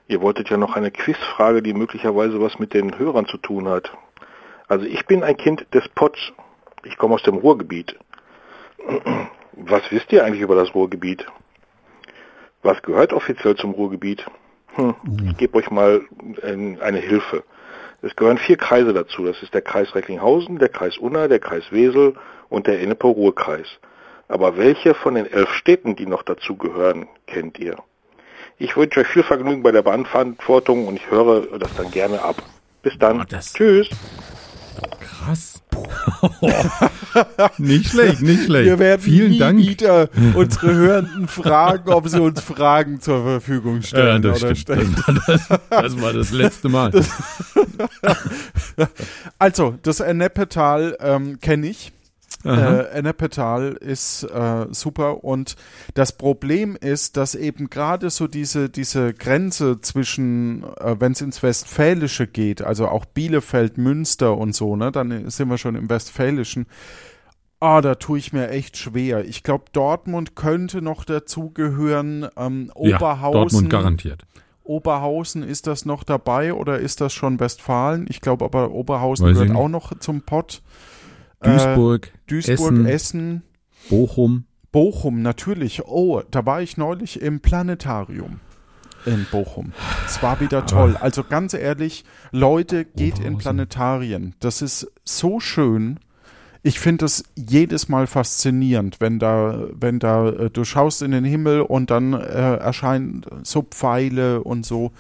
ihr 0.08 0.22
wolltet 0.22 0.48
ja 0.48 0.56
noch 0.56 0.74
eine 0.74 0.90
Quizfrage, 0.90 1.60
die 1.60 1.74
möglicherweise 1.74 2.40
was 2.40 2.58
mit 2.58 2.72
den 2.72 2.98
Hörern 2.98 3.26
zu 3.26 3.36
tun 3.36 3.68
hat. 3.68 3.92
Also 4.68 4.86
ich 4.86 5.04
bin 5.04 5.22
ein 5.22 5.36
Kind 5.36 5.66
des 5.74 5.86
Pods. 5.90 6.32
Ich 6.82 6.96
komme 6.96 7.16
aus 7.16 7.22
dem 7.24 7.36
Ruhrgebiet. 7.36 7.94
Was 9.52 9.82
wisst 9.90 10.12
ihr 10.12 10.24
eigentlich 10.24 10.40
über 10.40 10.54
das 10.54 10.74
Ruhrgebiet? 10.74 11.26
Was 12.62 12.80
gehört 12.82 13.12
offiziell 13.12 13.56
zum 13.56 13.72
Ruhrgebiet? 13.72 14.24
Hm, 14.74 14.94
ich 15.28 15.36
gebe 15.36 15.58
euch 15.58 15.70
mal 15.70 16.02
eine 16.42 16.98
Hilfe. 16.98 17.42
Es 18.00 18.16
gehören 18.16 18.38
vier 18.38 18.56
Kreise 18.56 18.92
dazu. 18.92 19.24
Das 19.24 19.42
ist 19.42 19.54
der 19.54 19.62
Kreis 19.62 19.94
Recklinghausen, 19.94 20.58
der 20.58 20.68
Kreis 20.68 20.96
Unna, 20.98 21.28
der 21.28 21.38
Kreis 21.38 21.64
Wesel 21.70 22.14
und 22.48 22.66
der 22.66 22.80
Ennepe-Ruhr-Kreis. 22.80 23.66
Aber 24.28 24.56
welche 24.56 24.94
von 24.94 25.14
den 25.14 25.26
elf 25.26 25.52
Städten, 25.52 25.94
die 25.94 26.06
noch 26.06 26.22
dazu 26.22 26.56
gehören, 26.56 27.06
kennt 27.26 27.58
ihr? 27.58 27.76
Ich 28.58 28.76
wünsche 28.76 29.00
euch 29.00 29.08
viel 29.08 29.22
Vergnügen 29.22 29.62
bei 29.62 29.72
der 29.72 29.82
Beantwortung 29.82 30.86
und 30.86 30.96
ich 30.96 31.10
höre 31.10 31.58
das 31.58 31.74
dann 31.76 31.90
gerne 31.90 32.22
ab. 32.22 32.36
Bis 32.82 32.98
dann. 32.98 33.26
Tschüss. 33.28 33.88
Krass. 35.00 35.62
nicht 37.58 37.90
schlecht, 37.90 38.22
nicht 38.22 38.44
schlecht. 38.44 38.66
Wir 38.66 38.78
werden 38.78 39.00
Vielen 39.00 39.30
nie 39.32 39.38
Dank. 39.38 39.58
wieder 39.58 40.08
unsere 40.34 40.74
Hörenden 40.74 41.28
fragen, 41.28 41.90
ob 41.90 42.08
sie 42.08 42.20
uns 42.20 42.40
Fragen 42.40 43.00
zur 43.00 43.22
Verfügung 43.22 43.76
Ja, 43.76 43.82
stellen 43.86 44.22
das 44.22 44.42
oder 44.42 44.54
stimmt. 44.54 44.78
stellen. 44.80 44.96
Das, 45.26 45.48
das, 45.48 45.60
das 45.70 46.00
war 46.00 46.12
das 46.12 46.32
letzte 46.32 46.68
Mal. 46.68 46.90
Das, 46.90 47.08
also, 49.38 49.78
das 49.82 50.00
Ennepetal 50.00 50.96
ähm, 51.00 51.38
kenne 51.40 51.68
ich. 51.68 51.92
Aha. 52.44 52.80
Äh, 52.80 52.98
Ennepetal 52.98 53.72
ist 53.72 54.24
äh, 54.24 54.66
super 54.70 55.24
und 55.24 55.56
das 55.94 56.12
Problem 56.12 56.76
ist, 56.80 57.16
dass 57.16 57.34
eben 57.34 57.70
gerade 57.70 58.10
so 58.10 58.26
diese, 58.26 58.68
diese 58.68 59.14
Grenze 59.14 59.80
zwischen, 59.80 60.64
äh, 60.80 60.96
wenn 60.98 61.12
es 61.12 61.20
ins 61.20 61.42
Westfälische 61.42 62.26
geht, 62.26 62.62
also 62.62 62.88
auch 62.88 63.04
Bielefeld, 63.04 63.78
Münster 63.78 64.36
und 64.36 64.54
so, 64.54 64.76
ne, 64.76 64.90
dann 64.90 65.30
sind 65.30 65.48
wir 65.48 65.58
schon 65.58 65.76
im 65.76 65.88
Westfälischen. 65.88 66.66
Ah, 67.60 67.80
da 67.80 67.94
tue 67.94 68.18
ich 68.18 68.32
mir 68.32 68.50
echt 68.50 68.76
schwer. 68.76 69.24
Ich 69.24 69.44
glaube, 69.44 69.66
Dortmund 69.72 70.34
könnte 70.34 70.82
noch 70.82 71.04
dazugehören, 71.04 72.26
ähm, 72.36 72.72
Ja, 72.74 72.96
Oberhausen. 72.96 73.32
Dortmund 73.32 73.70
garantiert. 73.70 74.24
Oberhausen, 74.64 75.42
ist 75.42 75.66
das 75.66 75.84
noch 75.84 76.02
dabei 76.04 76.54
oder 76.54 76.78
ist 76.78 77.00
das 77.00 77.12
schon 77.12 77.38
Westfalen? 77.40 78.06
Ich 78.08 78.20
glaube 78.20 78.44
aber 78.44 78.72
Oberhausen 78.72 79.26
Weiß 79.26 79.38
gehört 79.38 79.56
auch 79.56 79.68
noch 79.68 79.96
zum 79.98 80.22
Pott. 80.22 80.62
Duisburg, 81.42 82.06
Äh, 82.06 82.18
Duisburg, 82.28 82.58
Essen. 82.72 82.86
Essen, 82.86 83.42
Bochum. 83.88 84.44
Bochum, 84.70 85.22
natürlich. 85.22 85.82
Oh, 85.86 86.22
da 86.30 86.46
war 86.46 86.62
ich 86.62 86.76
neulich 86.76 87.20
im 87.20 87.40
Planetarium 87.40 88.40
in 89.04 89.26
Bochum. 89.30 89.72
Es 90.06 90.22
war 90.22 90.40
wieder 90.40 90.64
toll. 90.66 90.96
Also 90.98 91.24
ganz 91.24 91.54
ehrlich, 91.54 92.04
Leute, 92.30 92.84
geht 92.84 93.18
in. 93.18 93.38
Planetarien. 93.38 94.34
Das 94.40 94.62
ist 94.62 94.90
so 95.04 95.40
schön. 95.40 95.98
Ich 96.62 96.78
finde 96.78 97.04
das 97.04 97.24
jedes 97.34 97.88
Mal 97.88 98.06
faszinierend, 98.06 99.00
wenn 99.00 99.18
da, 99.18 99.66
wenn 99.74 99.98
da, 99.98 100.28
äh, 100.28 100.50
du 100.50 100.64
schaust 100.64 101.02
in 101.02 101.10
den 101.10 101.24
Himmel 101.24 101.60
und 101.62 101.90
dann 101.90 102.12
äh, 102.12 102.54
erscheinen 102.56 103.26
so 103.42 103.62
Pfeile 103.62 104.44
und 104.44 104.64
so. 104.64 104.92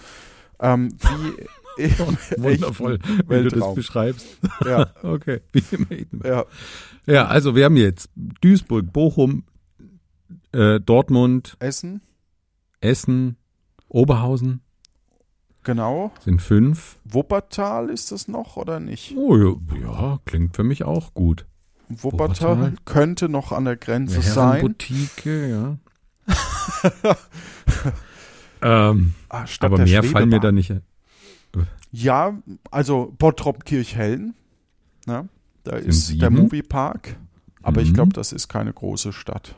Ähm, 0.60 0.88
wie 1.00 1.46
Wundervoll, 2.36 2.98
wenn 3.26 3.44
du 3.44 3.50
das 3.50 3.74
beschreibst. 3.74 4.26
Ja. 4.64 4.90
okay. 5.02 5.40
Wie 5.52 5.62
im 5.70 6.20
Ja. 6.24 6.44
Ja, 7.06 7.26
also 7.26 7.56
wir 7.56 7.64
haben 7.64 7.76
jetzt 7.76 8.10
Duisburg, 8.14 8.92
Bochum, 8.92 9.44
äh, 10.52 10.78
Dortmund, 10.78 11.56
Essen, 11.58 12.00
Essen, 12.80 13.36
Oberhausen 13.88 14.60
genau. 15.64 16.12
sind 16.20 16.40
fünf. 16.40 16.98
Wuppertal 17.04 17.90
ist 17.90 18.12
das 18.12 18.28
noch 18.28 18.56
oder 18.56 18.78
nicht? 18.78 19.14
Oh 19.16 19.36
ja, 19.36 19.54
ja, 19.80 20.18
klingt 20.24 20.54
für 20.54 20.62
mich 20.62 20.84
auch 20.84 21.12
gut. 21.14 21.46
Wuppertal, 21.88 22.56
Wuppertal. 22.56 22.74
könnte 22.84 23.28
noch 23.28 23.52
an 23.52 23.64
der 23.64 23.76
Grenze 23.76 24.22
sein. 24.22 24.52
Herrenboutique, 24.52 25.26
ja. 25.50 25.76
ähm, 28.62 29.14
Ah, 29.28 29.44
aber 29.60 29.78
mehr 29.78 30.02
fallen 30.02 30.28
mir 30.28 30.40
da 30.40 30.52
nicht. 30.52 30.72
Ja, 31.92 32.38
also 32.70 33.14
Bottrop 33.18 33.64
Kirchhellen. 33.64 34.34
Ne? 35.06 35.28
Da 35.64 35.78
Sind 35.78 35.88
ist 35.88 36.08
der 36.20 36.30
sieben. 36.30 36.42
Moviepark. 36.42 37.16
Aber 37.62 37.80
ich 37.80 37.90
Mhm. 37.90 37.94
glaube, 37.94 38.12
das 38.14 38.32
ist 38.32 38.48
keine 38.48 38.72
große 38.72 39.12
Stadt. 39.12 39.54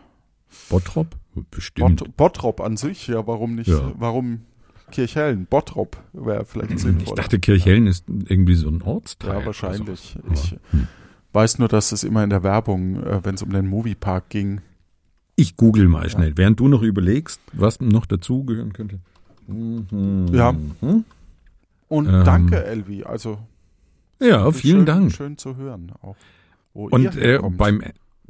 Bottrop? 0.68 1.16
Bestimmt. 1.50 2.00
Bott, 2.00 2.16
Bottrop 2.16 2.60
an 2.60 2.76
sich, 2.76 3.06
ja, 3.08 3.26
warum 3.26 3.54
nicht? 3.54 3.68
Ja. 3.68 3.92
Warum 3.98 4.42
Kirchhellen? 4.90 5.46
Bottrop 5.46 5.96
wäre 6.12 6.44
vielleicht 6.44 6.78
sinnvoll. 6.78 7.02
ich 7.08 7.12
dachte, 7.14 7.38
Kirchhellen 7.40 7.86
ist 7.86 8.04
irgendwie 8.08 8.54
so 8.54 8.68
ein 8.68 8.82
Ortsteil. 8.82 9.30
Ja, 9.30 9.36
oder 9.38 9.46
wahrscheinlich. 9.46 10.16
sowas. 10.22 10.52
Ich 10.52 10.56
weiß 11.32 11.58
nur, 11.58 11.68
dass 11.68 11.90
es 11.92 12.04
immer 12.04 12.22
in 12.22 12.30
der 12.30 12.42
Werbung, 12.42 13.02
äh, 13.02 13.24
wenn 13.24 13.34
es 13.36 13.42
um 13.42 13.50
den 13.50 13.66
Moviepark 13.66 14.28
ging. 14.28 14.60
Ich 15.36 15.56
google 15.56 15.88
mal 15.88 16.08
schnell, 16.10 16.36
während 16.36 16.60
du 16.60 16.68
noch 16.68 16.82
überlegst, 16.82 17.40
was 17.52 17.80
noch 17.80 18.06
dazugehören 18.06 18.72
könnte. 18.72 19.00
Mhm. 19.48 20.28
Ja. 20.32 20.54
Und 21.88 22.08
Ähm. 22.08 22.24
danke, 22.24 22.64
Elvi. 22.64 23.04
Also 23.04 23.38
Ja, 24.20 24.50
vielen 24.52 24.78
schön, 24.78 24.86
Dank. 24.86 25.12
Schön 25.12 25.38
zu 25.38 25.56
hören 25.56 25.92
auch. 26.02 26.16
Und 26.72 27.16
äh, 27.16 27.38
beim, 27.42 27.82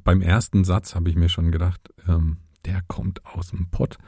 beim 0.03 0.21
ersten 0.21 0.65
Satz 0.65 0.95
habe 0.95 1.09
ich 1.09 1.17
mir 1.17 1.29
schon 1.29 1.51
gedacht, 1.53 1.81
ähm, 2.09 2.39
der 2.65 2.81
kommt 2.89 3.25
aus 3.27 3.51
dem 3.51 3.69
Pott. 3.71 3.99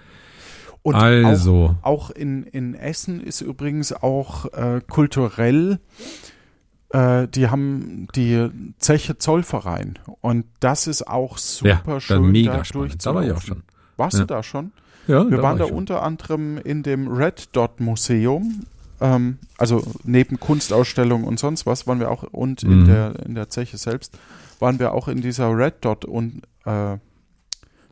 Und 0.82 0.94
also, 0.94 1.74
Auch, 1.82 2.08
auch 2.08 2.10
in, 2.10 2.44
in 2.44 2.74
Essen 2.74 3.20
ist 3.20 3.40
übrigens 3.40 3.92
auch 3.92 4.44
äh, 4.52 4.80
kulturell, 4.88 5.80
äh, 6.90 7.26
die 7.28 7.48
haben 7.48 8.06
die 8.14 8.48
Zeche 8.78 9.18
Zollverein. 9.18 9.98
Und 10.20 10.44
das 10.60 10.86
ist 10.86 11.06
auch 11.08 11.38
Ja, 11.62 11.78
super 11.78 11.82
dann 11.92 12.00
schön. 12.00 12.30
mega 12.30 12.58
da 12.58 12.64
spannend. 12.64 13.04
Da 13.04 13.14
war 13.14 13.24
ich 13.24 13.32
auch 13.32 13.42
schon. 13.42 13.62
Warst 13.96 14.14
Ja. 14.18 14.20
du 14.20 14.26
da 14.26 14.42
schon? 14.42 14.72
Ja, 15.08 15.28
Wir 15.28 15.38
da 15.38 15.42
waren 15.42 15.58
war 15.58 15.68
da 15.68 15.74
unter 15.74 16.02
anderem 16.02 16.58
in 16.58 16.82
dem 16.82 17.08
Red 17.08 17.48
Dot 17.52 17.80
Museum. 17.80 18.64
Ähm, 19.00 19.38
also 19.58 19.82
neben 20.04 20.40
Kunstausstellungen 20.40 21.26
und 21.26 21.38
sonst 21.38 21.66
was 21.66 21.86
waren 21.86 22.00
wir 22.00 22.10
auch 22.10 22.22
und 22.22 22.62
in 22.62 22.80
Mhm. 22.80 22.84
der 22.86 23.26
in 23.26 23.34
der 23.34 23.48
Zeche 23.48 23.76
selbst 23.76 24.18
waren 24.58 24.78
wir 24.78 24.92
auch 24.94 25.08
in 25.08 25.20
dieser 25.20 25.50
Red 25.56 25.84
Dot 25.84 26.04
und 26.06 26.42
äh, 26.64 26.94
äh, 26.94 26.98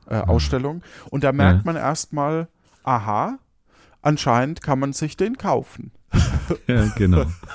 Ausstellung 0.09 0.83
und 1.11 1.25
da 1.25 1.33
merkt 1.33 1.59
Ja. 1.59 1.73
man 1.73 1.77
erstmal, 1.77 2.49
aha, 2.85 3.39
anscheinend 4.03 4.63
kann 4.63 4.79
man 4.79 4.93
sich 4.93 5.17
den 5.17 5.37
kaufen. 5.39 5.93
ja, 6.67 6.87
genau. 6.97 7.25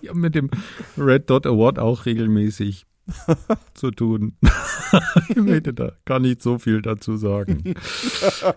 ich 0.00 0.08
habe 0.08 0.18
mit 0.18 0.34
dem 0.34 0.50
Red 0.96 1.28
Dot 1.30 1.46
Award 1.46 1.78
auch 1.78 2.06
regelmäßig 2.06 2.86
zu 3.74 3.90
tun. 3.90 4.36
ich 5.28 5.36
möchte 5.36 5.72
da 5.72 5.92
gar 6.04 6.20
nicht 6.20 6.42
so 6.42 6.58
viel 6.58 6.82
dazu 6.82 7.16
sagen. 7.16 7.62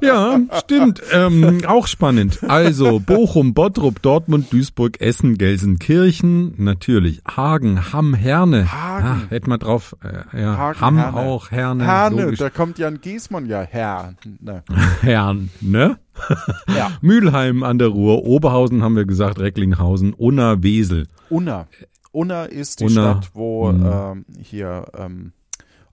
Ja, 0.01 0.39
stimmt. 0.63 1.01
Ähm, 1.11 1.61
auch 1.67 1.87
spannend. 1.87 2.39
Also 2.47 2.99
Bochum, 2.99 3.53
Bottrop, 3.53 4.01
Dortmund, 4.01 4.51
Duisburg, 4.51 4.99
Essen, 5.01 5.37
Gelsenkirchen, 5.37 6.53
natürlich 6.57 7.21
Hagen, 7.27 7.91
Hamm, 7.93 8.13
Herne. 8.13 8.71
Hagen. 8.71 9.05
Ah, 9.05 9.21
hätten 9.29 9.49
wir 9.49 9.57
drauf. 9.57 9.95
Äh, 10.03 10.41
ja, 10.41 10.57
Hagen, 10.57 10.81
Hamm 10.81 10.97
Herne. 10.97 11.17
auch, 11.17 11.51
Herne. 11.51 11.85
Herne, 11.85 12.23
logisch. 12.23 12.39
da 12.39 12.49
kommt 12.49 12.77
Jan 12.79 13.01
Giesmann 13.01 13.45
ja 13.45 13.61
her. 13.61 14.15
Ne. 14.39 14.63
Herrn, 15.01 15.49
ne? 15.61 15.97
Ja. 16.67 16.91
Mülheim 17.01 17.63
an 17.63 17.77
der 17.77 17.89
Ruhr, 17.89 18.23
Oberhausen 18.23 18.83
haben 18.83 18.95
wir 18.95 19.05
gesagt, 19.05 19.39
Recklinghausen, 19.39 20.13
Unna, 20.13 20.63
Wesel. 20.63 21.07
Unna. 21.29 21.67
Unna 22.11 22.45
ist 22.45 22.79
die 22.79 22.85
Unna. 22.85 23.11
Stadt, 23.21 23.31
wo 23.33 23.71
Mhm. 23.71 23.85
ähm, 23.85 24.25
hier 24.41 24.85
ähm, 24.97 25.31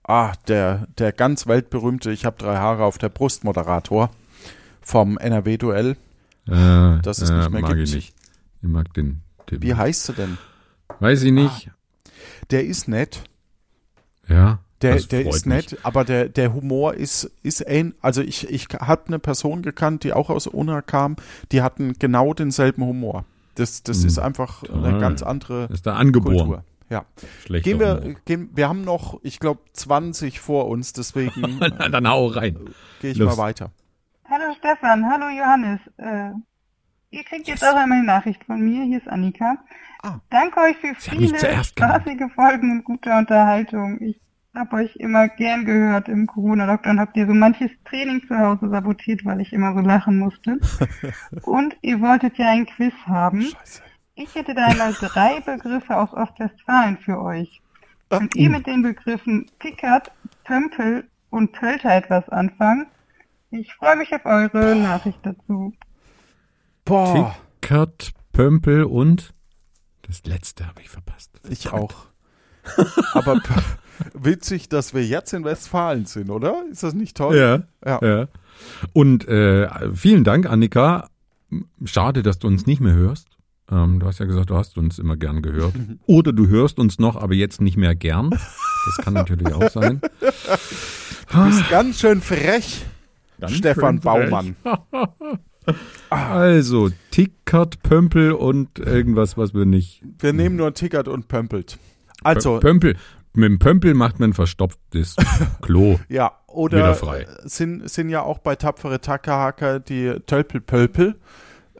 ah, 0.03 0.33
der, 0.47 0.87
der 0.97 1.11
ganz 1.13 1.47
weltberühmte 1.47 2.11
Ich 2.11 2.25
habe 2.25 2.37
drei 2.37 2.57
Haare 2.57 2.83
auf 2.83 2.97
der 2.97 3.09
Brust 3.09 3.43
Moderator 3.43 4.09
vom 4.81 5.17
NRW-Duell. 5.17 5.95
Äh, 6.47 7.01
Das 7.01 7.19
es 7.21 7.29
äh, 7.29 7.37
nicht 7.37 7.49
mehr 7.51 7.61
mag 7.61 7.75
gibt. 7.75 7.87
ich 7.89 7.95
nicht. 7.95 8.13
Ich 8.61 8.67
mag 8.67 8.93
den. 8.93 9.21
den 9.49 9.61
Wie 9.61 9.75
heißt 9.75 10.09
du 10.09 10.13
denn? 10.13 10.37
Weiß 10.99 11.21
ich 11.23 11.31
nicht. 11.31 11.69
Der 12.51 12.65
ist 12.65 12.87
nett. 12.87 13.23
Ja. 14.27 14.59
Der, 14.81 14.95
der 14.95 15.27
ist 15.27 15.45
mich. 15.45 15.71
nett, 15.71 15.77
aber 15.83 16.05
der, 16.05 16.29
der 16.29 16.53
Humor 16.53 16.93
ist, 16.93 17.29
ist 17.43 17.61
ähn, 17.67 17.93
also 18.01 18.21
ich, 18.21 18.49
ich 18.49 18.67
habe 18.79 19.07
eine 19.07 19.19
Person 19.19 19.61
gekannt, 19.61 20.05
die 20.05 20.13
auch 20.13 20.29
aus 20.29 20.47
Unna 20.47 20.81
kam, 20.81 21.17
die 21.51 21.61
hatten 21.61 21.93
genau 21.99 22.33
denselben 22.33 22.85
Humor. 22.85 23.25
Das, 23.55 23.83
das 23.83 24.01
Hm. 24.01 24.07
ist 24.07 24.19
einfach 24.19 24.63
eine 24.63 24.99
ganz 24.99 25.21
andere 25.23 25.65
Ist 25.65 25.85
da 25.85 25.95
angeboren. 25.95 26.37
Kultur. 26.37 26.63
Ja. 26.89 27.05
Schlechter 27.45 27.69
Gehen 27.69 27.79
wir, 27.79 28.15
gehen, 28.25 28.49
wir 28.55 28.67
haben 28.67 28.81
noch, 28.83 29.19
ich 29.21 29.39
glaube, 29.39 29.61
20 29.73 30.39
vor 30.39 30.67
uns, 30.67 30.91
deswegen 30.93 31.59
Dann 31.91 32.07
hau 32.09 32.27
rein. 32.27 32.57
gehe 33.01 33.11
ich 33.11 33.17
Los. 33.17 33.35
mal 33.37 33.43
weiter. 33.43 33.71
Hallo 34.29 34.53
Stefan, 34.57 35.05
hallo 35.05 35.25
Johannes. 35.29 35.79
Äh, 35.97 36.31
ihr 37.11 37.23
kriegt 37.25 37.47
jetzt 37.47 37.63
auch 37.63 37.75
einmal 37.75 37.97
eine 37.99 38.07
Nachricht 38.07 38.43
von 38.45 38.59
mir. 38.61 38.83
Hier 38.85 38.97
ist 38.99 39.07
Annika. 39.07 39.57
Ah. 40.01 40.19
Danke 40.29 40.59
euch 40.61 40.77
für 40.77 40.95
viele 40.95 41.37
spaßige 41.63 42.31
Folgen 42.33 42.71
und 42.71 42.83
gute 42.85 43.11
Unterhaltung. 43.11 43.99
Ich 44.01 44.19
habe 44.55 44.77
euch 44.77 44.95
immer 44.95 45.27
gern 45.27 45.65
gehört 45.65 46.07
im 46.07 46.27
Corona-Lockdown. 46.27 46.99
Habt 46.99 47.15
ihr 47.17 47.27
so 47.27 47.33
manches 47.33 47.71
Training 47.85 48.21
zu 48.27 48.37
Hause 48.37 48.69
sabotiert, 48.69 49.23
weil 49.25 49.41
ich 49.41 49.53
immer 49.53 49.73
so 49.73 49.79
lachen 49.79 50.17
musste. 50.17 50.59
und 51.43 51.75
ihr 51.81 52.01
wolltet 52.01 52.37
ja 52.37 52.49
ein 52.49 52.65
Quiz 52.65 52.93
haben. 53.05 53.41
Scheiße. 53.43 53.81
Ich 54.15 54.35
hätte 54.35 54.53
da 54.53 54.65
einmal 54.65 54.93
drei 54.93 55.39
Begriffe 55.39 55.95
aus 55.95 56.11
Ostwestfalen 56.13 56.97
für 56.97 57.21
euch. 57.21 57.61
Könnt 58.09 58.35
ihr 58.35 58.49
mit 58.49 58.67
den 58.67 58.81
Begriffen 58.81 59.45
Pickert, 59.59 60.11
Pömpel 60.43 61.07
und 61.29 61.53
Pölter 61.53 61.95
etwas 61.95 62.27
anfangen? 62.27 62.87
Ich 63.51 63.73
freue 63.75 63.95
mich 63.95 64.13
auf 64.13 64.25
eure 64.25 64.75
Nachricht 64.75 65.19
dazu. 65.23 65.73
Boah, 66.85 67.35
Tickert, 67.61 68.11
Pömpel 68.33 68.83
und 68.83 69.33
das 70.01 70.25
letzte 70.25 70.67
habe 70.67 70.81
ich 70.81 70.89
verpasst. 70.89 71.39
ich 71.47 71.71
auch. 71.71 72.07
Aber 73.13 73.39
witzig, 74.13 74.69
dass 74.69 74.93
wir 74.93 75.05
jetzt 75.05 75.33
in 75.33 75.43
Westfalen 75.43 76.05
sind, 76.05 76.29
oder? 76.29 76.63
Ist 76.71 76.83
das 76.83 76.93
nicht 76.93 77.17
toll? 77.17 77.35
Ja, 77.37 77.63
Ja. 77.85 77.99
ja. 78.05 78.27
Und 78.93 79.27
äh, 79.27 79.69
vielen 79.93 80.23
Dank, 80.23 80.45
Annika. 80.49 81.09
Schade, 81.85 82.23
dass 82.23 82.39
du 82.39 82.47
uns 82.47 82.65
nicht 82.65 82.81
mehr 82.81 82.93
hörst. 82.93 83.27
Ähm, 83.71 83.99
du 83.99 84.05
hast 84.07 84.19
ja 84.19 84.25
gesagt, 84.25 84.49
du 84.49 84.55
hast 84.55 84.77
uns 84.77 84.99
immer 84.99 85.15
gern 85.15 85.41
gehört. 85.41 85.73
Oder 86.05 86.33
du 86.33 86.47
hörst 86.47 86.77
uns 86.79 86.99
noch, 86.99 87.15
aber 87.15 87.33
jetzt 87.35 87.61
nicht 87.61 87.77
mehr 87.77 87.95
gern. 87.95 88.29
Das 88.31 88.97
kann 89.05 89.13
natürlich 89.13 89.53
auch 89.53 89.69
sein. 89.69 90.01
Du 91.31 91.45
bist 91.45 91.69
ganz 91.69 91.99
schön 91.99 92.21
frech, 92.21 92.83
Ganz 93.39 93.53
Stefan 93.53 94.01
schön 94.01 94.01
frech. 94.01 94.29
Baumann. 94.29 94.55
Also, 96.09 96.89
Tickert, 97.11 97.83
Pömpel 97.83 98.31
und 98.31 98.79
irgendwas, 98.79 99.37
was 99.37 99.53
wir 99.53 99.65
nicht. 99.65 100.01
Wir 100.17 100.33
nehmen 100.33 100.55
nur 100.55 100.73
Tickert 100.73 101.07
und 101.07 101.27
Pömpelt. 101.27 101.77
Also, 102.23 102.55
Pö- 102.57 102.61
Pömpel. 102.61 102.95
Mit 103.33 103.45
dem 103.45 103.59
Pömpel 103.59 103.93
macht 103.93 104.19
man 104.19 104.33
verstopftes 104.33 105.15
Klo. 105.61 105.99
ja, 106.09 106.31
oder 106.47 106.79
Wieder 106.79 106.95
frei. 106.95 107.27
Sind, 107.43 107.89
sind 107.89 108.09
ja 108.09 108.23
auch 108.23 108.39
bei 108.39 108.55
tapfere 108.55 109.01
Tackerhacker 109.01 109.79
die 109.79 110.15
Tölpelpölpel, 110.25 111.19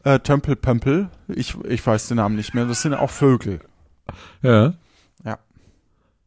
äh, 0.03 0.19
Tömpelpömpel. 0.19 1.09
Ich, 1.27 1.55
ich 1.65 1.85
weiß 1.85 2.07
den 2.09 2.17
Namen 2.17 2.35
nicht 2.35 2.53
mehr. 2.53 2.65
Das 2.65 2.81
sind 2.83 2.93
auch 2.93 3.09
Vögel. 3.09 3.59
Ja. 4.41 4.73
Ja. 5.23 5.39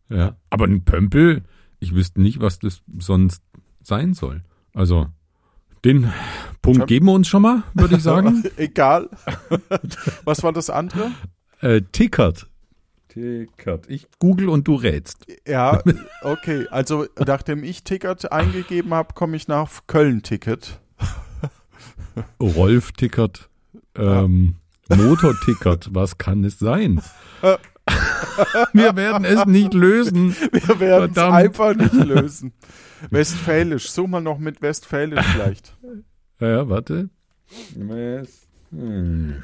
Ja. 0.09 0.37
Aber 0.51 0.67
ein 0.67 0.85
Pömpel, 0.85 1.43
ich 1.79 1.95
wüsste 1.95 2.21
nicht, 2.21 2.41
was 2.41 2.59
das 2.59 2.83
sonst 2.99 3.43
sein 3.83 4.15
soll. 4.15 4.43
Also, 4.75 5.09
den 5.85 6.13
Punkt 6.63 6.87
geben 6.87 7.07
wir 7.07 7.13
uns 7.13 7.29
schon 7.29 7.43
mal, 7.43 7.63
würde 7.75 7.97
ich 7.97 8.03
sagen. 8.03 8.45
Egal. 8.57 9.09
Was 10.25 10.43
war 10.43 10.53
das 10.53 10.71
andere? 10.71 11.11
Äh, 11.61 11.83
tickert. 11.93 12.49
Tickert. 13.13 13.89
Ich 13.91 14.07
google 14.19 14.49
und 14.49 14.67
du 14.69 14.75
rätst. 14.75 15.27
Ja, 15.47 15.83
okay. 16.23 16.67
Also 16.71 17.07
nachdem 17.27 17.63
ich 17.65 17.85
Ticket 17.85 18.33
eingegeben 18.33 18.95
habe, 18.95 19.15
komme 19.15 19.37
ich 19.37 19.49
nach 19.49 19.69
Köln-Ticket. 19.87 20.81
Rolf 22.41 22.93
tickert. 22.93 23.49
Ähm, 23.97 24.57
Motor 24.89 25.35
tickert. 25.45 25.89
Was 25.93 26.19
kann 26.19 26.45
es 26.45 26.59
sein? 26.59 27.01
Wir 28.73 28.95
werden 28.97 29.25
es 29.25 29.45
nicht 29.47 29.75
lösen. 29.75 30.35
Wir 30.53 30.79
werden 30.81 31.13
es 31.13 31.19
einfach 31.19 31.75
nicht 31.75 31.93
lösen. 31.95 32.53
Westfälisch. 33.11 33.91
Such 33.91 34.07
mal 34.07 34.21
noch 34.21 34.39
mit 34.39 34.63
Westfälisch 34.63 35.25
vielleicht. 35.27 35.77
Ja, 36.41 36.49
ja, 36.49 36.69
warte. 36.69 37.11
West- 37.75 38.49
hm. 38.71 39.43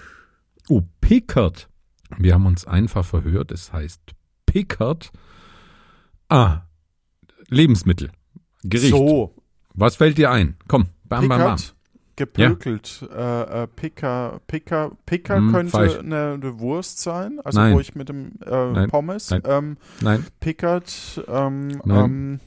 Oh, 0.69 0.83
Pickert. 1.01 1.69
Wir 2.17 2.35
haben 2.35 2.47
uns 2.47 2.67
einfach 2.67 3.05
verhört. 3.05 3.53
Es 3.53 3.73
heißt 3.73 4.01
Pickert. 4.47 5.11
Ah, 6.29 6.63
Lebensmittel. 7.49 8.11
Gericht. 8.63 8.91
So. 8.91 9.35
Was 9.75 9.97
fällt 9.97 10.19
dir 10.19 10.31
ein? 10.31 10.57
Komm, 10.67 10.87
bam, 11.05 11.29
bam, 11.29 11.39
bam. 11.39 11.57
Pickert, 11.57 11.75
gepökelt. 12.17 13.09
Äh, 13.15 13.63
äh, 13.63 13.67
Picker, 13.69 14.41
Picker, 14.47 14.93
Picker 15.07 15.37
Hm, 15.37 15.53
könnte 15.53 16.01
eine, 16.01 16.33
eine 16.35 16.59
Wurst 16.59 16.99
sein, 17.01 17.39
also 17.45 17.61
Nein. 17.61 17.75
wo 17.75 17.81
ich 17.81 17.95
mit 17.95 18.09
dem 18.09 18.33
äh, 18.45 18.73
Nein. 18.73 18.91
Pommes. 18.91 19.31
Nein. 19.31 19.43
Ähm, 19.45 19.77
Nein. 20.01 20.27
Pickert. 20.41 21.23
Ähm, 21.29 21.81
Nein. 21.85 22.05
ähm, 22.05 22.41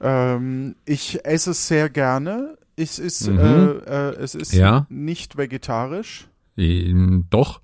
ähm, 0.00 0.74
ich 0.84 1.24
esse 1.24 1.52
es 1.52 1.68
sehr 1.68 1.88
gerne. 1.90 2.58
Es 2.76 2.98
ist, 2.98 3.28
Mhm. 3.28 3.38
äh, 3.38 3.64
äh, 4.10 4.16
es 4.16 4.34
ist 4.34 4.52
Ja. 4.52 4.86
nicht 4.88 5.36
vegetarisch. 5.36 6.28
Ähm, 6.56 7.26
doch. 7.30 7.60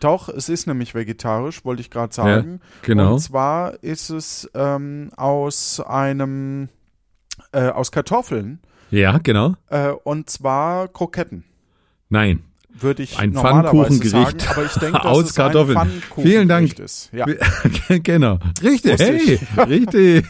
Doch, 0.00 0.28
es 0.28 0.48
ist 0.48 0.66
nämlich 0.66 0.94
vegetarisch, 0.94 1.64
wollte 1.64 1.82
ich 1.82 1.90
gerade 1.90 2.12
sagen. 2.14 2.60
genau. 2.82 3.14
Und 3.14 3.20
zwar 3.20 3.82
ist 3.82 4.10
es 4.10 4.50
ähm, 4.54 5.10
aus 5.16 5.80
einem 5.80 6.68
äh, 7.52 7.68
aus 7.68 7.92
Kartoffeln. 7.92 8.60
Ja, 8.90 9.18
genau. 9.18 9.54
Äh, 9.68 9.90
und 9.90 10.28
zwar 10.30 10.88
Kroketten, 10.88 11.44
Nein. 12.08 12.42
würde 12.72 13.02
ich 13.04 13.18
Ein 13.18 13.34
Pfannkuchengericht 13.34 14.40
sagen. 14.40 14.52
Aber 14.52 14.64
ich 14.64 14.72
denke, 14.72 14.98
dass 14.98 15.04
aus 15.06 15.24
es 15.26 15.34
Kartoffeln. 15.34 15.78
Vielen 16.16 16.48
Dank. 16.48 16.78
ist. 16.78 17.10
Ja. 17.12 17.26
genau. 18.02 18.38
Richtig. 18.62 18.98
Hey, 19.00 19.16
ich. 19.34 19.40
richtig. 19.68 20.26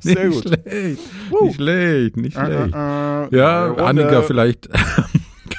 Sehr 0.00 0.24
nicht 0.28 0.34
gut. 0.34 0.42
schlecht. 0.42 1.00
Nicht 1.42 1.54
schlecht, 1.54 2.16
nicht 2.16 2.36
Äh, 2.36 2.46
schlecht. 2.46 2.74
äh, 2.74 3.24
äh, 3.26 3.36
Ja, 3.36 3.66
Runde. 3.66 3.84
Annika, 3.86 4.22
vielleicht 4.22 4.68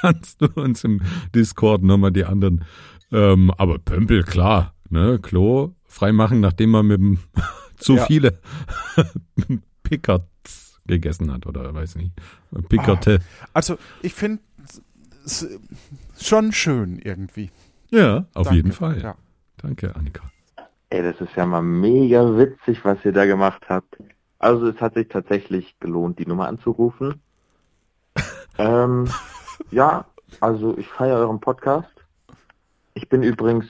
kannst 0.01 0.41
du 0.41 0.47
uns 0.55 0.83
im 0.83 1.01
Discord 1.35 1.83
nochmal 1.83 2.11
die 2.11 2.25
anderen, 2.25 2.65
ähm, 3.11 3.51
aber 3.57 3.79
Pömpel, 3.79 4.23
klar, 4.23 4.73
ne, 4.89 5.19
Klo 5.21 5.73
freimachen, 5.85 6.39
nachdem 6.39 6.71
man 6.71 6.87
mit 6.87 6.99
dem 6.99 7.19
zu 7.77 7.95
Ja. 7.95 8.05
viele 8.05 8.39
Pickerts 9.83 10.79
gegessen 10.85 11.31
hat, 11.31 11.45
oder 11.45 11.73
weiß 11.73 11.95
nicht, 11.95 12.11
Pickerte. 12.69 13.19
Also 13.53 13.77
ich 14.01 14.13
finde 14.13 14.41
es 15.25 15.47
schon 16.19 16.51
schön 16.51 16.99
irgendwie. 16.99 17.51
Ja, 17.89 18.25
auf 18.33 18.45
Danke. 18.47 18.55
jeden 18.55 18.71
Fall. 18.71 19.01
Ja. 19.01 19.15
Danke, 19.57 19.95
Annika. 19.95 20.23
Ey, 20.89 21.03
das 21.03 21.21
ist 21.21 21.35
ja 21.35 21.45
mal 21.45 21.61
mega 21.61 22.37
witzig, 22.37 22.83
was 22.83 22.97
ihr 23.05 23.13
da 23.13 23.25
gemacht 23.25 23.63
habt. 23.69 23.97
Also 24.39 24.67
es 24.67 24.81
hat 24.81 24.95
sich 24.95 25.07
tatsächlich 25.07 25.75
gelohnt, 25.79 26.19
die 26.19 26.25
Nummer 26.25 26.47
anzurufen. 26.47 27.21
ähm, 28.57 29.07
ja, 29.71 30.05
also 30.39 30.77
ich 30.77 30.87
feiere 30.87 31.17
euren 31.19 31.39
Podcast. 31.39 31.87
Ich 32.93 33.07
bin 33.09 33.23
übrigens 33.23 33.65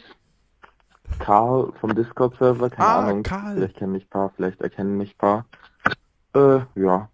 Karl 1.20 1.72
vom 1.80 1.94
Discord-Server, 1.96 2.70
keine 2.70 2.88
Ah, 2.88 3.00
Ahnung. 3.00 3.24
Karl. 3.24 3.56
Vielleicht 3.56 3.78
kennen 3.78 3.92
mich 3.94 4.04
ein 4.06 4.10
paar, 4.10 4.32
vielleicht 4.36 4.62
erkennen 4.62 4.98
mich 4.98 5.14
ein 5.14 5.18
paar. 5.18 5.46
Äh, 6.34 6.60
ja, 6.80 7.10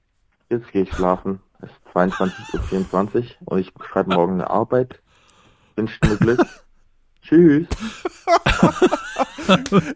jetzt 0.50 0.72
gehe 0.72 0.84
ich 0.84 0.94
schlafen. 0.94 1.40
Es 1.60 1.70
ist 1.70 1.96
22.24 1.96 3.16
Uhr 3.16 3.26
und 3.46 3.60
ich 3.60 3.74
schreibe 3.90 4.14
morgen 4.14 4.34
eine 4.34 4.50
Arbeit. 4.50 5.02
Wünscht 5.76 6.04
mir 6.06 6.16
Glück. 6.18 6.46
Tschüss. 7.22 7.68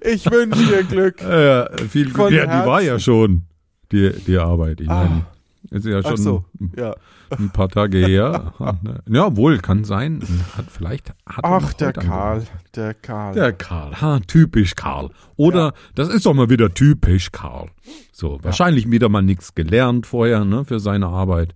Ich 0.01 0.29
wünsche 0.31 0.65
dir 0.65 0.83
Glück. 0.85 1.21
Ja, 1.21 1.67
viel 1.89 2.09
Glück. 2.11 2.31
Ja, 2.31 2.45
die 2.45 2.65
war 2.67 2.81
ja 2.81 2.97
schon, 2.99 3.43
die, 3.91 4.11
die 4.25 4.37
Arbeit. 4.37 4.79
Ich 4.79 4.89
Ah. 4.89 5.03
meine, 5.03 5.25
ist 5.71 5.85
ja 5.85 6.03
schon 6.03 6.17
so, 6.17 6.45
ja. 6.75 6.93
ein 7.29 7.49
paar 7.49 7.69
Tage 7.69 8.05
her. 8.05 8.53
ja, 9.07 9.37
wohl, 9.37 9.57
kann 9.59 9.85
sein. 9.85 10.21
Hat, 10.57 10.65
vielleicht 10.69 11.11
hat 11.25 11.45
er 11.45 11.51
Ach, 11.51 11.73
der 11.73 11.93
Karl, 11.93 12.45
der 12.75 12.93
Karl. 12.93 13.33
Der 13.33 13.53
Karl, 13.53 14.01
ha, 14.01 14.19
typisch 14.19 14.75
Karl. 14.75 15.11
Oder, 15.37 15.73
das 15.95 16.09
ist 16.09 16.25
doch 16.25 16.33
mal 16.33 16.49
wieder 16.49 16.73
typisch 16.73 17.31
Karl. 17.31 17.69
So, 18.11 18.39
wahrscheinlich 18.43 18.91
wieder 18.91 19.07
mal 19.07 19.21
nichts 19.21 19.55
gelernt 19.55 20.05
vorher, 20.07 20.43
ne, 20.43 20.65
für 20.65 20.81
seine 20.81 21.07
Arbeit. 21.07 21.53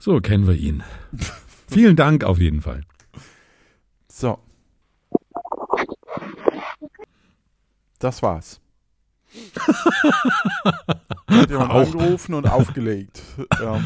So 0.00 0.20
kennen 0.20 0.48
wir 0.48 0.54
ihn. 0.54 0.82
Vielen 1.68 1.94
Dank 1.94 2.24
auf 2.24 2.38
jeden 2.38 2.62
Fall. 2.62 2.80
So. 4.08 4.38
Das 8.00 8.22
war's. 8.22 8.60
Hat 11.28 11.50
jemand 11.50 11.70
Auch. 11.70 11.92
angerufen 11.94 12.34
und 12.34 12.48
aufgelegt. 12.48 13.22
Ja. 13.60 13.80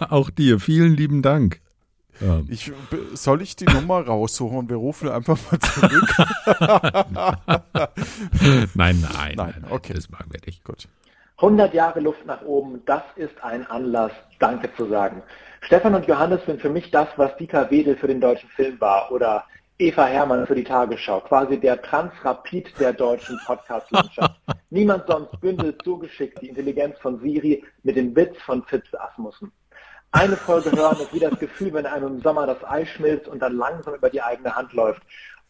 Auch 0.10 0.30
dir, 0.30 0.58
vielen 0.60 0.96
lieben 0.96 1.22
Dank. 1.22 1.60
Ähm, 2.20 2.46
Ich, 2.50 2.72
soll 3.14 3.42
ich 3.42 3.56
die 3.56 3.64
Nummer 3.66 4.04
raussuchen 4.04 4.58
und 4.58 4.68
wir 4.70 4.76
rufen 4.76 5.08
einfach 5.08 5.38
mal 5.50 5.58
zurück? 5.60 6.14
nein, 8.74 8.74
nein, 8.74 9.00
nein, 9.04 9.34
Nein, 9.36 9.64
okay. 9.70 9.92
das 9.94 10.10
machen 10.10 10.26
wir 10.30 10.40
nicht. 10.46 10.64
Gut. 10.64 10.88
100 11.38 11.74
Jahre 11.74 12.00
Luft 12.00 12.24
nach 12.26 12.42
oben, 12.42 12.80
das 12.86 13.02
ist 13.16 13.42
ein 13.42 13.66
Anlass, 13.66 14.12
Danke 14.38 14.70
zu 14.76 14.86
sagen. 14.88 15.22
Stefan 15.62 15.94
und 15.94 16.06
Johannes 16.06 16.40
sind 16.46 16.60
für 16.60 16.70
mich 16.70 16.90
das, 16.90 17.08
was 17.16 17.36
Dieter 17.36 17.70
Wedel 17.70 17.96
für 17.96 18.06
den 18.08 18.20
deutschen 18.20 18.48
Film 18.50 18.80
war 18.80 19.10
oder 19.10 19.44
Eva 19.82 20.04
Hermann 20.04 20.46
für 20.46 20.54
die 20.54 20.62
Tagesschau, 20.62 21.18
quasi 21.22 21.58
der 21.58 21.82
Transrapid 21.82 22.72
der 22.78 22.92
deutschen 22.92 23.36
Podcast-Landschaft. 23.44 24.40
Niemand 24.70 25.08
sonst 25.08 25.40
bündelt 25.40 25.82
so 25.84 25.98
geschickt 25.98 26.40
die 26.40 26.50
Intelligenz 26.50 26.96
von 27.00 27.18
Siri 27.18 27.64
mit 27.82 27.96
dem 27.96 28.14
Witz 28.14 28.40
von 28.42 28.62
Fitz 28.62 28.86
Asmussen. 28.94 29.50
Eine 30.12 30.36
Folge 30.36 30.70
hören 30.70 31.00
ist 31.00 31.12
wie 31.12 31.18
das 31.18 31.36
Gefühl, 31.36 31.72
wenn 31.72 31.86
einem 31.86 32.06
im 32.06 32.20
Sommer 32.20 32.46
das 32.46 32.62
Ei 32.62 32.84
schmilzt 32.84 33.26
und 33.26 33.40
dann 33.40 33.56
langsam 33.56 33.94
über 33.94 34.08
die 34.08 34.22
eigene 34.22 34.54
Hand 34.54 34.72
läuft. 34.72 35.02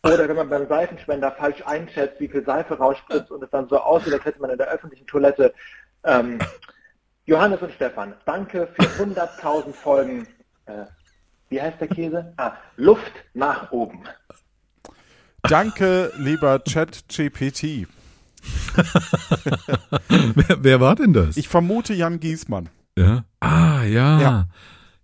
Oder 0.02 0.26
wenn 0.26 0.36
man 0.36 0.48
beim 0.48 0.66
Seifenspender 0.66 1.32
falsch 1.32 1.62
einschätzt, 1.66 2.18
wie 2.18 2.28
viel 2.28 2.42
Seife 2.42 2.78
rausspritzt 2.78 3.30
und 3.30 3.44
es 3.44 3.50
dann 3.50 3.68
so 3.68 3.76
aussieht, 3.76 4.14
als 4.14 4.24
hätte 4.24 4.40
man 4.40 4.48
in 4.48 4.56
der 4.56 4.68
öffentlichen 4.68 5.06
Toilette. 5.06 5.52
Ähm, 6.04 6.38
Johannes 7.26 7.60
und 7.60 7.72
Stefan, 7.72 8.14
danke 8.24 8.66
für 8.68 9.04
100.000 9.04 9.74
Folgen. 9.74 10.26
Äh, 10.64 10.86
wie 11.52 11.60
heißt 11.60 11.80
der 11.80 11.88
Käse? 11.88 12.32
Ah, 12.38 12.52
Luft 12.76 13.12
nach 13.34 13.70
oben. 13.72 14.00
Danke, 15.42 16.10
lieber 16.16 16.58
ChatGPT. 16.60 17.86
wer, 20.08 20.64
wer 20.64 20.80
war 20.80 20.96
denn 20.96 21.12
das? 21.12 21.36
Ich 21.36 21.48
vermute 21.48 21.92
Jan 21.94 22.20
Giesmann. 22.20 22.70
Ja. 22.96 23.24
Ah, 23.40 23.82
ja. 23.84 24.20
Ja. 24.20 24.48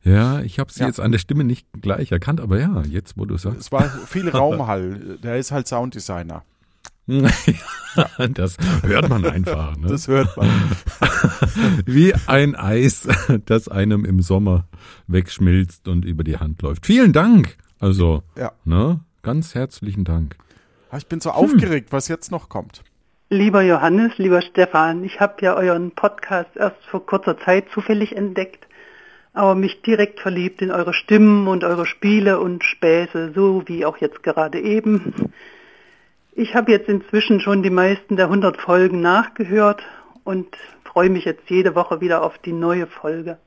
Ja, 0.05 0.41
ich 0.41 0.59
habe 0.59 0.73
sie 0.73 0.81
Ja. 0.81 0.87
jetzt 0.87 1.01
an 1.01 1.13
der 1.13 1.19
Stimme 1.19 1.45
nicht 1.45 1.67
gleich 1.83 2.11
erkannt, 2.13 2.41
aber 2.41 2.59
ja, 2.59 2.83
jetzt 2.83 3.19
wo 3.19 3.27
du 3.27 3.37
sagst. 3.37 3.61
Es 3.61 3.73
war 3.73 3.83
viel 3.83 4.29
Raumhall. 4.35 5.19
Der 5.23 5.37
ist 5.37 5.53
halt 5.53 5.69
Sounddesigner. 5.69 6.45
ja, 7.97 8.29
das 8.29 8.57
hört 8.83 9.09
man 9.09 9.25
einfach. 9.25 9.77
Ne? 9.77 9.89
Das 9.89 10.09
hört 10.09 10.37
man. 10.37 10.49
Wie 11.87 12.13
ein 12.27 12.55
Eis, 12.55 13.09
das 13.47 13.69
einem 13.69 14.05
im 14.05 14.21
Sommer 14.21 14.67
wegschmilzt 15.07 15.89
und 15.89 16.05
über 16.05 16.23
die 16.25 16.37
Hand 16.39 16.63
läuft. 16.63 16.87
Vielen 16.87 17.13
Dank. 17.13 17.57
Also, 17.81 18.23
Ja. 18.37 18.53
ne, 18.65 19.01
ganz 19.23 19.55
herzlichen 19.55 20.05
Dank. 20.05 20.37
Ah, 20.91 20.99
Ich 20.99 21.07
bin 21.07 21.21
so 21.21 21.31
aufgeregt, 21.31 21.89
was 21.93 22.09
jetzt 22.09 22.31
noch 22.31 22.49
kommt. 22.49 22.83
Lieber 23.31 23.63
Johannes, 23.63 24.17
lieber 24.19 24.41
Stefan, 24.43 25.05
ich 25.05 25.21
habe 25.21 25.35
ja 25.43 25.55
euren 25.55 25.91
Podcast 25.93 26.51
erst 26.57 26.83
vor 26.91 27.05
kurzer 27.05 27.39
Zeit 27.39 27.67
zufällig 27.75 28.17
entdeckt, 28.17 28.67
aber 29.35 29.55
mich 29.55 29.83
direkt 29.83 30.21
verliebt 30.21 30.63
in 30.63 30.71
eure 30.71 30.95
Stimmen 30.95 31.47
und 31.47 31.63
eure 31.63 31.85
Spiele 31.85 32.41
und 32.41 32.65
Späße, 32.65 33.33
so 33.35 33.63
wie 33.67 33.85
auch 33.85 33.99
jetzt 33.99 34.23
gerade 34.23 34.61
eben. 34.61 35.13
Ich 36.39 36.55
habe 36.55 36.70
jetzt 36.70 36.89
inzwischen 36.89 37.41
schon 37.41 37.64
die 37.64 37.70
meisten 37.70 38.14
der 38.14 38.26
100 38.26 38.61
Folgen 38.61 39.01
nachgehört 39.01 39.82
und 40.22 40.47
freue 40.84 41.11
mich 41.11 41.24
jetzt 41.24 41.51
jede 41.51 41.74
Woche 41.74 42.01
wieder 42.01 42.22
auf 42.22 42.39
die 42.39 42.53
neue 42.53 42.86
Folge. 42.86 43.39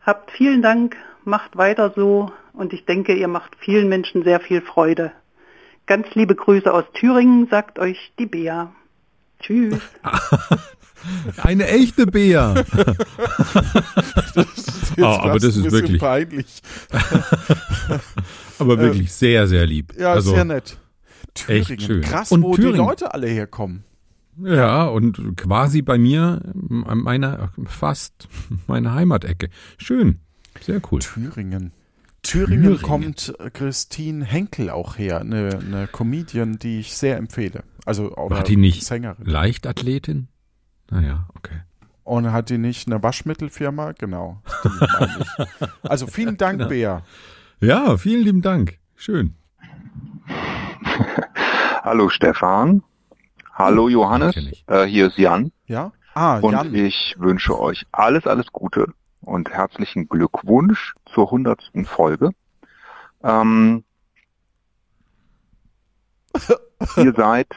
Habt 0.00 0.30
vielen 0.30 0.62
Dank, 0.62 0.94
macht 1.24 1.56
weiter 1.56 1.92
so 1.96 2.30
und 2.52 2.72
ich 2.72 2.84
denke, 2.84 3.12
ihr 3.14 3.26
macht 3.26 3.56
vielen 3.58 3.88
Menschen 3.88 4.22
sehr 4.22 4.38
viel 4.38 4.60
Freude. 4.60 5.10
Ganz 5.86 6.06
liebe 6.14 6.36
Grüße 6.36 6.72
aus 6.72 6.84
Thüringen, 6.94 7.48
sagt 7.50 7.80
euch 7.80 8.12
die 8.20 8.26
Bea. 8.26 8.70
Tschüss. 9.40 9.80
Eine 11.42 11.66
echte 11.66 12.06
Bea. 12.06 12.54
Oh, 14.98 15.04
aber 15.22 15.38
das 15.38 15.56
ist 15.56 15.70
wirklich- 15.72 16.00
peinlich. 16.00 16.62
Aber 18.58 18.74
Äh, 18.74 18.78
wirklich 18.78 19.12
sehr, 19.12 19.46
sehr 19.46 19.64
lieb. 19.66 19.92
Ja, 19.98 20.12
also, 20.12 20.30
sehr 20.34 20.44
nett. 20.44 20.76
Echt 21.48 21.68
Thüringen, 21.68 21.80
schön. 21.80 22.00
krass, 22.02 22.32
Und 22.32 22.42
wo 22.42 22.54
die 22.56 22.62
Thüringen. 22.62 22.78
Leute 22.86 23.12
alle 23.14 23.26
herkommen. 23.28 23.84
Ja, 24.42 24.86
und 24.86 25.36
quasi 25.36 25.82
bei 25.82 25.98
mir 25.98 26.40
an 26.86 26.98
meiner, 26.98 27.50
fast 27.66 28.28
meine 28.66 28.94
Heimatecke. 28.94 29.50
Schön. 29.76 30.20
Sehr 30.60 30.80
cool. 30.90 31.00
Thüringen. 31.00 31.72
Thüringen, 32.22 32.62
Thüringen. 32.64 32.82
kommt 32.82 33.34
äh, 33.38 33.50
Christine 33.50 34.24
Henkel 34.24 34.70
auch 34.70 34.98
her, 34.98 35.20
eine, 35.20 35.58
eine 35.58 35.86
Comedian, 35.88 36.58
die 36.58 36.80
ich 36.80 36.96
sehr 36.96 37.16
empfehle. 37.16 37.64
Also 37.86 38.14
auch 38.16 38.30
War 38.30 38.42
die 38.44 38.56
nicht 38.56 38.84
Sängerin. 38.84 39.24
Leichtathletin? 39.24 40.28
Naja, 40.90 41.28
okay. 41.34 41.60
Und 42.04 42.30
hat 42.32 42.50
die 42.50 42.58
nicht 42.58 42.86
eine 42.88 43.02
Waschmittelfirma? 43.02 43.92
Genau. 43.92 44.42
die. 44.64 45.66
Also 45.82 46.06
vielen 46.06 46.36
Dank, 46.36 46.58
Genau. 46.58 46.68
Bea. 46.68 47.02
Ja, 47.60 47.96
vielen 47.96 48.22
lieben 48.22 48.42
Dank. 48.42 48.78
Schön. 48.96 49.34
Hallo 51.82 52.08
Stefan. 52.08 52.82
Hallo 53.54 53.88
Johannes. 53.88 54.36
Äh, 54.66 54.84
hier 54.84 55.08
ist 55.08 55.18
Jan. 55.18 55.52
Ja? 55.66 55.92
Ah, 56.14 56.38
und 56.38 56.52
Jan. 56.52 56.74
ich 56.74 57.14
wünsche 57.18 57.58
euch 57.58 57.86
alles, 57.92 58.26
alles 58.26 58.52
Gute 58.52 58.92
und 59.20 59.50
herzlichen 59.50 60.08
Glückwunsch 60.08 60.94
zur 61.12 61.30
hundertsten 61.30 61.84
Folge. 61.84 62.30
Ähm, 63.22 63.84
ihr 66.96 67.12
seid, 67.14 67.48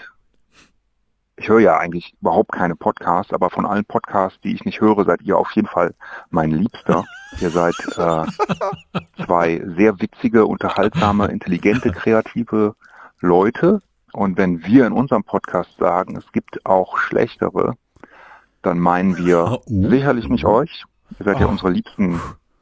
ich 1.38 1.48
höre 1.48 1.62
ja 1.62 1.78
eigentlich 1.78 2.16
überhaupt 2.20 2.52
keine 2.52 2.76
Podcasts, 2.76 3.34
aber 3.34 3.50
von 3.50 3.66
allen 3.66 3.86
Podcasts, 3.86 4.40
die 4.42 4.54
ich 4.54 4.66
nicht 4.66 4.82
höre, 4.82 5.06
seid 5.06 5.22
ihr 5.22 5.38
auf 5.38 5.52
jeden 5.52 5.68
Fall 5.68 5.96
mein 6.30 6.52
Liebster. 6.52 7.06
ihr 7.40 7.50
seid 7.50 7.76
äh, 7.98 8.26
zwei 9.26 9.64
sehr 9.78 10.00
witzige, 10.02 10.46
unterhaltsame, 10.46 11.28
intelligente, 11.28 11.92
kreative 11.92 12.76
Leute. 13.24 13.82
Und 14.12 14.38
wenn 14.38 14.64
wir 14.66 14.86
in 14.86 14.94
unserem 14.94 15.24
Podcast 15.24 15.76
sagen, 15.80 16.16
es 16.18 16.32
gibt 16.34 16.66
auch 16.66 16.98
schlechtere, 16.98 17.76
dann 18.62 18.78
meinen 18.80 19.18
wir 19.18 19.62
sicherlich 19.66 20.28
nicht 20.30 20.46
euch. 20.46 20.84
Ihr 21.20 21.26
seid 21.26 21.40
ja 21.40 21.48
Oh. 21.48 21.50
unsere 21.50 21.70
liebsten 21.72 22.20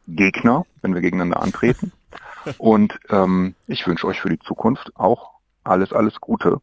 Gegner, 0.08 0.66
wenn 0.82 0.94
wir 0.94 1.02
gegeneinander 1.02 1.42
antreten. 1.42 1.92
Und 2.58 2.98
ähm, 3.10 3.56
ich 3.68 3.86
wünsche 3.86 4.08
euch 4.08 4.22
für 4.22 4.30
die 4.30 4.40
Zukunft 4.40 4.92
auch 4.96 5.32
alles, 5.64 5.94
alles 5.94 6.22
Gute. 6.22 6.62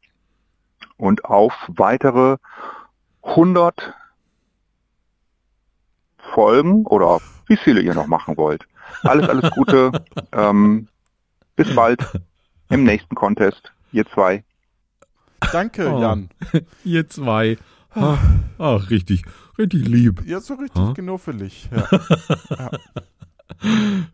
Und 0.97 1.25
auf 1.25 1.53
weitere 1.69 2.37
100 3.23 3.95
Folgen 6.35 6.87
oder 6.87 7.21
wie 7.47 7.57
viele 7.57 7.81
ihr 7.81 7.95
noch 7.95 8.07
machen 8.07 8.37
wollt. 8.37 8.67
Alles, 9.03 9.29
alles 9.29 9.51
Gute. 9.53 10.05
ähm, 10.33 10.89
bis 11.57 11.75
bald 11.75 12.01
im 12.71 12.85
nächsten 12.85 13.15
Contest. 13.15 13.73
Ihr 13.93 14.07
zwei. 14.07 14.45
Danke, 15.53 15.91
Oh, 15.93 16.01
Jan. 16.01 16.29
Ihr 16.85 17.09
zwei. 17.09 17.57
Ach, 17.91 18.19
ach, 18.59 18.91
richtig, 18.91 19.23
richtig 19.59 19.87
lieb. 19.89 20.23
Ja, 20.27 20.41
so 20.41 20.55
richtig 20.55 20.81
Ah. 20.81 20.93
knuffelig. 20.95 21.69
Ja. 21.73 21.89
ja. 22.59 22.71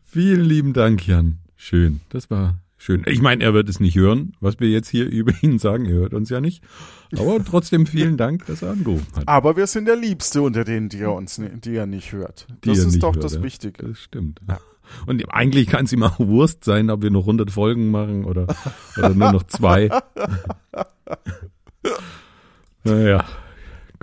Vielen 0.05 0.43
lieben 0.43 0.73
Dank, 0.73 1.07
Jan. 1.07 1.39
Schön. 1.57 2.01
Das 2.09 2.31
war 2.31 2.61
schön. 2.79 3.03
Ich 3.07 3.21
meine, 3.21 3.43
er 3.43 3.53
wird 3.53 3.69
es 3.69 3.81
nicht 3.81 3.97
hören, 3.97 4.35
was 4.41 4.61
wir 4.61 4.69
jetzt 4.71 4.89
hier 4.89 5.07
über 5.11 5.33
ihn 5.43 5.59
sagen. 5.59 5.87
Er 5.87 5.95
hört 5.95 6.15
uns 6.15 6.31
ja 6.31 6.41
nicht. 6.41 6.63
Aber 7.19 7.45
trotzdem 7.45 7.87
vielen 7.87 8.17
Dank, 8.17 8.47
dass 8.47 8.63
er 8.63 8.71
angerufen 8.71 9.07
hat. 9.17 9.29
Aber 9.29 9.57
wir 9.57 9.67
sind 9.67 9.87
der 9.87 9.97
Liebste 9.97 10.41
unter 10.43 10.65
denen, 10.65 10.89
die 10.89 11.01
er 11.01 11.13
uns, 11.13 11.41
die 11.43 11.75
er 11.75 11.87
nicht 11.87 12.13
hört. 12.13 12.47
Die 12.65 12.69
Das 12.71 12.79
ist 12.79 13.03
doch 13.03 13.15
hört, 13.15 13.25
das 13.25 13.35
ja. 13.35 13.43
Wichtige. 13.43 13.89
Das 13.89 13.99
stimmt. 13.99 14.41
Und 15.07 15.25
eigentlich 15.33 15.69
kann 15.69 15.85
es 15.85 15.93
ihm 15.93 16.03
auch 16.03 16.19
Wurst 16.19 16.65
sein, 16.65 16.91
ob 16.91 17.03
wir 17.03 17.11
noch 17.11 17.23
100 17.23 17.51
Folgen 17.51 17.91
machen 17.91 18.25
oder, 18.25 18.47
oder 18.97 19.11
nur 19.11 19.33
noch 19.33 19.43
zwei. 19.45 19.89
naja, 22.85 23.25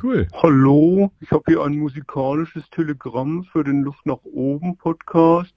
cool. 0.01 0.27
Hallo, 0.34 1.11
ich 1.19 1.32
habe 1.32 1.43
hier 1.47 1.63
ein 1.63 1.77
musikalisches 1.77 2.69
Telegramm 2.69 3.43
für 3.43 3.63
den 3.63 3.82
Luft 3.82 4.05
nach 4.05 4.23
oben 4.23 4.77
Podcast 4.77 5.53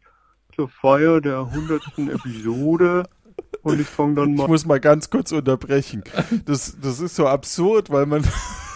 zur 0.55 0.69
Feier 0.69 1.21
der 1.21 1.41
100. 1.41 1.99
Episode 1.99 3.05
und 3.63 3.81
ich 3.81 3.87
fange 3.87 4.15
dann 4.15 4.33
Ich 4.33 4.39
mal 4.39 4.49
muss 4.49 4.67
mal 4.67 4.81
ganz 4.81 5.11
kurz 5.11 5.33
unterbrechen. 5.33 6.05
Das, 6.45 6.77
das 6.81 7.01
ist 7.01 7.17
so 7.17 7.27
absurd, 7.27 7.91
weil 7.91 8.07
man 8.07 8.25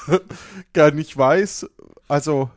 gar 0.72 0.90
nicht 0.90 1.16
weiß, 1.16 1.68
also 2.08 2.50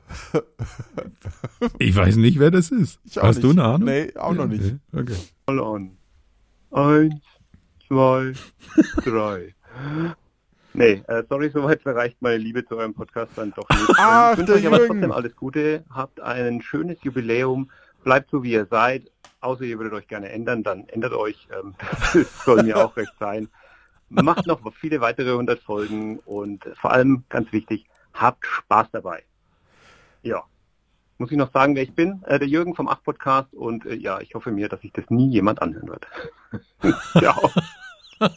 Ich 1.78 1.96
weiß 1.96 2.16
nicht, 2.16 2.40
wer 2.40 2.52
das 2.52 2.72
ist. 2.72 3.00
Hast 3.18 3.44
du 3.44 3.48
nicht. 3.48 3.60
eine 3.60 3.68
Ahnung? 3.68 3.88
Nee, 3.88 4.14
auch 4.16 4.34
noch 4.34 4.48
nicht. 4.48 4.76
Okay. 4.94 5.16
mal 5.48 5.60
an. 5.60 5.98
Eins, 6.72 7.22
zwei, 7.88 8.34
drei. 9.04 9.54
Nee, 10.74 11.04
äh, 11.08 11.24
sorry, 11.28 11.50
soweit 11.50 11.86
reicht 11.86 12.22
meine 12.22 12.38
Liebe 12.38 12.66
zu 12.66 12.78
eurem 12.78 12.94
Podcast 12.94 13.32
dann 13.36 13.52
doch 13.54 13.68
nicht. 13.70 13.94
Ach, 13.98 14.32
ich 14.32 14.38
wünsche 14.40 14.54
euch 14.54 14.68
aber 14.68 14.78
Jürgen. 14.78 14.94
trotzdem 14.94 15.12
alles 15.12 15.36
Gute, 15.36 15.84
habt 15.90 16.22
ein 16.22 16.62
schönes 16.62 16.98
Jubiläum, 17.04 17.70
bleibt 18.06 18.32
so 18.32 18.44
wie 18.44 18.54
ihr 18.54 18.66
seid, 18.68 19.12
außer 19.42 19.64
ihr 19.64 19.78
würdet 19.78 19.94
euch 19.94 20.08
gerne 20.08 20.30
ändern, 20.30 20.64
dann 20.64 20.88
ändert 20.88 21.12
euch, 21.14 21.48
ähm, 21.60 21.76
das 22.14 22.46
soll 22.46 22.64
mir 22.64 22.78
auch 22.78 22.96
recht 22.96 23.14
sein. 23.20 23.50
Macht 24.08 24.48
noch 24.48 24.62
viele 24.74 25.02
weitere 25.02 25.32
100 25.32 25.60
Folgen 25.60 26.20
und 26.20 26.64
vor 26.80 26.92
allem, 26.92 27.24
ganz 27.30 27.52
wichtig, 27.52 27.86
habt 28.14 28.46
Spaß 28.46 28.88
dabei. 28.92 29.24
Ja. 30.24 30.44
Muss 31.18 31.32
ich 31.32 31.38
noch 31.38 31.52
sagen, 31.52 31.76
wer 31.76 31.84
ich 31.84 31.94
bin? 31.94 32.24
Äh, 32.26 32.40
der 32.40 32.48
Jürgen 32.48 32.74
vom 32.76 32.88
8 32.88 33.04
Podcast 33.04 33.54
und 33.54 33.86
äh, 33.86 33.96
ja, 33.96 34.22
ich 34.22 34.34
hoffe 34.34 34.52
mir, 34.52 34.70
dass 34.70 34.82
sich 34.82 34.92
das 34.92 35.10
nie 35.10 35.30
jemand 35.30 35.62
anhören 35.62 35.90
wird. 35.90 36.08
ja. 37.22 37.36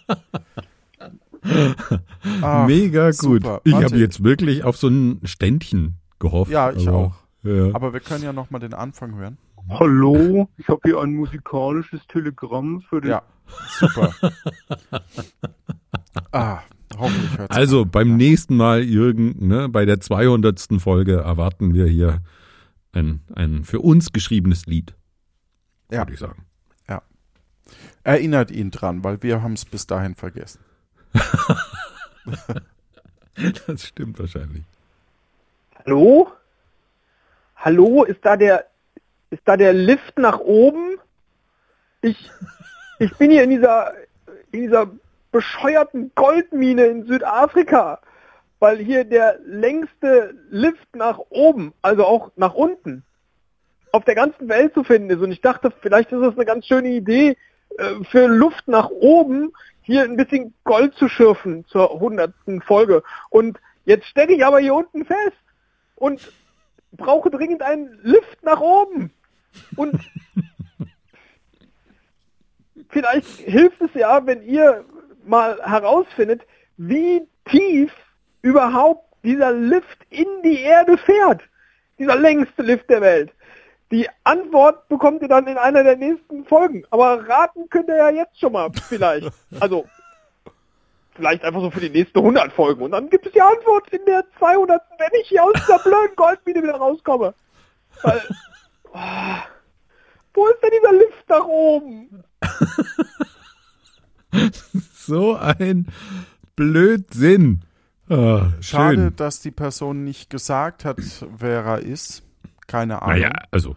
Ach, 2.43 2.66
Mega 2.66 3.07
gut. 3.07 3.14
super. 3.14 3.61
Ich 3.64 3.74
habe 3.74 3.97
jetzt 3.97 4.24
wirklich 4.24 4.64
auf 4.64 4.76
so 4.76 4.89
ein 4.89 5.20
Ständchen 5.24 5.99
gehofft. 6.18 6.51
Ja, 6.51 6.72
ich 6.72 6.89
aber, 6.89 6.97
auch. 6.97 7.14
Ja. 7.43 7.74
Aber 7.74 7.93
wir 7.93 8.01
können 8.01 8.24
ja 8.24 8.32
noch 8.32 8.51
mal 8.51 8.59
den 8.59 8.74
Anfang 8.74 9.14
hören. 9.14 9.39
Hallo, 9.68 10.49
ich 10.59 10.68
habe 10.68 10.80
hier 10.85 11.01
ein 11.01 11.14
musikalisches 11.14 12.07
Telegramm 12.07 12.82
für 12.82 13.01
den 13.01 13.12
Ja, 13.12 13.22
super. 13.78 14.12
ah, 16.32 16.59
hoffentlich 16.99 17.38
hört's 17.38 17.55
Also 17.55 17.84
beim 17.84 18.16
nächsten 18.16 18.57
Mal, 18.57 18.82
Jürgen, 18.82 19.47
ne, 19.47 19.68
bei 19.68 19.84
der 19.84 20.01
200. 20.01 20.80
Folge 20.80 21.16
erwarten 21.16 21.74
wir 21.74 21.86
hier 21.86 22.20
ein, 22.92 23.20
ein 23.34 23.64
für 23.64 23.80
uns 23.80 24.12
geschriebenes 24.12 24.66
Lied. 24.66 24.95
Ja. 25.90 26.01
Würde 26.01 26.12
ich 26.12 26.18
sagen. 26.18 26.47
Ja. 26.88 27.03
Erinnert 28.03 28.51
ihn 28.51 28.70
dran, 28.70 29.05
weil 29.05 29.22
wir 29.22 29.42
haben 29.42 29.55
es 29.55 29.64
bis 29.64 29.86
dahin 29.86 30.14
vergessen. 30.14 30.61
Das 33.66 33.86
stimmt 33.86 34.18
wahrscheinlich. 34.18 34.62
Hallo? 35.84 36.30
Hallo, 37.57 38.05
ist 38.05 38.24
da 38.24 38.36
der 38.36 38.66
ist 39.30 39.42
da 39.45 39.57
der 39.57 39.72
Lift 39.72 40.18
nach 40.18 40.38
oben? 40.38 40.99
Ich 42.01 42.30
ich 42.99 43.12
bin 43.16 43.30
hier 43.30 43.42
in 43.42 43.51
dieser 43.51 43.92
in 44.53 44.62
dieser 44.62 44.90
bescheuerten 45.35 46.12
Goldmine 46.14 46.87
in 46.87 47.07
Südafrika, 47.07 47.99
weil 48.61 48.78
hier 48.78 49.05
der 49.05 49.41
längste 49.45 50.32
Lift 50.49 50.95
nach 50.95 51.18
oben, 51.28 51.74
also 51.82 52.05
auch 52.05 52.30
nach 52.37 52.55
unten, 52.55 53.03
auf 53.91 54.05
der 54.05 54.14
ganzen 54.14 54.49
Welt 54.49 54.74
zu 54.74 54.85
finden 54.85 55.11
ist. 55.11 55.18
Und 55.18 55.32
ich 55.32 55.41
dachte, 55.41 55.72
vielleicht 55.82 56.12
ist 56.12 56.20
das 56.20 56.37
eine 56.37 56.45
ganz 56.45 56.66
schöne 56.66 56.91
Idee, 56.91 57.37
äh, 57.78 58.05
für 58.12 58.28
Luft 58.28 58.68
nach 58.68 58.91
oben 58.91 59.53
hier 59.82 60.05
ein 60.05 60.16
bisschen 60.16 60.55
Gold 60.62 60.95
zu 60.95 61.09
schürfen 61.09 61.66
zur 61.66 61.91
hundertsten 61.99 62.62
Folge. 62.62 63.03
Und 63.28 63.59
jetzt 63.87 64.07
stecke 64.07 64.35
ich 64.35 64.47
aber 64.47 64.61
hier 64.61 64.76
unten 64.76 65.05
fest 65.05 65.37
und 65.97 66.32
brauche 66.93 67.28
dringend 67.28 67.61
einen 67.61 67.99
Lift 68.05 68.41
nach 68.45 68.61
oben. 68.61 69.11
Und 69.74 70.01
vielleicht 72.89 73.26
hilft 73.26 73.82
es 73.82 73.93
ja, 73.95 74.24
wenn 74.24 74.45
ihr 74.45 74.85
mal 75.27 75.61
herausfindet, 75.62 76.43
wie 76.77 77.27
tief 77.47 77.93
überhaupt 78.43 79.05
dieser 79.22 79.53
Lift 79.53 79.99
in 80.11 80.27
die 80.43 80.61
Erde 80.61 80.99
fährt. 80.99 81.43
Dieser 81.99 82.16
längste 82.16 82.62
Lift 82.62 82.91
der 82.91 83.01
Welt. 83.01 83.33
Die 83.91 84.09
Antwort 84.25 84.89
bekommt 84.89 85.22
ihr 85.22 85.29
dann 85.29 85.47
in 85.47 85.57
einer 85.57 85.85
der 85.85 85.97
nächsten 85.97 86.45
Folgen. 86.45 86.85
Aber 86.91 87.29
raten 87.29 87.68
könnt 87.70 87.89
ihr 87.89 87.97
ja 87.97 88.11
jetzt 88.11 88.39
schon 88.39 88.53
mal 88.53 88.70
vielleicht. 88.89 89.31
Also 89.61 89.87
vielleicht 91.14 91.45
einfach 91.45 91.61
so 91.61 91.70
für 91.70 91.81
die 91.81 91.91
nächsten 91.91 92.18
100 92.18 92.53
Folgen. 92.53 92.83
Und 92.83 92.91
dann 92.91 93.09
gibt 93.09 93.27
es 93.27 93.33
die 93.33 93.41
Antwort 93.41 93.89
in 93.91 94.05
der 94.05 94.25
200. 94.39 94.83
wenn 94.99 95.20
ich 95.20 95.29
hier 95.29 95.45
aus 95.45 95.53
dieser 95.55 95.79
blöden 95.79 96.16
Goldmine 96.16 96.62
wieder 96.62 96.75
rauskomme. 96.75 97.35
Weil, 98.03 98.20
oh, 98.93 99.37
wo 100.35 100.47
ist 100.49 100.62
denn 100.62 100.70
dieser 100.72 100.93
Lift 100.93 101.29
nach 101.29 101.47
oben? 101.47 102.25
So 105.07 105.36
ein 105.36 105.86
Blödsinn. 106.57 107.61
Ah, 108.09 108.48
Schade, 108.61 108.96
schön. 108.96 109.16
dass 109.16 109.40
die 109.40 109.50
Person 109.50 110.05
nicht 110.05 110.28
gesagt 110.30 110.84
hat, 110.84 110.98
wer 111.38 111.64
er 111.64 111.78
ist. 111.80 112.22
Keine 112.66 113.02
Ahnung. 113.02 113.16
Naja, 113.20 113.32
also. 113.50 113.76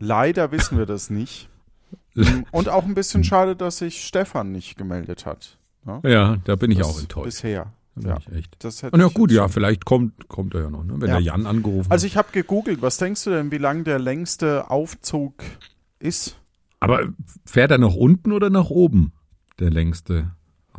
Leider 0.00 0.50
wissen 0.52 0.78
wir 0.78 0.86
das 0.86 1.10
nicht. 1.10 1.48
Und 2.50 2.68
auch 2.68 2.84
ein 2.84 2.94
bisschen 2.94 3.24
schade, 3.24 3.54
dass 3.56 3.78
sich 3.78 4.04
Stefan 4.04 4.52
nicht 4.52 4.76
gemeldet 4.76 5.26
hat. 5.26 5.58
ne? 5.84 6.00
Ja, 6.04 6.36
da 6.44 6.56
bin 6.56 6.70
ich 6.70 6.78
Das 6.78 6.88
auch 6.88 7.00
enttäuscht. 7.00 7.24
Bisher. 7.26 7.72
Ja. 8.00 8.18
echt. 8.32 8.64
Und 8.92 9.00
ja 9.00 9.08
gut, 9.08 9.32
ja, 9.32 9.48
vielleicht 9.48 9.84
kommt, 9.84 10.28
kommt 10.28 10.54
er 10.54 10.62
ja 10.62 10.70
noch, 10.70 10.84
ne? 10.84 10.94
wenn 11.00 11.08
Ja. 11.08 11.14
der 11.16 11.22
Jan 11.24 11.46
angerufen 11.46 11.90
Also 11.90 12.04
hat. 12.04 12.10
ich 12.10 12.16
habe 12.16 12.28
gegoogelt, 12.30 12.80
was 12.80 12.96
denkst 12.96 13.24
du 13.24 13.30
denn, 13.30 13.50
wie 13.50 13.58
lang 13.58 13.82
der 13.82 13.98
längste 13.98 14.70
Aufzug 14.70 15.34
ist? 15.98 16.36
Aber 16.78 17.00
fährt 17.44 17.72
er 17.72 17.78
nach 17.78 17.94
unten 17.94 18.30
oder 18.32 18.50
nach 18.50 18.70
oben? 18.70 19.12
Der 19.58 19.70
längste 19.70 20.30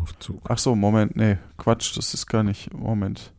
Aufzug. 0.02 0.42
Ach 0.50 0.58
so, 0.58 0.76
Moment, 0.76 1.16
nee, 1.16 1.38
Quatsch, 1.58 1.98
das 1.98 2.14
ist 2.14 2.28
gar 2.28 2.44
nicht, 2.44 2.74
Moment. 2.74 3.34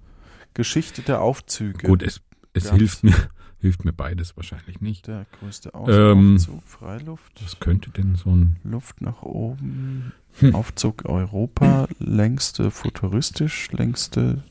Geschichte 0.55 1.03
der 1.03 1.21
Aufzüge. 1.21 1.87
Gut, 1.87 2.03
es, 2.03 2.21
es 2.53 2.71
hilft 2.71 3.05
mir, 3.05 3.15
hilft 3.61 3.85
mir 3.85 3.93
beides 3.93 4.37
wahrscheinlich 4.37 4.81
nicht. 4.81 5.07
Der 5.07 5.27
größte 5.39 5.73
Ähm, 5.87 6.37
Aufzug, 6.37 6.63
Freiluft. 6.65 7.43
Was 7.43 7.61
könnte 7.61 7.91
denn 7.91 8.15
so 8.15 8.31
ein 8.31 8.57
Luft 8.65 9.01
nach 9.01 9.23
oben. 9.23 10.13
Hm. 10.39 10.55
Aufzug 10.55 11.07
Europa, 11.07 11.89
längste 11.99 12.71
futuristisch, 12.71 13.71
längste, 13.73 14.45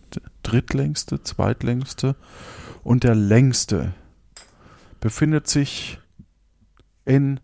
drittlängste, 0.43 1.24
zweitlängste 1.24 2.16
und 2.84 3.03
der 3.03 3.16
längste 3.16 3.93
befindet 4.99 5.47
sich 5.47 5.99
in 7.05 7.39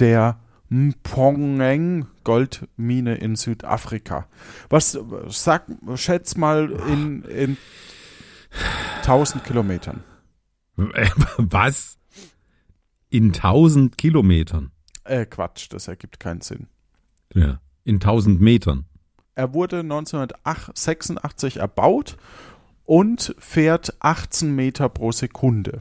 der 0.00 0.38
Mpongeng 0.70 2.06
Goldmine 2.24 3.16
in 3.16 3.36
Südafrika. 3.36 4.26
Was 4.68 4.98
sag, 5.28 5.66
schätz 5.94 6.36
mal 6.36 6.70
in, 6.70 7.22
in 7.24 7.56
1000 9.02 9.44
Kilometern. 9.44 10.04
Was? 10.76 11.98
In 13.10 13.32
1000 13.34 13.96
Kilometern? 13.96 14.70
Äh, 15.04 15.26
Quatsch, 15.26 15.68
das 15.70 15.88
ergibt 15.88 16.20
keinen 16.20 16.42
Sinn. 16.42 16.68
Ja. 17.34 17.60
In 17.84 17.96
1000 17.96 18.40
Metern. 18.40 18.84
Er 19.34 19.54
wurde 19.54 19.80
1986 19.80 21.58
erbaut 21.58 22.18
und 22.84 23.34
fährt 23.38 23.94
18 24.00 24.54
Meter 24.54 24.88
pro 24.88 25.12
Sekunde. 25.12 25.80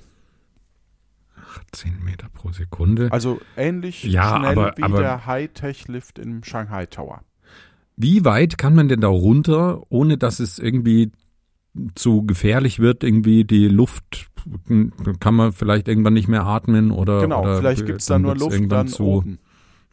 18 1.59 2.03
Meter 2.03 2.27
pro 2.33 2.51
Sekunde. 2.51 3.11
Also 3.11 3.39
ähnlich 3.55 4.03
Ja, 4.03 4.37
schnell 4.37 4.51
aber- 4.51 4.73
wie 4.77 4.83
aber- 4.83 4.99
der 4.99 5.25
Hightech-Lift 5.25 6.19
im 6.19 6.43
Shanghai 6.43 6.85
Tower. 6.85 7.21
Wie 7.95 8.23
weit 8.25 8.57
kann 8.57 8.75
man 8.75 8.87
denn 8.89 9.01
da 9.01 9.07
runter, 9.07 9.81
ohne 9.89 10.17
dass 10.17 10.39
es 10.39 10.59
irgendwie 10.59 11.11
zu 11.95 12.23
gefährlich 12.25 12.79
wird, 12.79 13.03
irgendwie 13.03 13.43
die 13.43 13.67
Luft 13.67 14.27
kann 15.19 15.35
man 15.35 15.51
vielleicht 15.51 15.87
irgendwann 15.87 16.13
nicht 16.13 16.27
mehr 16.27 16.45
atmen 16.45 16.91
oder 16.91 17.21
Genau, 17.21 17.41
oder 17.43 17.57
vielleicht 17.57 17.85
gibt's 17.85 18.05
da 18.05 18.17
nur 18.17 18.35
Luft 18.35 18.53
irgendwann 18.53 18.85
dann 18.85 18.87
zu, 18.87 19.03
oben. 19.03 19.39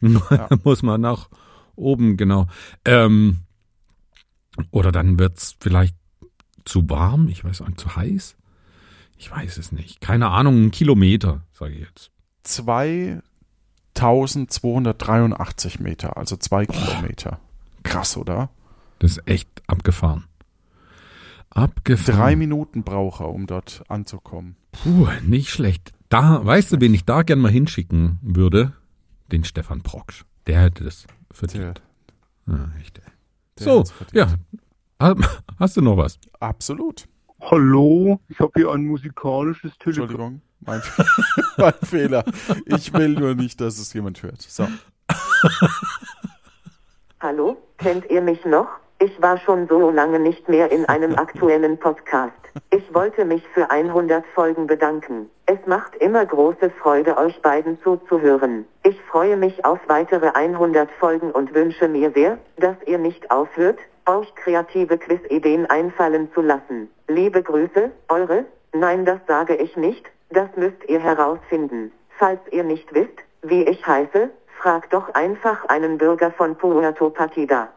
Ja. 0.29 0.49
muss 0.63 0.81
man 0.83 1.01
nach 1.01 1.29
oben, 1.75 2.15
genau. 2.17 2.47
Ähm, 2.85 3.37
oder 4.71 4.91
dann 4.91 5.19
wird's 5.19 5.55
vielleicht 5.59 5.95
zu 6.63 6.89
warm, 6.89 7.27
ich 7.27 7.43
weiß 7.43 7.61
nicht, 7.61 7.79
zu 7.79 7.95
heiß? 7.95 8.37
Ich 9.17 9.31
weiß 9.31 9.57
es 9.57 9.71
nicht. 9.71 10.01
Keine 10.01 10.29
Ahnung, 10.29 10.65
ein 10.65 10.71
Kilometer, 10.71 11.41
sage 11.53 11.73
ich 11.73 11.81
jetzt. 11.81 12.11
2283 13.93 15.79
Meter, 15.79 16.17
also 16.17 16.35
zwei 16.37 16.65
Kilometer. 16.65 17.39
Krass, 17.83 18.17
oder? 18.17 18.49
Das 18.99 19.11
ist 19.11 19.27
echt 19.27 19.49
abgefahren. 19.67 20.25
Abgefahren. 21.49 22.17
Drei 22.19 22.35
Minuten 22.35 22.83
braucht 22.83 23.21
er, 23.21 23.29
um 23.29 23.47
dort 23.47 23.83
anzukommen. 23.87 24.55
Puh, 24.71 25.07
nicht 25.23 25.49
schlecht. 25.49 25.93
Da, 26.09 26.45
weißt 26.45 26.73
du, 26.73 26.81
wen 26.81 26.93
ich 26.93 27.05
da 27.05 27.23
gern 27.23 27.39
mal 27.39 27.51
hinschicken 27.51 28.19
würde? 28.21 28.73
Den 29.31 29.43
Stefan 29.43 29.81
Proksch. 29.81 30.23
Der 30.47 30.61
hätte 30.61 30.83
das 30.83 31.07
verdient. 31.31 31.81
Ja, 32.47 32.69
echt. 32.81 33.01
So, 33.57 33.83
ja. 34.13 34.27
Ha- 35.01 35.15
Hast 35.59 35.77
du 35.77 35.81
noch 35.81 35.97
was? 35.97 36.19
Absolut. 36.39 37.05
Hallo, 37.51 38.19
ich 38.27 38.39
habe 38.39 38.51
hier 38.55 38.71
ein 38.71 38.87
musikalisches 38.87 39.77
Telefon. 39.77 40.01
Entschuldigung, 40.03 40.41
mein, 40.61 40.81
mein 41.57 41.73
Fehler. 41.83 42.23
Ich 42.65 42.91
will 42.91 43.09
nur 43.09 43.35
nicht, 43.35 43.61
dass 43.61 43.77
es 43.77 43.93
jemand 43.93 44.23
hört. 44.23 44.41
So. 44.41 44.65
Hallo, 47.19 47.57
kennt 47.77 48.09
ihr 48.09 48.21
mich 48.21 48.43
noch? 48.45 48.67
Ich 48.97 49.21
war 49.21 49.37
schon 49.37 49.67
so 49.67 49.91
lange 49.91 50.19
nicht 50.19 50.49
mehr 50.49 50.71
in 50.71 50.85
einem 50.85 51.13
aktuellen 51.19 51.77
Podcast. 51.77 52.33
Ich 52.71 52.91
wollte 52.95 53.25
mich 53.25 53.43
für 53.53 53.69
100 53.69 54.25
Folgen 54.33 54.65
bedanken. 54.65 55.29
Es 55.45 55.59
macht 55.67 55.95
immer 55.97 56.25
große 56.25 56.71
Freude, 56.81 57.15
euch 57.15 57.39
beiden 57.43 57.79
zuzuhören. 57.83 58.65
Ich 58.81 58.99
freue 59.03 59.37
mich 59.37 59.63
auf 59.63 59.79
weitere 59.87 60.29
100 60.29 60.89
Folgen 60.99 61.29
und 61.29 61.53
wünsche 61.53 61.87
mir 61.89 62.11
sehr, 62.11 62.39
dass 62.57 62.77
ihr 62.87 62.97
nicht 62.97 63.29
aufhört, 63.29 63.77
euch 64.07 64.33
kreative 64.33 64.97
Quizideen 64.97 65.67
einfallen 65.67 66.29
zu 66.33 66.41
lassen. 66.41 66.89
Liebe 67.07 67.43
Grüße, 67.43 67.91
eure, 68.07 68.45
nein, 68.73 69.05
das 69.05 69.19
sage 69.27 69.55
ich 69.55 69.75
nicht, 69.77 70.05
das 70.31 70.49
müsst 70.57 70.83
ihr 70.87 70.99
herausfinden. 70.99 71.91
Falls 72.17 72.39
ihr 72.51 72.63
nicht 72.63 72.93
wisst, 72.93 73.19
wie 73.43 73.63
ich 73.63 73.85
heiße, 73.85 74.31
fragt 74.59 74.93
doch 74.93 75.13
einfach 75.13 75.65
einen 75.65 75.97
Bürger 75.97 76.31
von 76.31 76.57
Puerto 76.57 77.09
Partida. 77.09 77.69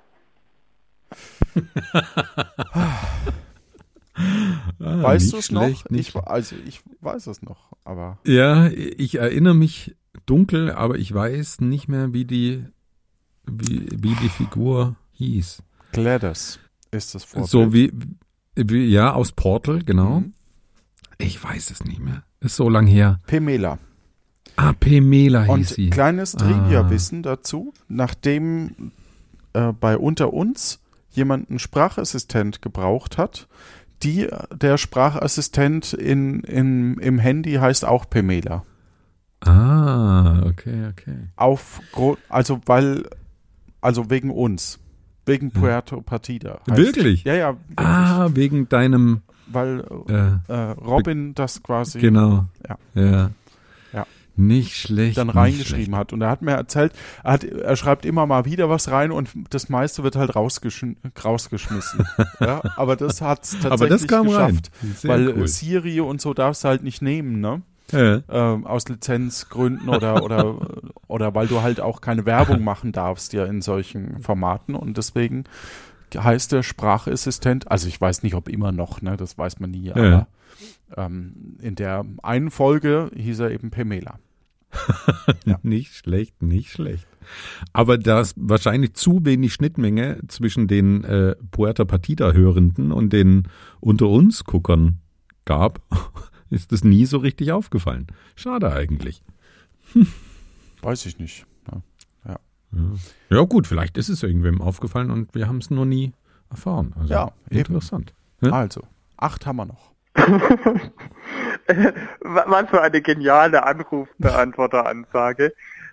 Ah, 4.80 5.02
weißt 5.02 5.32
du 5.32 5.36
es 5.36 5.50
noch? 5.52 5.68
nicht 5.90 5.90
Ich, 5.90 6.16
also 6.16 6.56
ich 6.66 6.80
weiß 7.00 7.28
es 7.28 7.42
noch, 7.42 7.72
aber 7.84 8.18
Ja, 8.24 8.66
ich 8.68 9.16
erinnere 9.16 9.54
mich 9.54 9.94
dunkel, 10.26 10.72
aber 10.72 10.96
ich 10.96 11.12
weiß 11.12 11.60
nicht 11.60 11.88
mehr, 11.88 12.12
wie 12.12 12.24
die, 12.24 12.64
wie, 13.46 13.88
wie 13.92 14.14
die 14.14 14.28
Figur 14.28 14.96
hieß. 15.12 15.62
Gladys 15.92 16.58
ist 16.90 17.14
das 17.14 17.24
Vorbild. 17.24 17.50
So 17.50 17.72
wie, 17.72 17.92
ja, 18.70 19.12
aus 19.12 19.32
Portal, 19.32 19.82
genau. 19.84 20.20
Mhm. 20.20 20.34
Ich 21.18 21.42
weiß 21.42 21.70
es 21.70 21.84
nicht 21.84 22.00
mehr. 22.00 22.22
Ist 22.40 22.56
so 22.56 22.68
lang 22.68 22.86
her. 22.86 23.18
Pemela. 23.26 23.78
Ah, 24.56 24.72
Pemela 24.72 25.42
hieß 25.42 25.50
Und 25.50 25.66
sie. 25.66 25.90
kleines 25.90 26.34
Ah. 26.36 26.38
Trivia-Wissen 26.38 27.22
dazu, 27.22 27.72
nachdem 27.88 28.92
äh, 29.52 29.72
bei 29.72 29.96
Unter 29.98 30.32
uns 30.32 30.80
jemand 31.10 31.50
einen 31.50 31.58
Sprachassistent 31.58 32.62
gebraucht 32.62 33.18
hat, 33.18 33.48
die, 34.02 34.28
der 34.54 34.78
Sprachassistent 34.78 35.92
in, 35.92 36.40
in, 36.40 36.98
im 36.98 37.18
Handy 37.18 37.54
heißt 37.54 37.84
auch 37.84 38.08
Pemela. 38.08 38.64
Ah, 39.40 40.42
okay, 40.46 40.88
okay. 40.90 41.28
Auf, 41.36 41.80
also 42.28 42.60
weil, 42.66 43.08
also 43.80 44.10
wegen 44.10 44.30
uns. 44.30 44.78
Wegen 45.28 45.50
Puerto 45.50 46.00
Partida. 46.00 46.58
heißt- 46.68 46.76
Wirklich? 46.76 47.24
Ja, 47.24 47.34
ja. 47.34 47.48
Wirklich. 47.68 47.86
Ah, 47.86 48.28
wegen 48.34 48.68
deinem. 48.68 49.22
Weil 49.46 49.84
äh, 50.08 50.52
äh, 50.52 50.70
Robin 50.72 51.34
das 51.34 51.62
quasi. 51.62 51.98
Genau. 52.00 52.46
Ja. 52.68 52.76
Ja. 52.94 53.30
Ja. 53.92 54.06
Nicht 54.36 54.76
schlecht. 54.76 55.16
dann 55.18 55.30
reingeschrieben 55.30 55.86
schlecht. 55.86 55.98
hat. 55.98 56.12
Und 56.12 56.20
er 56.22 56.30
hat 56.30 56.42
mir 56.42 56.52
erzählt, 56.52 56.92
er, 57.24 57.32
hat, 57.32 57.44
er 57.44 57.76
schreibt 57.76 58.04
immer 58.06 58.26
mal 58.26 58.44
wieder 58.44 58.68
was 58.68 58.90
rein 58.90 59.10
und 59.10 59.30
das 59.50 59.68
meiste 59.68 60.02
wird 60.04 60.16
halt 60.16 60.36
rausgeschn 60.36 60.96
rausgeschmissen. 61.24 62.04
ja, 62.40 62.60
aber 62.76 62.96
das 62.96 63.20
hat 63.20 63.44
es 63.44 63.50
tatsächlich 63.52 63.72
Aber 63.72 63.88
das 63.88 64.06
kam 64.06 64.28
rein. 64.28 64.48
geschafft. 64.56 64.70
Sehr 64.96 65.10
weil 65.10 65.28
cool. 65.36 65.48
Siri 65.48 66.00
und 66.00 66.20
so 66.20 66.34
darfst 66.34 66.64
du 66.64 66.68
halt 66.68 66.82
nicht 66.84 67.00
nehmen, 67.02 67.40
ne? 67.40 67.62
Ja. 67.90 68.22
Ähm, 68.28 68.66
aus 68.66 68.88
Lizenzgründen 68.88 69.88
oder, 69.88 70.22
oder, 70.24 70.56
oder 71.06 71.34
weil 71.34 71.46
du 71.46 71.62
halt 71.62 71.80
auch 71.80 72.00
keine 72.00 72.26
Werbung 72.26 72.62
machen 72.62 72.92
darfst 72.92 73.32
ja 73.32 73.44
in 73.46 73.62
solchen 73.62 74.20
Formaten 74.20 74.74
und 74.74 74.96
deswegen 74.96 75.44
heißt 76.14 76.52
der 76.52 76.62
Sprachassistent, 76.62 77.70
also 77.70 77.88
ich 77.88 78.00
weiß 78.00 78.22
nicht, 78.22 78.34
ob 78.34 78.48
immer 78.48 78.72
noch, 78.72 79.02
ne, 79.02 79.16
das 79.16 79.36
weiß 79.36 79.60
man 79.60 79.70
nie, 79.70 79.90
aber 79.92 80.26
ähm, 80.96 81.56
in 81.60 81.74
der 81.74 82.04
einen 82.22 82.50
Folge 82.50 83.10
hieß 83.14 83.40
er 83.40 83.50
eben 83.50 83.70
Pemela. 83.70 84.18
Nicht 85.62 85.94
schlecht, 85.94 86.42
nicht 86.42 86.70
schlecht. 86.70 87.06
Aber 87.72 87.98
da 87.98 88.20
es 88.20 88.34
wahrscheinlich 88.36 88.94
zu 88.94 89.24
wenig 89.24 89.54
Schnittmenge 89.54 90.20
zwischen 90.28 90.66
den 90.66 91.04
äh, 91.04 91.36
Puerta 91.50 91.84
Partida-Hörenden 91.84 92.92
und 92.92 93.12
den 93.12 93.48
unter 93.80 94.08
uns 94.08 94.44
Guckern 94.44 94.98
gab, 95.44 95.80
ist 96.50 96.72
es 96.72 96.84
nie 96.84 97.04
so 97.06 97.18
richtig 97.18 97.52
aufgefallen. 97.52 98.06
Schade 98.36 98.72
eigentlich. 98.72 99.22
Weiß 100.82 101.06
ich 101.06 101.18
nicht. 101.18 101.46
Ja. 101.70 101.82
ja. 102.32 102.38
Ja. 102.72 102.80
ja 103.38 103.40
gut, 103.44 103.66
vielleicht 103.66 103.96
ist 103.98 104.08
es 104.08 104.22
irgendwem 104.22 104.60
aufgefallen 104.60 105.10
und 105.10 105.34
wir 105.34 105.48
haben 105.48 105.58
es 105.58 105.70
nur 105.70 105.86
nie 105.86 106.12
erfahren. 106.50 106.94
Also 106.98 107.12
Ja, 107.12 107.32
eben. 107.50 107.58
interessant. 107.60 108.14
Also, 108.40 108.82
acht 109.16 109.46
haben 109.46 109.56
wir 109.56 109.66
noch. 109.66 109.90
Was 112.20 112.70
für 112.70 112.80
eine 112.80 113.02
geniale 113.02 113.64
Anrufbeantworteransage. 113.64 115.52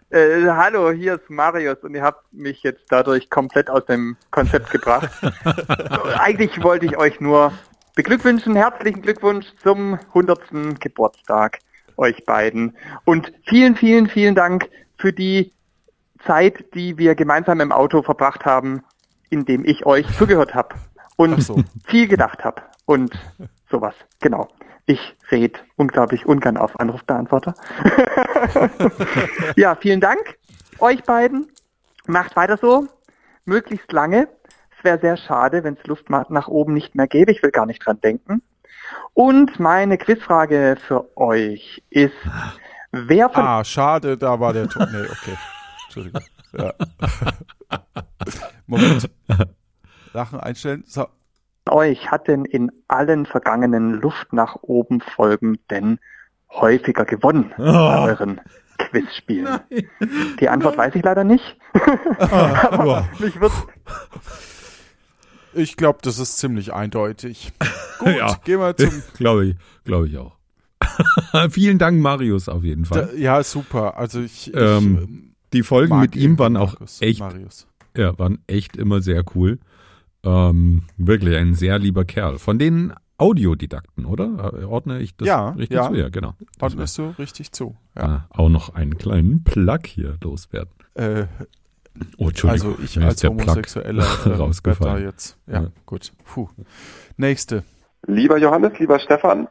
Äh, 0.10 0.46
hallo, 0.48 0.92
hier 0.92 1.16
ist 1.16 1.30
Marius 1.30 1.78
und 1.82 1.96
ihr 1.96 2.04
habt 2.04 2.32
mich 2.32 2.62
jetzt 2.64 2.84
dadurch 2.90 3.30
komplett 3.30 3.70
aus 3.70 3.86
dem 3.86 4.16
Konzept 4.32 4.70
gebracht. 4.70 5.10
Eigentlich 6.20 6.62
wollte 6.64 6.86
ich 6.86 6.98
euch 6.98 7.20
nur 7.20 7.52
beglückwünschen, 7.96 8.56
herzlichen 8.56 9.02
Glückwunsch 9.02 9.48
zum 9.64 10.00
100. 10.10 10.80
Geburtstag. 10.80 11.60
euch 11.98 12.26
beiden. 12.26 12.76
Und 13.06 13.32
vielen, 13.48 13.78
vielen, 13.78 14.08
vielen 14.08 14.36
Dank 14.36 14.70
für 14.98 15.14
die 15.14 15.54
Zeit, 16.26 16.66
die 16.74 16.98
wir 16.98 17.16
gemeinsam 17.16 17.62
im 17.62 17.72
Auto 17.72 18.02
verbracht 18.02 18.44
haben, 18.44 18.84
in 19.30 19.46
dem 19.46 19.64
ich 19.64 19.86
euch 19.86 20.06
zugehört 20.18 20.54
habe 20.54 20.76
und 21.16 21.42
so. 21.42 21.64
viel 21.86 22.10
gedacht 22.10 22.44
habe 22.44 22.62
und 22.86 23.18
sowas. 23.72 23.96
Genau. 24.20 24.50
Ich 24.88 25.16
rede 25.32 25.60
unglaublich 25.78 26.26
ungern 26.26 26.58
auf 26.58 26.78
Anrufbeantworter. 26.80 27.56
ja, 29.56 29.76
vielen 29.76 30.02
Dank 30.02 30.38
euch 30.80 31.02
beiden. 31.04 31.48
Macht 32.06 32.36
weiter 32.36 32.58
so, 32.58 32.88
möglichst 33.46 33.92
lange. 33.92 34.28
Wäre 34.86 35.00
sehr 35.00 35.18
schade, 35.18 35.64
wenn 35.64 35.74
es 35.74 35.86
Luft 35.88 36.10
nach 36.10 36.48
oben 36.48 36.74
nicht 36.74 36.94
mehr 36.96 37.08
gäbe. 37.08 37.32
Ich 37.32 37.42
will 37.44 37.52
gar 37.52 37.66
nicht 37.66 37.84
dran 37.86 38.00
denken. 38.02 38.42
Und 39.14 39.60
meine 39.60 39.98
Quizfrage 39.98 40.78
für 40.88 41.10
euch 41.18 41.84
ist, 41.90 42.14
wer 42.92 43.30
von 43.30 43.44
Ah, 43.44 43.64
schade, 43.64 44.16
da 44.18 44.40
war 44.40 44.54
der 44.54 44.70
Ton. 44.70 44.88
Nee, 44.92 45.08
okay. 45.10 45.38
Entschuldigung. 45.86 46.22
Ja. 46.58 46.74
Moment. 48.68 49.10
Lachen 50.14 50.40
einstellen. 50.40 50.84
So. 50.86 51.08
euch 51.70 52.12
hat 52.12 52.28
denn 52.28 52.46
in 52.46 52.72
allen 52.88 53.26
vergangenen 53.26 53.94
Luft 53.96 54.32
nach 54.34 54.56
oben 54.62 55.02
Folgen 55.02 55.58
denn 55.70 56.00
häufiger 56.52 57.06
gewonnen 57.06 57.54
Oh. 57.58 57.64
bei 57.64 58.00
euren 58.04 58.40
Quizspielen? 58.78 59.60
Die 60.40 60.48
Antwort 60.50 60.78
weiß 60.78 60.94
ich 60.96 61.04
leider 61.04 61.24
nicht. 61.24 61.58
Aber 62.20 63.08
mich 63.20 63.40
wird 63.42 63.52
Ich 65.56 65.78
glaube, 65.78 66.00
das 66.02 66.20
ist 66.20 66.38
ziemlich 66.38 66.74
eindeutig. 66.74 67.54
Gut, 68.00 68.16
ja, 68.18 68.38
gehen 68.44 68.60
wir 68.60 68.76
zum. 68.76 68.92
Glaube 69.18 69.46
ich, 69.48 69.56
glaube 69.84 70.08
ich 70.08 70.18
auch. 70.18 70.36
Vielen 71.50 71.78
Dank, 71.78 72.02
Marius, 72.02 72.50
auf 72.50 72.64
jeden 72.64 72.86
Fall. 72.86 73.10
Da, 73.12 73.18
ja, 73.18 73.44
super. 73.44 73.98
Also 73.98 74.22
ich, 74.22 74.54
ich 74.54 74.60
ähm, 74.60 75.34
die 75.54 75.64
Folgen 75.64 76.00
mit 76.00 76.16
ihm 76.16 76.38
waren 76.38 76.58
auch 76.58 76.74
Markus, 76.74 77.02
echt, 77.02 77.20
Marius. 77.20 77.68
ja, 77.96 78.18
waren 78.20 78.40
echt 78.48 78.76
immer 78.76 79.02
sehr 79.02 79.24
cool. 79.36 79.60
Ähm, 80.24 80.84
wirklich 80.98 81.38
ein 81.38 81.54
sehr 81.54 81.80
lieber 81.80 82.04
Kerl. 82.04 82.40
Von 82.40 82.60
den 82.60 82.94
Audiodidakten, 83.18 84.06
oder? 84.06 84.54
Äh, 84.54 84.66
Ordne 84.66 85.00
ich 85.00 85.16
das 85.16 85.28
ja, 85.28 85.50
richtig 85.52 85.78
ja. 85.78 85.90
zu? 85.90 85.96
Ja, 85.96 86.10
genau. 86.10 86.34
Ordnest 86.60 86.98
du 86.98 87.16
richtig 87.18 87.52
zu. 87.52 87.76
Ja. 87.96 88.04
Ah, 88.04 88.28
auch 88.30 88.50
noch 88.50 88.76
einen 88.76 88.98
kleinen 88.98 89.44
Plug 89.44 89.80
hier 89.86 90.18
loswerden. 90.22 90.74
Äh, 90.96 91.28
oh, 92.18 92.28
Entschuldigung. 92.30 92.72
Also 92.74 92.84
ich 92.84 93.00
als 93.02 93.24
Homosexueller 93.24 94.06
äh, 94.26 94.30
rausgefallen. 94.38 95.04
jetzt. 95.06 95.38
Ja, 95.48 95.62
Ja. 95.64 95.68
gut. 95.86 96.12
Puh. 96.26 96.50
Nächste. 97.18 97.64
Lieber 98.08 98.38
Johannes, 98.38 98.78
lieber 98.80 99.00
Stefan, 99.00 99.48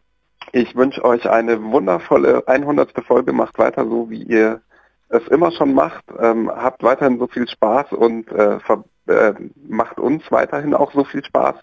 ich 0.52 0.76
wünsche 0.76 1.04
euch 1.04 1.28
eine 1.28 1.60
wundervolle 1.62 2.46
100. 2.46 2.92
Folge. 3.04 3.32
Macht 3.32 3.58
weiter 3.58 3.84
so, 3.84 4.08
wie 4.10 4.22
ihr 4.22 4.60
es 5.08 5.26
immer 5.28 5.50
schon 5.52 5.74
macht. 5.74 6.04
Ähm, 6.18 6.50
habt 6.50 6.82
weiterhin 6.82 7.18
so 7.18 7.26
viel 7.26 7.48
Spaß 7.48 7.92
und 7.92 8.30
äh, 8.30 8.58
äh, 9.06 9.34
macht 9.68 9.98
uns 9.98 10.22
weiterhin 10.30 10.74
auch 10.74 10.92
so 10.92 11.04
viel 11.04 11.24
Spaß. 11.24 11.56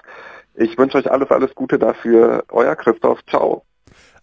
Ich 0.56 0.78
wünsche 0.78 0.98
euch 0.98 1.10
alles, 1.10 1.30
alles 1.32 1.56
Gute 1.56 1.80
dafür. 1.80 2.44
Euer 2.50 2.76
Christoph. 2.76 3.20
Ciao. 3.28 3.64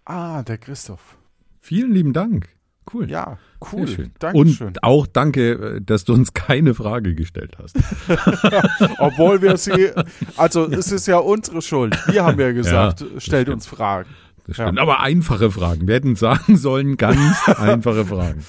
Ah, 0.05 0.43
der 0.43 0.59
Christoph. 0.59 1.17
Vielen 1.61 1.93
lieben 1.93 2.13
Dank. 2.13 2.49
Cool. 2.93 3.11
Ja, 3.11 3.39
cool. 3.73 4.11
Dankeschön. 4.19 4.69
Und 4.69 4.83
auch 4.83 5.07
danke, 5.07 5.77
äh, 5.77 5.81
dass 5.81 6.05
du 6.05 6.15
uns 6.15 6.33
keine 6.35 6.75
Frage 6.75 7.15
gestellt 7.15 7.57
hast. 7.59 7.77
Obwohl 8.99 9.43
wir 9.43 9.57
sie, 9.57 9.91
also 10.37 10.67
es 10.71 10.91
ist 10.93 11.07
ja 11.07 11.19
unsere 11.19 11.61
Schuld. 11.63 11.99
Wir 12.09 12.25
haben 12.25 12.39
ja 12.41 12.53
gesagt, 12.53 13.01
Ja, 13.03 13.07
stellt 13.21 13.49
uns 13.49 13.67
Fragen. 13.67 14.09
Das 14.47 14.57
stimmt. 14.57 14.79
Aber 14.79 15.01
einfache 15.01 15.51
Fragen. 15.51 15.87
Wir 15.87 15.97
hätten 15.97 16.17
sagen 16.17 16.57
sollen, 16.57 16.97
ganz 16.97 17.19
einfache 17.59 18.07
Fragen. 18.07 18.45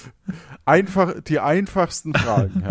Einfach 0.64 1.14
die 1.20 1.40
einfachsten 1.40 2.14
Fragen. 2.14 2.64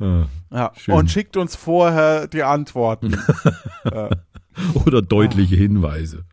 Ja. 0.00 0.26
Ah, 0.50 0.72
Ja. 0.86 0.94
Und 0.94 1.10
schickt 1.10 1.36
uns 1.36 1.56
vorher 1.56 2.26
die 2.26 2.42
Antworten. 2.42 3.16
ja. 3.84 4.08
Oder 4.86 5.02
deutliche 5.02 5.56
Hinweise. 5.56 6.24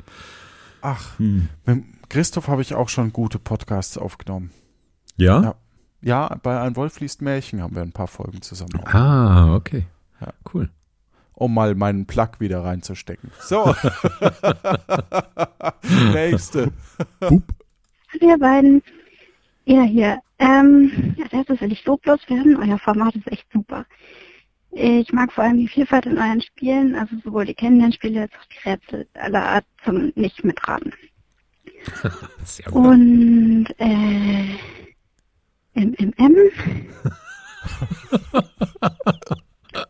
Ach, 0.81 1.17
Hm. 1.19 1.47
Christoph 2.11 2.49
habe 2.49 2.61
ich 2.61 2.75
auch 2.75 2.89
schon 2.89 3.13
gute 3.13 3.39
Podcasts 3.39 3.97
aufgenommen. 3.97 4.51
Ja? 5.15 5.41
Ja, 5.41 5.55
ja 6.01 6.37
bei 6.43 6.59
Ein 6.59 6.75
Wolf 6.75 6.99
liest 6.99 7.21
Märchen 7.21 7.61
haben 7.61 7.73
wir 7.73 7.81
ein 7.81 7.93
paar 7.93 8.09
Folgen 8.09 8.41
zusammen. 8.41 8.83
Ah, 8.83 9.55
okay. 9.55 9.85
Ja. 10.19 10.33
Cool. 10.53 10.69
Um 11.33 11.53
mal 11.53 11.73
meinen 11.73 12.07
Plug 12.07 12.31
wieder 12.39 12.65
reinzustecken. 12.65 13.31
So. 13.39 13.63
Nächste. 16.13 16.73
Hallo 17.21 17.41
ihr 18.19 18.37
beiden. 18.37 18.83
Ja, 19.63 19.83
hier. 19.83 20.19
Ähm, 20.37 21.15
als 21.23 21.31
erstes 21.31 21.61
will 21.61 21.71
ich 21.71 21.85
loblos 21.85 22.19
werden. 22.27 22.57
Euer 22.57 22.77
Format 22.77 23.15
ist 23.15 23.31
echt 23.31 23.47
super. 23.53 23.85
Ich 24.71 25.13
mag 25.13 25.31
vor 25.31 25.45
allem 25.45 25.59
die 25.59 25.69
Vielfalt 25.69 26.07
in 26.07 26.17
euren 26.17 26.41
Spielen, 26.41 26.93
also 26.93 27.15
sowohl 27.23 27.45
die 27.45 27.53
Kennenlernspiele 27.53 28.23
als 28.23 28.33
auch 28.33 28.45
die 28.47 28.69
Rätsel 28.69 29.07
aller 29.13 29.43
Art 29.43 29.65
zum 29.85 30.11
Nicht-Mitraten. 30.15 30.93
Und, 32.71 33.67
äh, 33.77 34.57
MMM? 35.73 36.35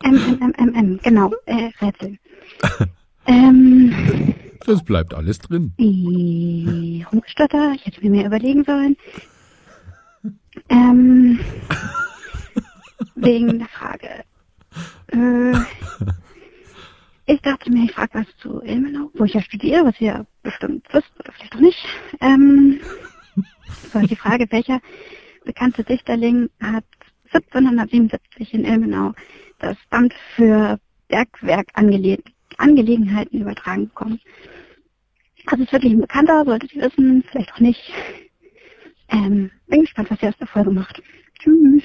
MMMM, 0.04 1.00
genau, 1.04 1.32
äh, 1.46 1.70
Rätsel. 1.82 2.18
Ähm, 3.28 3.94
Das 4.66 4.84
bleibt 4.84 5.14
alles 5.14 5.38
drin. 5.38 5.74
die 5.80 7.06
Rumgestotter, 7.12 7.74
ich 7.76 7.86
hätte 7.86 8.02
mir 8.02 8.10
mehr 8.10 8.26
überlegen 8.26 8.64
sollen. 8.66 8.98
Ähm, 10.70 11.40
wegen 13.14 13.60
der 13.60 13.68
Frage. 13.68 14.24
Äh, 15.12 15.54
ich 17.32 17.42
dachte 17.42 17.72
mir, 17.72 17.86
ich 17.86 17.94
frage 17.94 18.14
was 18.14 18.28
zu 18.38 18.62
Ilmenau, 18.62 19.10
wo 19.14 19.24
ich 19.24 19.34
ja 19.34 19.42
studiere, 19.42 19.86
was 19.86 20.00
ihr 20.02 20.28
bestimmt 20.44 20.86
wisst 20.92 21.10
oder 21.20 21.32
vielleicht 21.32 21.56
auch 21.56 21.62
nicht. 21.62 21.84
Ähm, 22.20 22.82
so, 23.94 24.00
die 24.02 24.16
Frage, 24.16 24.48
welcher 24.50 24.82
bekannte 25.46 25.84
Dichterling 25.84 26.50
hat 26.62 26.84
1777 27.32 28.54
in 28.54 28.66
Ilmenau 28.66 29.14
das 29.60 29.78
Amt 29.90 30.14
für 30.36 30.80
Bergwerkangelegenheiten 31.08 33.40
übertragen 33.40 33.88
bekommen? 33.88 34.20
Also 35.48 35.64
ist 35.64 35.74
wirklich 35.74 35.94
ein 35.94 36.02
Bekannter, 36.02 36.46
solltet 36.46 36.72
ihr 36.74 36.84
wissen, 36.84 37.24
vielleicht 37.32 37.52
auch 37.54 37.60
nicht. 37.60 37.92
Ähm, 39.10 39.50
bin 39.68 39.82
gespannt, 39.82 40.12
was 40.12 40.22
ihr 40.22 40.30
aus 40.30 40.38
der 40.38 40.48
Folge 40.48 40.72
macht. 40.72 41.02
Tschüss. 41.40 41.84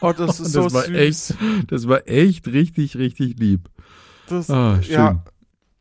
Oh, 0.00 0.12
das 0.12 0.40
ist 0.40 0.52
so 0.52 0.64
das 0.64 0.74
war 0.74 0.82
süß. 0.82 0.96
echt, 0.96 1.34
das 1.68 1.88
war 1.88 2.06
echt 2.06 2.46
richtig, 2.48 2.96
richtig 2.96 3.38
lieb. 3.38 3.68
Das, 4.30 4.50
ah, 4.50 4.82
schön. 4.82 4.94
ja. 4.94 5.22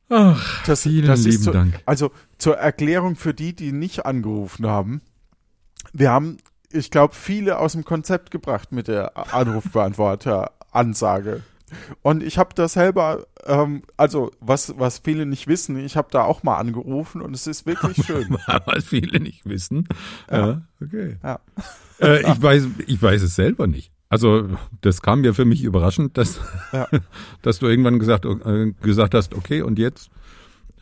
Ach, 0.10 0.64
Das, 0.66 0.84
vielen 0.84 1.08
das 1.08 1.24
lieben 1.24 1.44
so, 1.44 1.52
Dank. 1.52 1.80
Also 1.86 2.12
zur 2.38 2.58
Erklärung 2.58 3.16
für 3.16 3.34
die, 3.34 3.56
die 3.56 3.72
nicht 3.72 4.06
angerufen 4.06 4.66
haben. 4.66 5.02
Wir 5.94 6.12
haben, 6.12 6.38
ich 6.72 6.92
glaube, 6.92 7.16
viele 7.16 7.60
aus 7.60 7.74
dem 7.74 7.86
Konzept 7.86 8.32
gebracht 8.32 8.72
mit 8.72 8.88
der 8.88 9.34
Anrufbeantworter-Ansage. 9.34 11.44
Und 12.02 12.24
ich 12.24 12.40
habe 12.40 12.56
das 12.56 12.74
selber, 12.74 13.28
ähm, 13.46 13.84
also 13.96 14.32
was, 14.40 14.74
was 14.80 14.98
viele 15.00 15.28
nicht 15.28 15.46
wissen, 15.48 15.78
ich 15.78 15.96
habe 15.96 16.08
da 16.12 16.24
auch 16.24 16.42
mal 16.42 16.58
angerufen 16.58 17.22
und 17.22 17.36
es 17.36 17.46
ist 17.46 17.68
wirklich 17.68 17.98
schön. 18.06 18.36
Was 18.66 18.86
viele 18.86 19.20
nicht 19.20 19.46
wissen. 19.46 19.88
Ja. 20.32 20.48
Ja, 20.48 20.62
okay. 20.82 21.18
Ja. 21.24 21.40
Äh, 22.02 22.32
ich, 22.32 22.42
weiß, 22.42 22.68
ich 22.88 23.02
weiß 23.02 23.22
es 23.22 23.36
selber 23.36 23.68
nicht. 23.68 23.92
Also 24.10 24.48
das 24.82 25.02
kam 25.04 25.22
mir 25.22 25.34
für 25.36 25.46
mich 25.46 25.64
überraschend, 25.64 26.18
dass, 26.18 26.40
Ja. 26.74 26.88
dass 27.44 27.60
du 27.60 27.68
irgendwann 27.68 28.00
gesagt, 28.00 28.26
äh, 28.26 28.72
gesagt 28.82 29.14
hast, 29.14 29.36
okay, 29.36 29.62
und 29.62 29.78
jetzt 29.80 30.10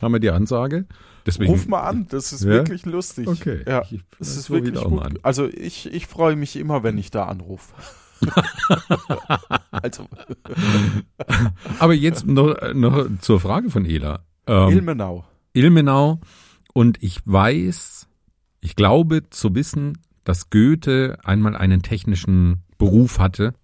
haben 0.00 0.12
wir 0.12 0.20
die 0.20 0.30
Ansage. 0.30 0.86
Deswegen, 1.26 1.52
Ruf 1.52 1.68
mal 1.68 1.82
an, 1.82 2.06
das 2.08 2.32
ist 2.32 2.44
Ja? 2.44 2.50
wirklich 2.50 2.86
lustig. 2.86 3.28
Okay. 3.28 3.62
Ja, 3.68 3.82
Ich- 3.90 4.00
es 4.18 4.36
ist 4.36 4.48
wirklich 4.48 4.82
gut. 4.82 5.02
Also 5.22 5.46
ich, 5.46 5.92
ich 5.92 6.06
freue 6.06 6.36
mich 6.36 6.56
immer, 6.56 6.82
wenn 6.82 6.96
ich 6.96 7.10
da 7.10 7.26
anrufe. 7.26 7.74
also. 9.70 10.08
Aber 11.78 11.94
jetzt 11.94 12.26
noch, 12.26 12.56
noch 12.74 13.06
zur 13.20 13.40
Frage 13.40 13.70
von 13.70 13.84
Ela. 13.84 14.24
Ähm, 14.46 14.70
Ilmenau. 14.70 15.24
Ilmenau. 15.52 16.20
Und 16.72 17.02
ich 17.02 17.20
weiß, 17.26 18.08
ich 18.60 18.74
glaube 18.74 19.28
zu 19.30 19.54
wissen, 19.54 19.98
dass 20.24 20.48
Goethe 20.50 21.18
einmal 21.24 21.56
einen 21.56 21.82
technischen 21.82 22.62
Beruf 22.78 23.18
hatte. 23.18 23.54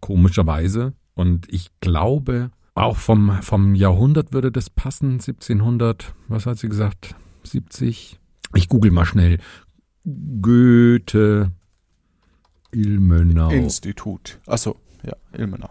Komischerweise. 0.00 0.94
Und 1.14 1.46
ich 1.52 1.70
glaube, 1.80 2.50
auch 2.74 2.96
vom, 2.96 3.42
vom 3.42 3.74
Jahrhundert 3.74 4.32
würde 4.32 4.50
das 4.50 4.70
passen. 4.70 5.12
1700, 5.12 6.14
was 6.28 6.46
hat 6.46 6.58
sie 6.58 6.68
gesagt? 6.68 7.14
70? 7.44 8.18
Ich 8.54 8.68
google 8.68 8.90
mal 8.90 9.04
schnell. 9.04 9.38
Goethe, 10.40 11.52
Ilmenau. 12.72 13.50
Institut. 13.50 14.40
Achso, 14.46 14.76
ja, 15.04 15.14
Ilmenau. 15.32 15.70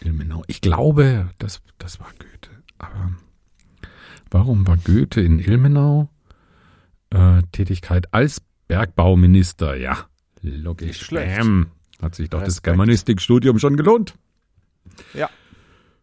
Ilmenau. 0.00 0.42
Ich 0.46 0.60
glaube, 0.60 1.28
das, 1.38 1.60
das 1.78 2.00
war 2.00 2.08
Goethe. 2.18 2.50
Aber 2.78 3.12
warum 4.30 4.66
war 4.66 4.76
Goethe 4.78 5.20
in 5.20 5.38
Ilmenau? 5.38 6.08
äh, 7.10 7.42
Tätigkeit 7.52 8.12
als 8.12 8.42
Bergbauminister. 8.68 9.76
Ja, 9.76 10.06
logisch. 10.42 11.00
schlecht. 11.00 11.38
Bam. 11.38 11.66
Hat 12.00 12.14
sich 12.14 12.30
doch 12.30 12.40
das 12.40 12.48
Respekt. 12.48 12.64
Germanistikstudium 12.64 13.58
schon 13.58 13.76
gelohnt. 13.76 14.14
Ja. 15.14 15.30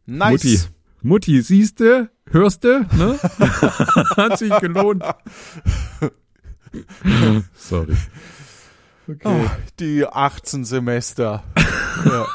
Nice. 0.06 0.32
Mutti, 0.32 0.60
Mutti, 1.02 1.42
siehste, 1.42 2.10
hörste, 2.30 2.86
ne? 2.98 3.20
Hat 4.18 4.38
sich 4.38 4.58
gelohnt. 4.60 5.04
Sorry. 7.56 7.96
Oh, 9.24 9.46
die 9.80 10.06
18 10.06 10.66
Semester. 10.66 11.44
ja. 12.06 12.26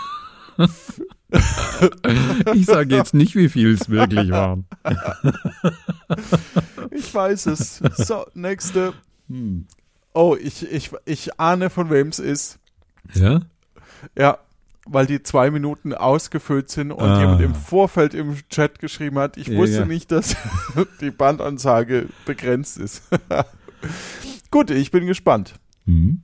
Ich 2.54 2.66
sage 2.66 2.94
jetzt 2.94 3.14
nicht, 3.14 3.34
wie 3.34 3.48
viel 3.48 3.74
es 3.74 3.88
wirklich 3.88 4.30
waren. 4.30 4.66
Ich 6.90 7.12
weiß 7.12 7.46
es. 7.46 7.82
So, 7.96 8.26
nächste. 8.34 8.92
Hm. 9.28 9.66
Oh, 10.14 10.36
ich, 10.40 10.70
ich, 10.70 10.90
ich 11.04 11.40
ahne, 11.40 11.70
von 11.70 11.90
wem 11.90 12.08
es 12.08 12.18
ist. 12.18 12.58
Ja? 13.14 13.40
Ja, 14.16 14.38
weil 14.86 15.06
die 15.06 15.22
zwei 15.22 15.50
Minuten 15.50 15.92
ausgefüllt 15.92 16.70
sind 16.70 16.92
und 16.92 17.02
Ah. 17.04 17.20
jemand 17.20 17.40
im 17.42 17.54
Vorfeld 17.54 18.14
im 18.14 18.36
Chat 18.48 18.78
geschrieben 18.78 19.18
hat, 19.18 19.36
ich 19.36 19.48
Ja, 19.48 19.58
wusste 19.58 19.78
ja. 19.80 19.84
nicht, 19.86 20.10
dass 20.12 20.36
die 21.00 21.10
Bandansage 21.10 22.08
begrenzt 22.24 22.78
ist. 22.78 23.02
Gut, 24.50 24.70
ich 24.70 24.90
bin 24.90 25.06
gespannt. 25.06 25.54
Hm. 25.84 26.22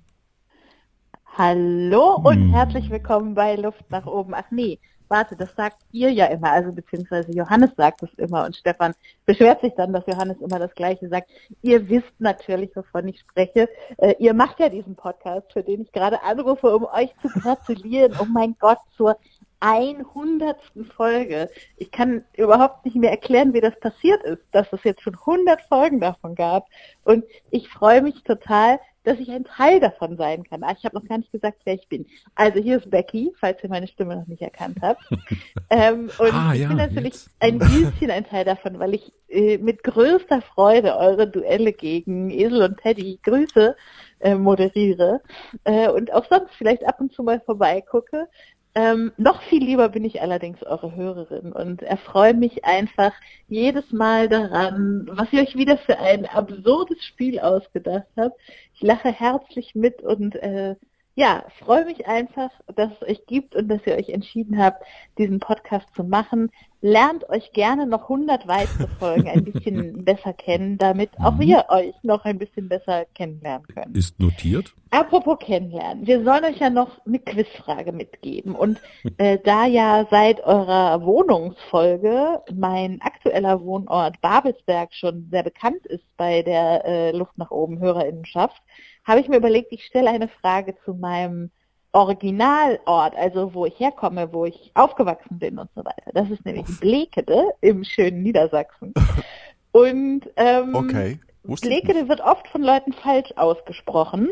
Hallo 1.36 2.14
und 2.22 2.34
Hm. 2.36 2.50
herzlich 2.52 2.90
willkommen 2.90 3.34
bei 3.34 3.56
Luft 3.56 3.90
nach 3.90 4.06
oben. 4.06 4.34
Ach 4.34 4.50
nee, 4.50 4.78
warte, 5.08 5.36
das 5.36 5.54
sagt 5.54 5.78
ihr 5.92 6.10
ja 6.10 6.26
immer, 6.26 6.50
also 6.50 6.72
beziehungsweise 6.72 7.32
Johannes 7.32 7.70
sagt 7.76 8.02
es 8.02 8.12
immer 8.14 8.44
und 8.44 8.56
Stefan 8.56 8.94
beschwert 9.26 9.60
sich 9.60 9.74
dann, 9.74 9.92
dass 9.92 10.06
Johannes 10.06 10.40
immer 10.40 10.58
das 10.58 10.74
Gleiche 10.74 11.08
sagt. 11.08 11.30
Ihr 11.62 11.88
wisst 11.88 12.12
natürlich, 12.18 12.74
wovon 12.74 13.08
ich 13.08 13.20
spreche. 13.20 13.68
Äh, 13.98 14.14
ihr 14.18 14.34
macht 14.34 14.60
ja 14.60 14.68
diesen 14.68 14.96
Podcast, 14.96 15.52
für 15.52 15.62
den 15.62 15.82
ich 15.82 15.92
gerade 15.92 16.22
anrufe, 16.22 16.74
um 16.74 16.84
euch 16.84 17.14
zu 17.22 17.28
gratulieren. 17.28 18.14
Oh 18.20 18.26
mein 18.26 18.56
Gott, 18.58 18.78
zur 18.96 19.16
100. 19.60 20.56
Folge. 20.94 21.48
Ich 21.78 21.90
kann 21.90 22.24
überhaupt 22.36 22.84
nicht 22.84 22.96
mehr 22.96 23.10
erklären, 23.10 23.54
wie 23.54 23.62
das 23.62 23.78
passiert 23.80 24.22
ist, 24.24 24.42
dass 24.52 24.70
es 24.72 24.84
jetzt 24.84 25.00
schon 25.00 25.14
100 25.14 25.62
Folgen 25.62 26.00
davon 26.00 26.34
gab. 26.34 26.66
Und 27.02 27.24
ich 27.50 27.68
freue 27.70 28.02
mich 28.02 28.22
total, 28.24 28.78
dass 29.04 29.18
ich 29.20 29.30
ein 29.30 29.44
Teil 29.44 29.80
davon 29.80 30.16
sein 30.16 30.44
kann. 30.44 30.64
Ah, 30.64 30.74
ich 30.76 30.84
habe 30.84 30.96
noch 30.96 31.06
gar 31.06 31.18
nicht 31.18 31.30
gesagt, 31.30 31.58
wer 31.64 31.74
ich 31.74 31.88
bin. 31.88 32.06
Also 32.34 32.60
hier 32.60 32.78
ist 32.78 32.90
Becky, 32.90 33.32
falls 33.38 33.62
ihr 33.62 33.68
meine 33.68 33.86
Stimme 33.86 34.16
noch 34.16 34.26
nicht 34.26 34.42
erkannt 34.42 34.78
habt. 34.82 35.02
ähm, 35.70 36.10
und 36.18 36.32
Ah, 36.32 36.52
ich 36.54 36.62
ja, 36.62 36.68
bin 36.68 36.78
natürlich 36.78 37.12
jetzt. 37.14 37.30
ein 37.40 37.58
bisschen 37.58 38.10
ein 38.10 38.26
Teil 38.26 38.44
davon, 38.44 38.78
weil 38.78 38.94
ich 38.94 39.12
äh, 39.28 39.58
mit 39.58 39.82
größter 39.84 40.42
Freude 40.42 40.96
eure 40.96 41.28
Duelle 41.28 41.72
gegen 41.72 42.30
Esel 42.30 42.62
und 42.62 42.78
Teddy 42.78 43.20
Grüße 43.22 43.76
äh, 44.20 44.34
moderiere 44.34 45.20
äh, 45.64 45.88
und 45.88 46.12
auch 46.12 46.24
sonst 46.28 46.54
vielleicht 46.56 46.84
ab 46.86 47.00
und 47.00 47.12
zu 47.12 47.22
mal 47.22 47.40
vorbeigucke. 47.40 48.28
Ähm, 48.76 49.12
noch 49.16 49.40
viel 49.42 49.62
lieber 49.62 49.88
bin 49.88 50.04
ich 50.04 50.20
allerdings 50.20 50.62
eure 50.64 50.96
Hörerin 50.96 51.52
und 51.52 51.82
erfreue 51.82 52.34
mich 52.34 52.64
einfach 52.64 53.12
jedes 53.48 53.92
Mal 53.92 54.28
daran, 54.28 55.06
was 55.12 55.32
ihr 55.32 55.42
euch 55.42 55.54
wieder 55.54 55.78
für 55.78 55.98
ein 56.00 56.26
absurdes 56.26 57.04
Spiel 57.04 57.38
ausgedacht 57.38 58.08
habt. 58.16 58.36
Ich 58.74 58.82
lache 58.82 59.12
herzlich 59.12 59.76
mit 59.76 60.02
und 60.02 60.34
äh, 60.36 60.74
ja, 61.16 61.44
freue 61.60 61.84
mich 61.84 62.08
einfach, 62.08 62.50
dass 62.74 62.90
es 63.00 63.08
euch 63.08 63.26
gibt 63.26 63.54
und 63.54 63.68
dass 63.68 63.86
ihr 63.86 63.94
euch 63.94 64.08
entschieden 64.08 64.58
habt, 64.58 64.84
diesen 65.16 65.38
Podcast 65.38 65.86
zu 65.94 66.02
machen. 66.02 66.50
Lernt 66.80 67.28
euch 67.30 67.52
gerne 67.52 67.86
noch 67.86 68.02
100 68.02 68.46
weitere 68.48 68.88
Folgen 68.98 69.28
ein 69.28 69.44
bisschen 69.44 70.04
besser 70.04 70.32
kennen, 70.32 70.76
damit 70.76 71.10
auch 71.20 71.38
wir 71.38 71.66
euch 71.68 71.94
noch 72.02 72.24
ein 72.24 72.38
bisschen 72.38 72.68
besser 72.68 73.06
kennenlernen 73.14 73.66
können. 73.68 73.94
Ist 73.94 74.18
notiert. 74.18 74.74
Apropos 74.90 75.38
kennenlernen, 75.38 76.06
wir 76.06 76.22
sollen 76.24 76.44
euch 76.44 76.58
ja 76.58 76.68
noch 76.68 77.04
eine 77.06 77.20
Quizfrage 77.20 77.92
mitgeben. 77.92 78.54
Und 78.54 78.80
äh, 79.16 79.38
da 79.42 79.66
ja 79.66 80.06
seit 80.10 80.42
eurer 80.44 81.00
Wohnungsfolge 81.02 82.42
mein 82.52 83.00
aktueller 83.00 83.62
Wohnort 83.62 84.20
Babelsberg 84.20 84.92
schon 84.92 85.28
sehr 85.30 85.44
bekannt 85.44 85.86
ist 85.86 86.04
bei 86.16 86.42
der 86.42 86.84
äh, 86.84 87.12
Luft 87.12 87.38
nach 87.38 87.52
oben 87.52 87.78
Hörerinnenschaft, 87.78 88.60
habe 89.04 89.20
ich 89.20 89.28
mir 89.28 89.36
überlegt, 89.36 89.72
ich 89.72 89.84
stelle 89.84 90.10
eine 90.10 90.28
Frage 90.28 90.74
zu 90.84 90.94
meinem 90.94 91.50
Originalort, 91.92 93.14
also 93.16 93.54
wo 93.54 93.66
ich 93.66 93.78
herkomme, 93.78 94.32
wo 94.32 94.46
ich 94.46 94.72
aufgewachsen 94.74 95.38
bin 95.38 95.58
und 95.58 95.70
so 95.76 95.84
weiter. 95.84 96.10
Das 96.12 96.28
ist 96.28 96.44
nämlich 96.44 96.66
Blekede 96.80 97.50
im 97.60 97.84
schönen 97.84 98.22
Niedersachsen. 98.22 98.92
Und 99.72 100.30
ähm, 100.36 100.74
Okay. 100.74 101.18
Blekede 101.42 102.08
wird 102.08 102.20
oft 102.20 102.46
von 102.48 102.62
Leuten 102.62 102.92
falsch 102.92 103.32
ausgesprochen. 103.36 104.30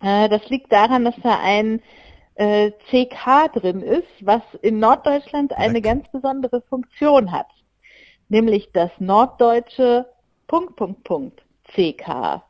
Äh, 0.00 0.28
das 0.28 0.48
liegt 0.48 0.72
daran, 0.72 1.04
dass 1.04 1.16
da 1.22 1.38
ein 1.42 1.82
äh, 2.36 2.70
CK 2.88 3.52
drin 3.52 3.82
ist, 3.82 4.08
was 4.20 4.42
in 4.62 4.78
Norddeutschland 4.78 5.52
eine 5.52 5.82
ganz 5.82 6.08
besondere 6.10 6.62
Funktion 6.62 7.32
hat. 7.32 7.48
Nämlich 8.28 8.70
das 8.72 8.90
norddeutsche 8.98 10.06
Punkt, 10.46 10.76
Punkt, 10.76 11.04
Punkt 11.04 11.42
CK. 11.74 12.42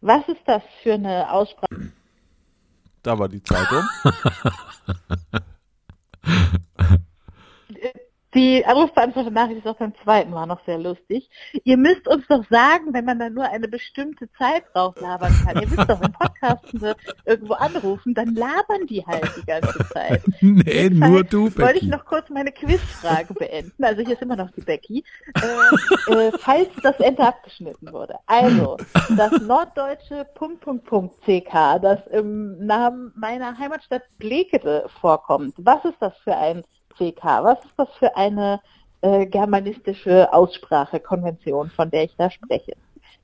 Was 0.00 0.28
ist 0.28 0.42
das 0.46 0.62
für 0.82 0.94
eine 0.94 1.30
Aussprache? 1.30 1.92
Da 3.02 3.18
war 3.18 3.28
die 3.28 3.42
Zeit 3.42 3.66
Die 8.38 8.64
Anrufbeantworter-Nachricht 8.64 9.58
ist 9.58 9.66
auch 9.66 9.78
beim 9.78 9.92
zweiten 10.04 10.30
Mal 10.30 10.46
noch 10.46 10.64
sehr 10.64 10.78
lustig. 10.78 11.28
Ihr 11.64 11.76
müsst 11.76 12.06
uns 12.06 12.24
doch 12.28 12.44
sagen, 12.48 12.94
wenn 12.94 13.04
man 13.04 13.18
dann 13.18 13.34
nur 13.34 13.42
eine 13.42 13.66
bestimmte 13.66 14.30
Zeit 14.38 14.62
drauf 14.72 14.94
labern 15.00 15.34
kann. 15.44 15.60
Ihr 15.60 15.68
wisst 15.68 15.90
doch, 15.90 16.00
wenn 16.00 16.12
Podcasten 16.12 16.78
sie 16.78 16.94
irgendwo 17.26 17.54
anrufen, 17.54 18.14
dann 18.14 18.36
labern 18.36 18.86
die 18.88 19.04
halt 19.04 19.28
die 19.36 19.44
ganze 19.44 19.84
Zeit. 19.88 20.22
Nee, 20.40 20.88
nur 20.88 21.24
du, 21.24 21.46
Wollte 21.46 21.78
ich 21.78 21.80
Becky. 21.80 21.86
noch 21.88 22.04
kurz 22.04 22.30
meine 22.30 22.52
Quizfrage 22.52 23.34
beenden. 23.34 23.82
Also 23.82 24.02
hier 24.02 24.12
ist 24.12 24.22
immer 24.22 24.36
noch 24.36 24.52
die 24.52 24.60
Becky. 24.60 25.02
Äh, 25.34 26.12
äh, 26.12 26.32
falls 26.38 26.68
das 26.84 27.00
Ende 27.00 27.24
abgeschnitten 27.26 27.92
wurde. 27.92 28.18
Also, 28.26 28.76
das 29.16 29.32
norddeutsche 29.40 30.26
Punkt, 30.36 30.60
Punkt, 30.60 30.84
Punkt 30.84 31.16
CK, 31.22 31.80
das 31.80 32.06
im 32.12 32.64
Namen 32.64 33.12
meiner 33.16 33.58
Heimatstadt 33.58 34.02
Blekede 34.18 34.86
vorkommt. 35.00 35.54
Was 35.58 35.84
ist 35.84 35.96
das 36.00 36.16
für 36.18 36.36
ein 36.36 36.62
CK? 36.98 37.24
Was 37.42 37.64
ist 37.64 37.74
das 37.76 37.88
für 37.98 38.16
eine 38.16 38.60
äh, 39.00 39.26
germanistische 39.26 40.32
Aussprachekonvention, 40.32 41.70
von 41.70 41.90
der 41.90 42.04
ich 42.04 42.14
da 42.16 42.30
spreche? 42.30 42.74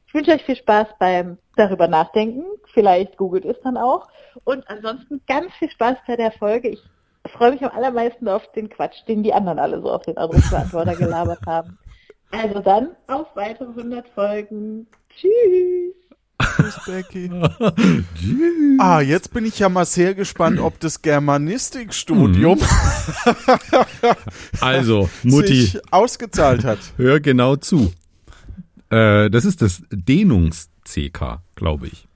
Ich 0.07 0.15
wünsche 0.15 0.33
euch 0.33 0.45
viel 0.45 0.57
Spaß 0.57 0.89
beim 0.99 1.39
darüber 1.57 1.89
nachdenken. 1.89 2.45
Vielleicht 2.73 3.17
googelt 3.17 3.45
es 3.45 3.61
dann 3.63 3.77
auch. 3.77 4.09
Und 4.45 4.69
ansonsten 4.69 5.21
ganz 5.27 5.53
viel 5.55 5.71
Spaß 5.71 5.99
bei 6.07 6.17
der 6.17 6.31
Folge. 6.33 6.69
Ich 6.69 6.83
freue 7.33 7.53
mich 7.53 7.65
am 7.65 7.77
allermeisten 7.77 8.29
auf 8.29 8.51
den 8.53 8.69
Quatsch, 8.69 9.03
den 9.09 9.23
die 9.23 9.33
anderen 9.33 9.59
alle 9.59 9.81
so 9.81 9.91
auf 9.91 10.03
den 10.03 10.17
Anrufbeantworter 10.17 10.95
gelabert 10.97 11.41
haben. 11.47 11.79
Also 12.31 12.61
dann 12.61 12.97
auf 13.09 13.27
weitere 13.35 13.69
100 13.69 14.09
Folgen. 14.09 14.87
Tschüss. 15.09 15.95
Tschüss, 16.57 16.81
Becky. 16.87 17.31
Ah, 18.79 19.01
jetzt 19.01 19.33
bin 19.33 19.45
ich 19.47 19.61
ja 19.61 19.69
mal 19.69 19.85
sehr 19.85 20.15
gespannt, 20.15 20.59
ob 20.59 20.81
das 20.81 21.01
Germanistikstudium 21.03 22.59
Also, 24.61 25.09
Mutti, 25.23 25.63
sich 25.63 25.93
ausgezahlt 25.93 26.65
hat. 26.65 26.79
hör 26.97 27.21
genau 27.21 27.55
zu. 27.57 27.93
Äh, 28.91 29.31
das 29.31 29.45
ist 29.45 29.63
das 29.63 29.83
Dehnungs-CK, 29.93 31.41
glaube 31.55 31.87
ich. 31.87 32.09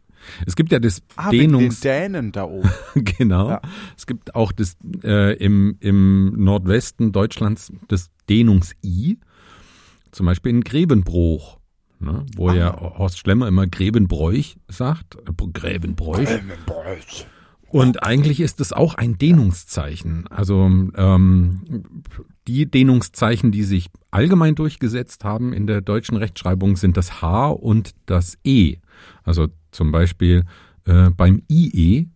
Es 0.47 0.57
gibt 0.57 0.73
ja 0.73 0.79
das 0.79 1.01
Ah, 1.17 1.31
wegen 1.31 1.53
den 1.53 1.59
Dehnungs... 1.59 1.81
Dänen 1.81 2.33
da 2.33 2.45
oben. 2.45 2.71
genau. 2.95 3.61
Es 3.97 4.07
gibt 4.07 4.35
auch 4.35 4.53
das 4.53 4.77
äh, 5.03 5.35
im, 5.37 5.77
im 5.81 6.35
Nordwesten 6.43 7.13
Deutschlands 7.13 7.73
das 7.89 8.11
Dehnungs-I, 8.29 9.19
zum 10.11 10.27
Beispiel 10.27 10.51
in 10.51 10.65
Grevenbruch, 10.65 11.58
ne, 12.01 12.25
wo 12.37 12.51
ja 12.51 12.79
Horst 12.79 13.19
Schlemmer 13.19 13.49
immer 13.49 13.67
Grevenbräuch 13.67 14.57
sagt. 14.69 15.17
Äh, 15.17 15.47
Grevenbräuch. 15.53 16.29
Und 17.71 18.03
eigentlich 18.03 18.41
ist 18.41 18.61
es 18.61 18.73
auch 18.73 18.95
ein 18.95 19.19
Dehnungszeichen. 19.19 20.27
Also 20.29 20.65
ähm, 20.65 21.85
die 22.47 22.71
Dehnungszeichen, 22.71 23.53
die 23.53 23.63
sich 23.63 23.91
allgemein 24.11 24.55
durchgesetzt 24.55 25.25
haben 25.25 25.53
in 25.53 25.67
der 25.67 25.83
deutschen 25.83 26.17
Rechtschreibung, 26.17 26.77
sind 26.77 26.97
das 26.97 27.21
H 27.21 27.51
und 27.51 27.95
das 28.07 28.39
E. 28.43 28.77
Also 29.23 29.49
zum 29.71 29.93
Beispiel 29.93 30.45
äh, 30.87 31.11
beim 31.11 31.43
IE 31.51 32.07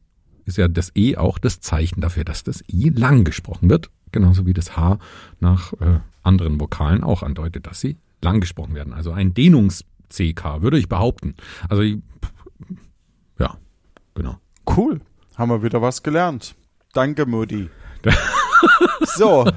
ist 0.46 0.56
ja 0.56 0.68
das 0.68 0.90
E 0.96 1.16
auch 1.16 1.38
das 1.38 1.60
Zeichen 1.60 2.00
dafür, 2.00 2.24
dass 2.24 2.44
das 2.44 2.64
I 2.72 2.88
lang 2.88 3.24
gesprochen 3.24 3.68
wird, 3.68 3.90
genauso 4.10 4.46
wie 4.46 4.54
das 4.54 4.76
H 4.76 4.98
nach 5.38 5.74
äh, 5.74 6.00
anderen 6.22 6.60
Vokalen 6.60 7.04
auch 7.04 7.22
andeutet, 7.22 7.66
dass 7.66 7.80
sie 7.80 7.98
lang 8.22 8.40
gesprochen 8.40 8.74
werden. 8.74 8.92
Also 8.92 9.12
ein 9.12 9.34
Dehnungs-CK, 9.34 10.62
würde 10.62 10.78
ich 10.78 10.88
behaupten. 10.88 11.34
Also 11.68 11.82
ja, 11.82 13.56
genau. 14.14 14.38
Cool. 14.68 15.00
Haben 15.36 15.50
wir 15.50 15.62
wieder 15.62 15.82
was 15.82 16.02
gelernt. 16.02 16.54
Danke, 16.92 17.26
Mutti. 17.26 17.68
so. 19.16 19.46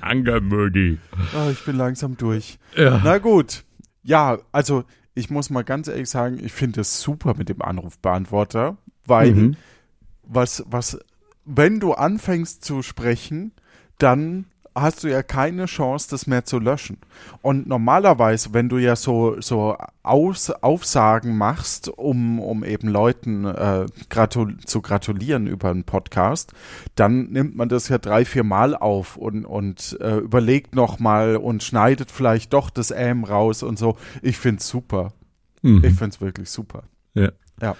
Danke, 0.00 0.40
Mutti. 0.40 0.98
Ah, 1.34 1.50
ich 1.50 1.64
bin 1.64 1.76
langsam 1.76 2.16
durch. 2.16 2.58
Ja. 2.76 3.00
Na 3.02 3.18
gut. 3.18 3.64
Ja, 4.02 4.38
also 4.52 4.84
ich 5.14 5.30
muss 5.30 5.50
mal 5.50 5.64
ganz 5.64 5.88
ehrlich 5.88 6.08
sagen, 6.10 6.38
ich 6.42 6.52
finde 6.52 6.82
es 6.82 7.00
super 7.00 7.34
mit 7.36 7.48
dem 7.48 7.62
Anrufbeantworter, 7.62 8.76
weil 9.06 9.32
Mhm. 9.34 9.56
was, 10.22 10.64
was, 10.68 10.98
wenn 11.44 11.80
du 11.80 11.94
anfängst 11.94 12.64
zu 12.64 12.82
sprechen, 12.82 13.52
dann 13.98 14.46
hast 14.76 15.02
du 15.02 15.08
ja 15.08 15.22
keine 15.22 15.64
Chance, 15.64 16.08
das 16.10 16.26
mehr 16.26 16.44
zu 16.44 16.58
löschen. 16.58 16.98
Und 17.42 17.66
normalerweise, 17.66 18.52
wenn 18.52 18.68
du 18.68 18.76
ja 18.78 18.94
so, 18.94 19.40
so 19.40 19.76
Aus, 20.02 20.50
Aufsagen 20.50 21.36
machst, 21.36 21.88
um, 21.88 22.38
um 22.38 22.62
eben 22.62 22.88
Leuten 22.88 23.44
äh, 23.46 23.86
gratul 24.10 24.58
zu 24.58 24.82
gratulieren 24.82 25.46
über 25.46 25.70
einen 25.70 25.84
Podcast, 25.84 26.52
dann 26.94 27.30
nimmt 27.30 27.56
man 27.56 27.68
das 27.68 27.88
ja 27.88 27.98
drei, 27.98 28.24
vier 28.24 28.44
Mal 28.44 28.76
auf 28.76 29.16
und, 29.16 29.46
und 29.46 29.96
äh, 30.00 30.18
überlegt 30.18 30.74
nochmal 30.74 31.36
und 31.36 31.62
schneidet 31.62 32.10
vielleicht 32.10 32.52
doch 32.52 32.70
das 32.70 32.92
Ähm 32.94 33.24
raus 33.24 33.62
und 33.62 33.78
so. 33.78 33.96
Ich 34.22 34.38
find's 34.38 34.68
super. 34.68 35.12
Mhm. 35.62 35.82
Ich 35.84 35.94
find's 35.94 36.20
wirklich 36.20 36.50
super. 36.50 36.84
Ja. 37.14 37.30
Ja. 37.60 37.76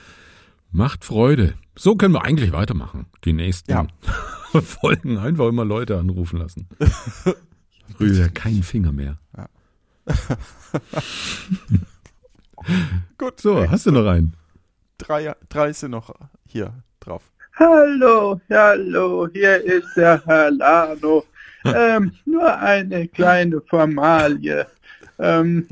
Macht 0.72 1.04
Freude. 1.04 1.54
So 1.76 1.94
können 1.96 2.14
wir 2.14 2.24
eigentlich 2.24 2.52
weitermachen. 2.52 3.06
Die 3.24 3.34
nächsten 3.34 3.70
Ja. 3.70 3.86
Folgen 4.62 5.18
einfach 5.18 5.48
immer 5.48 5.64
Leute 5.64 5.98
anrufen 5.98 6.38
lassen. 6.38 6.68
Rühre 7.98 8.20
ja 8.20 8.28
keinen 8.28 8.62
Finger 8.62 8.92
mehr. 8.92 9.18
Ja. 9.36 9.48
Gut. 13.18 13.40
So, 13.40 13.68
hast 13.68 13.86
du 13.86 13.92
noch 13.92 14.06
einen? 14.06 14.34
Drei, 14.98 15.34
drei 15.48 15.72
sind 15.72 15.92
noch 15.92 16.14
hier 16.46 16.72
drauf. 17.00 17.22
Hallo, 17.58 18.40
hallo, 18.50 19.28
hier 19.32 19.62
ist 19.64 19.96
der 19.96 20.22
Herr 20.26 20.50
Lano. 20.50 21.24
Ähm, 21.64 22.12
nur 22.24 22.54
eine 22.58 23.08
kleine 23.08 23.60
Formalie. 23.62 24.66
Ähm, 25.18 25.66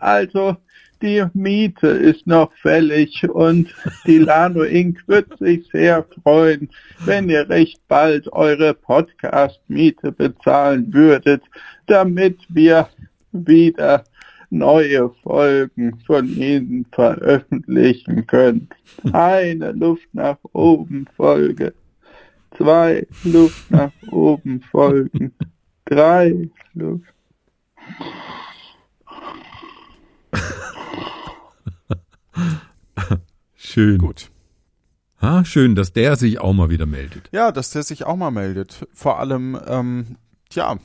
also, 0.00 0.56
die 1.02 1.24
Miete 1.34 1.88
ist 1.88 2.26
noch 2.26 2.52
fällig 2.54 3.28
und 3.28 3.74
die 4.06 4.18
Lano 4.18 4.62
Inc. 4.62 5.06
wird 5.06 5.38
sich 5.38 5.68
sehr 5.70 6.04
freuen, 6.22 6.68
wenn 7.04 7.28
ihr 7.28 7.48
recht 7.48 7.80
bald 7.88 8.32
eure 8.32 8.74
Podcast-Miete 8.74 10.12
bezahlen 10.12 10.92
würdet, 10.92 11.42
damit 11.86 12.38
wir 12.48 12.88
wieder 13.32 14.04
neue 14.50 15.10
Folgen 15.22 15.98
von 16.06 16.28
Ihnen 16.28 16.86
veröffentlichen 16.92 18.26
können. 18.26 18.68
Eine 19.12 19.72
Luft 19.72 20.08
nach 20.12 20.38
oben 20.52 21.06
Folge, 21.16 21.74
zwei 22.56 23.06
Luft 23.24 23.70
nach 23.70 23.92
oben 24.10 24.60
Folgen, 24.70 25.34
drei 25.84 26.48
Luft. 26.74 27.12
Schön. 33.54 33.98
Gut. 33.98 34.30
Ha, 35.20 35.44
schön, 35.44 35.74
dass 35.74 35.92
der 35.92 36.16
sich 36.16 36.38
auch 36.38 36.52
mal 36.52 36.68
wieder 36.68 36.86
meldet. 36.86 37.30
Ja, 37.32 37.50
dass 37.50 37.70
der 37.70 37.82
sich 37.82 38.04
auch 38.04 38.16
mal 38.16 38.30
meldet. 38.30 38.86
Vor 38.92 39.18
allem, 39.18 39.58
ähm, 39.66 40.16
tja, 40.50 40.76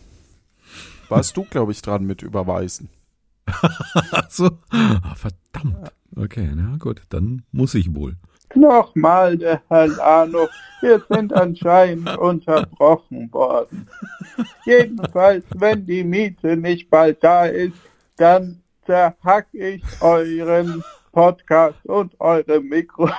warst 1.09 1.35
du, 1.35 1.43
glaube 1.43 1.73
ich, 1.73 1.81
dran 1.81 2.05
mit 2.05 2.21
überweisen. 2.21 2.89
So. 4.29 4.51
Ah, 4.69 5.15
verdammt. 5.15 5.91
Okay, 6.15 6.49
na 6.55 6.77
gut, 6.77 7.01
dann 7.09 7.43
muss 7.51 7.73
ich 7.75 7.93
wohl. 7.93 8.15
Nochmal 8.55 9.37
der 9.37 9.61
Herr 9.69 9.87
Lano, 9.87 10.47
wir 10.81 11.03
sind 11.09 11.33
anscheinend 11.33 12.17
unterbrochen 12.17 13.31
worden. 13.31 13.87
Jedenfalls, 14.65 15.45
wenn 15.55 15.85
die 15.85 16.03
Miete 16.03 16.57
nicht 16.57 16.89
bald 16.89 17.23
da 17.23 17.45
ist, 17.45 17.75
dann 18.17 18.61
zerhack 18.85 19.47
ich 19.53 19.83
euren 20.01 20.83
Podcast 21.11 21.85
und 21.85 22.19
eure 22.19 22.59
Mikrofone. 22.61 23.15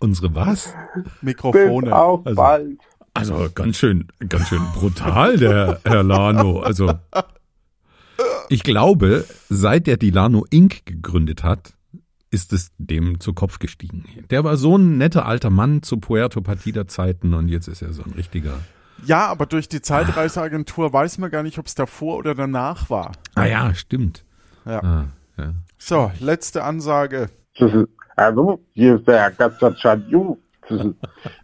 Unsere 0.00 0.34
was? 0.34 0.74
Mikrofone. 1.22 1.86
Bis 1.86 1.92
auf 1.92 2.26
Also- 2.26 2.36
bald. 2.36 2.78
Also 3.14 3.48
ganz 3.52 3.76
schön, 3.78 4.06
ganz 4.28 4.46
schön 4.48 4.62
brutal, 4.74 5.36
der 5.38 5.80
Herr 5.84 6.04
Lano. 6.04 6.60
Also 6.60 6.92
ich 8.48 8.62
glaube, 8.62 9.24
seit 9.48 9.88
er 9.88 9.96
die 9.96 10.10
Lano 10.10 10.44
Inc. 10.50 10.86
gegründet 10.86 11.42
hat, 11.42 11.72
ist 12.30 12.52
es 12.52 12.70
dem 12.78 13.18
zu 13.18 13.32
Kopf 13.32 13.58
gestiegen. 13.58 14.04
Der 14.30 14.44
war 14.44 14.56
so 14.56 14.76
ein 14.78 14.98
netter 14.98 15.26
alter 15.26 15.50
Mann 15.50 15.82
zu 15.82 15.96
Puerto 15.96 16.40
Partida 16.42 16.86
Zeiten 16.86 17.34
und 17.34 17.48
jetzt 17.48 17.66
ist 17.66 17.82
er 17.82 17.92
so 17.92 18.04
ein 18.04 18.12
richtiger. 18.12 18.60
Ja, 19.04 19.26
aber 19.26 19.46
durch 19.46 19.68
die 19.68 19.80
Zeitreiseagentur 19.82 20.92
weiß 20.92 21.18
man 21.18 21.30
gar 21.30 21.42
nicht, 21.42 21.58
ob 21.58 21.66
es 21.66 21.74
davor 21.74 22.18
oder 22.18 22.36
danach 22.36 22.88
war. 22.88 23.12
Ah 23.34 23.46
ja, 23.46 23.74
stimmt. 23.74 24.24
Ja. 24.64 24.82
Ah, 24.82 25.04
ja. 25.38 25.54
So, 25.78 26.10
letzte 26.20 26.64
Ansage. 26.64 27.30
Hallo, 28.16 28.60
hier 28.72 28.96
ist 28.96 29.06
der 29.06 29.20
Herr 29.20 29.30
Gazzaccianu. 29.30 30.36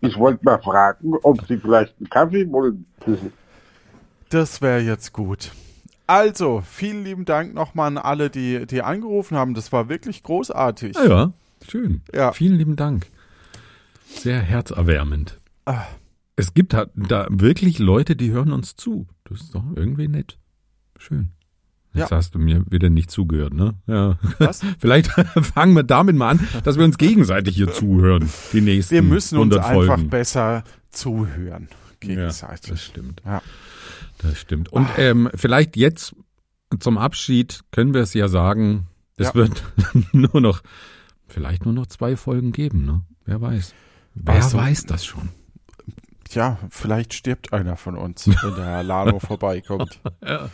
Ich 0.03 0.19
wollte 0.19 0.45
mal 0.45 0.61
fragen, 0.61 1.15
ob 1.23 1.47
Sie 1.47 1.57
vielleicht 1.57 1.97
einen 1.99 2.11
Kaffee 2.11 2.51
wollen. 2.53 2.85
Das 4.29 4.61
wäre 4.61 4.81
jetzt 4.81 5.15
gut. 5.15 5.53
Also, 6.07 6.63
vielen 6.67 7.05
lieben 7.05 7.25
Dank 7.25 7.55
nochmal 7.55 7.87
an 7.87 7.99
alle, 7.99 8.29
die, 8.29 8.67
die 8.67 8.83
angerufen 8.83 9.39
haben. 9.39 9.55
Das 9.55 9.73
war 9.73 9.89
wirklich 9.89 10.23
großartig. 10.23 10.99
Ah, 10.99 11.07
ja, 11.07 11.33
schön. 11.67 12.03
Ja. 12.13 12.33
Vielen 12.33 12.57
lieben 12.57 12.77
Dank. 12.77 13.07
Sehr 14.07 14.41
herzerwärmend. 14.41 15.41
Ah. 15.65 15.87
Es 16.37 16.53
gibt 16.53 16.75
halt 16.75 16.91
da 16.95 17.27
wirklich 17.31 17.79
Leute, 17.79 18.17
die 18.17 18.33
hören 18.33 18.53
uns 18.53 18.77
zu. 18.77 19.07
Das 19.25 19.41
ist 19.41 19.55
doch 19.55 19.65
irgendwie 19.75 20.09
nett. 20.09 20.39
Schön. 20.99 21.31
Jetzt 21.95 22.11
Ja. 22.11 22.17
hast 22.17 22.35
du 22.35 22.39
mir 22.41 22.65
wieder 22.69 22.91
nicht 22.91 23.11
zugehört, 23.11 23.55
ne? 23.55 23.75
Ja. 23.87 24.19
Was? 24.39 24.61
Vielleicht 24.79 25.09
fangen 25.55 25.75
wir 25.77 25.85
damit 25.85 26.17
mal 26.17 26.31
an, 26.31 26.41
dass 26.65 26.77
wir 26.77 26.85
uns 26.85 26.99
gegenseitig 26.99 27.55
hier 27.57 27.73
zuhören. 27.73 28.29
Die 28.53 28.61
nächsten 28.61 28.95
Wir 28.95 29.03
müssen 29.03 29.39
uns 29.39 29.55
100 29.57 29.65
einfach 29.65 29.87
Folgen. 29.97 30.11
besser 30.11 30.65
zuhören. 30.91 31.69
Gegenseitig. 32.01 32.71
das 32.71 32.83
stimmt. 32.83 33.23
Ja. 33.25 33.41
Das 34.19 34.39
stimmt. 34.39 34.71
Und 34.73 34.89
ähm, 34.99 35.31
vielleicht 35.35 35.77
jetzt 35.77 36.15
zum 36.81 36.99
Abschied 36.99 37.61
können 37.71 37.95
wir 37.95 38.03
es 38.03 38.13
ja 38.15 38.29
sagen, 38.29 38.89
es 39.17 39.29
Ja. 39.29 39.35
wird 39.35 39.63
nur 40.13 40.41
noch, 40.41 40.63
vielleicht 41.29 41.65
nur 41.65 41.75
noch 41.75 41.87
zwei 41.87 42.17
Folgen 42.17 42.53
geben, 42.53 42.85
ne? 42.85 43.03
Wer 43.25 43.41
weiß. 43.41 43.73
Wer 44.15 44.35
Also- 44.35 44.59
weiß 44.59 44.85
das 44.87 45.05
schon? 45.07 45.29
Tja, 46.25 46.59
vielleicht 46.71 47.15
stirbt 47.15 47.53
einer 47.53 47.77
von 47.77 47.97
uns, 47.97 48.27
wenn 48.43 48.55
der 48.57 48.65
Herr 48.65 48.83
Lano 48.83 49.19
vorbeikommt. 49.21 50.01
Ja. 50.23 50.51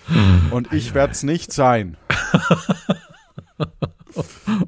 Und 0.50 0.72
ich 0.72 0.94
werde 0.94 1.12
es 1.12 1.22
nicht 1.22 1.52
sein. 1.52 1.96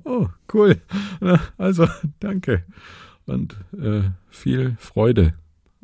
Oh, 0.04 0.28
cool. 0.52 0.80
Na, 1.20 1.40
Also, 1.58 1.88
danke. 2.20 2.64
Und 3.26 3.56
äh, 3.72 4.02
viel 4.28 4.76
Freude 4.78 5.34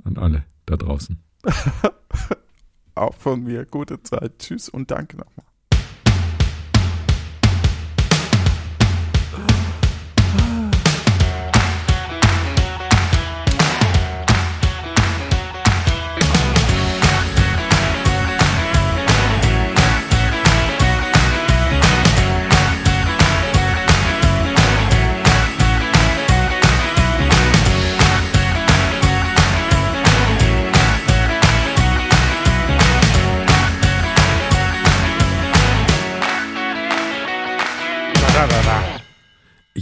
an 0.05 0.17
alle 0.19 0.45
da 0.67 0.77
draußen. 0.77 1.19
Auch 2.95 3.15
von 3.15 3.43
mir 3.45 3.65
gute 3.65 4.03
Zeit. 4.03 4.39
Tschüss 4.39 4.69
und 4.69 4.91
danke 4.91 5.17
nochmal. 5.17 5.47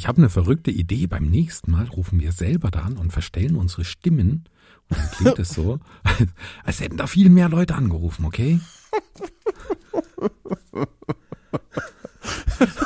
Ich 0.07 0.09
habe 0.09 0.19
eine 0.19 0.31
verrückte 0.31 0.71
Idee. 0.71 1.09
Beim 1.09 1.25
nächsten 1.25 1.73
Mal 1.73 1.87
rufen 1.89 2.21
wir 2.21 2.31
selber 2.31 2.71
da 2.71 2.83
an 2.83 2.97
und 2.97 3.13
verstellen 3.13 3.57
unsere 3.57 3.85
Stimmen. 3.85 4.45
Und 4.89 4.99
dann 5.01 5.11
klingt 5.11 5.39
es 5.41 5.49
so, 5.49 5.81
als 6.65 6.79
hätten 6.79 6.97
da 6.97 7.09
viel 7.09 7.29
mehr 7.29 7.49
Leute 7.49 7.75
angerufen, 7.75 8.25
okay? 8.25 8.61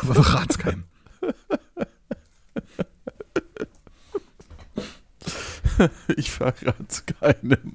Aber 0.01 0.15
verrat's 0.15 0.57
keinem. 0.57 0.85
Ich 6.17 6.31
verrate 6.31 6.87
es 6.89 7.05
keinem. 7.05 7.75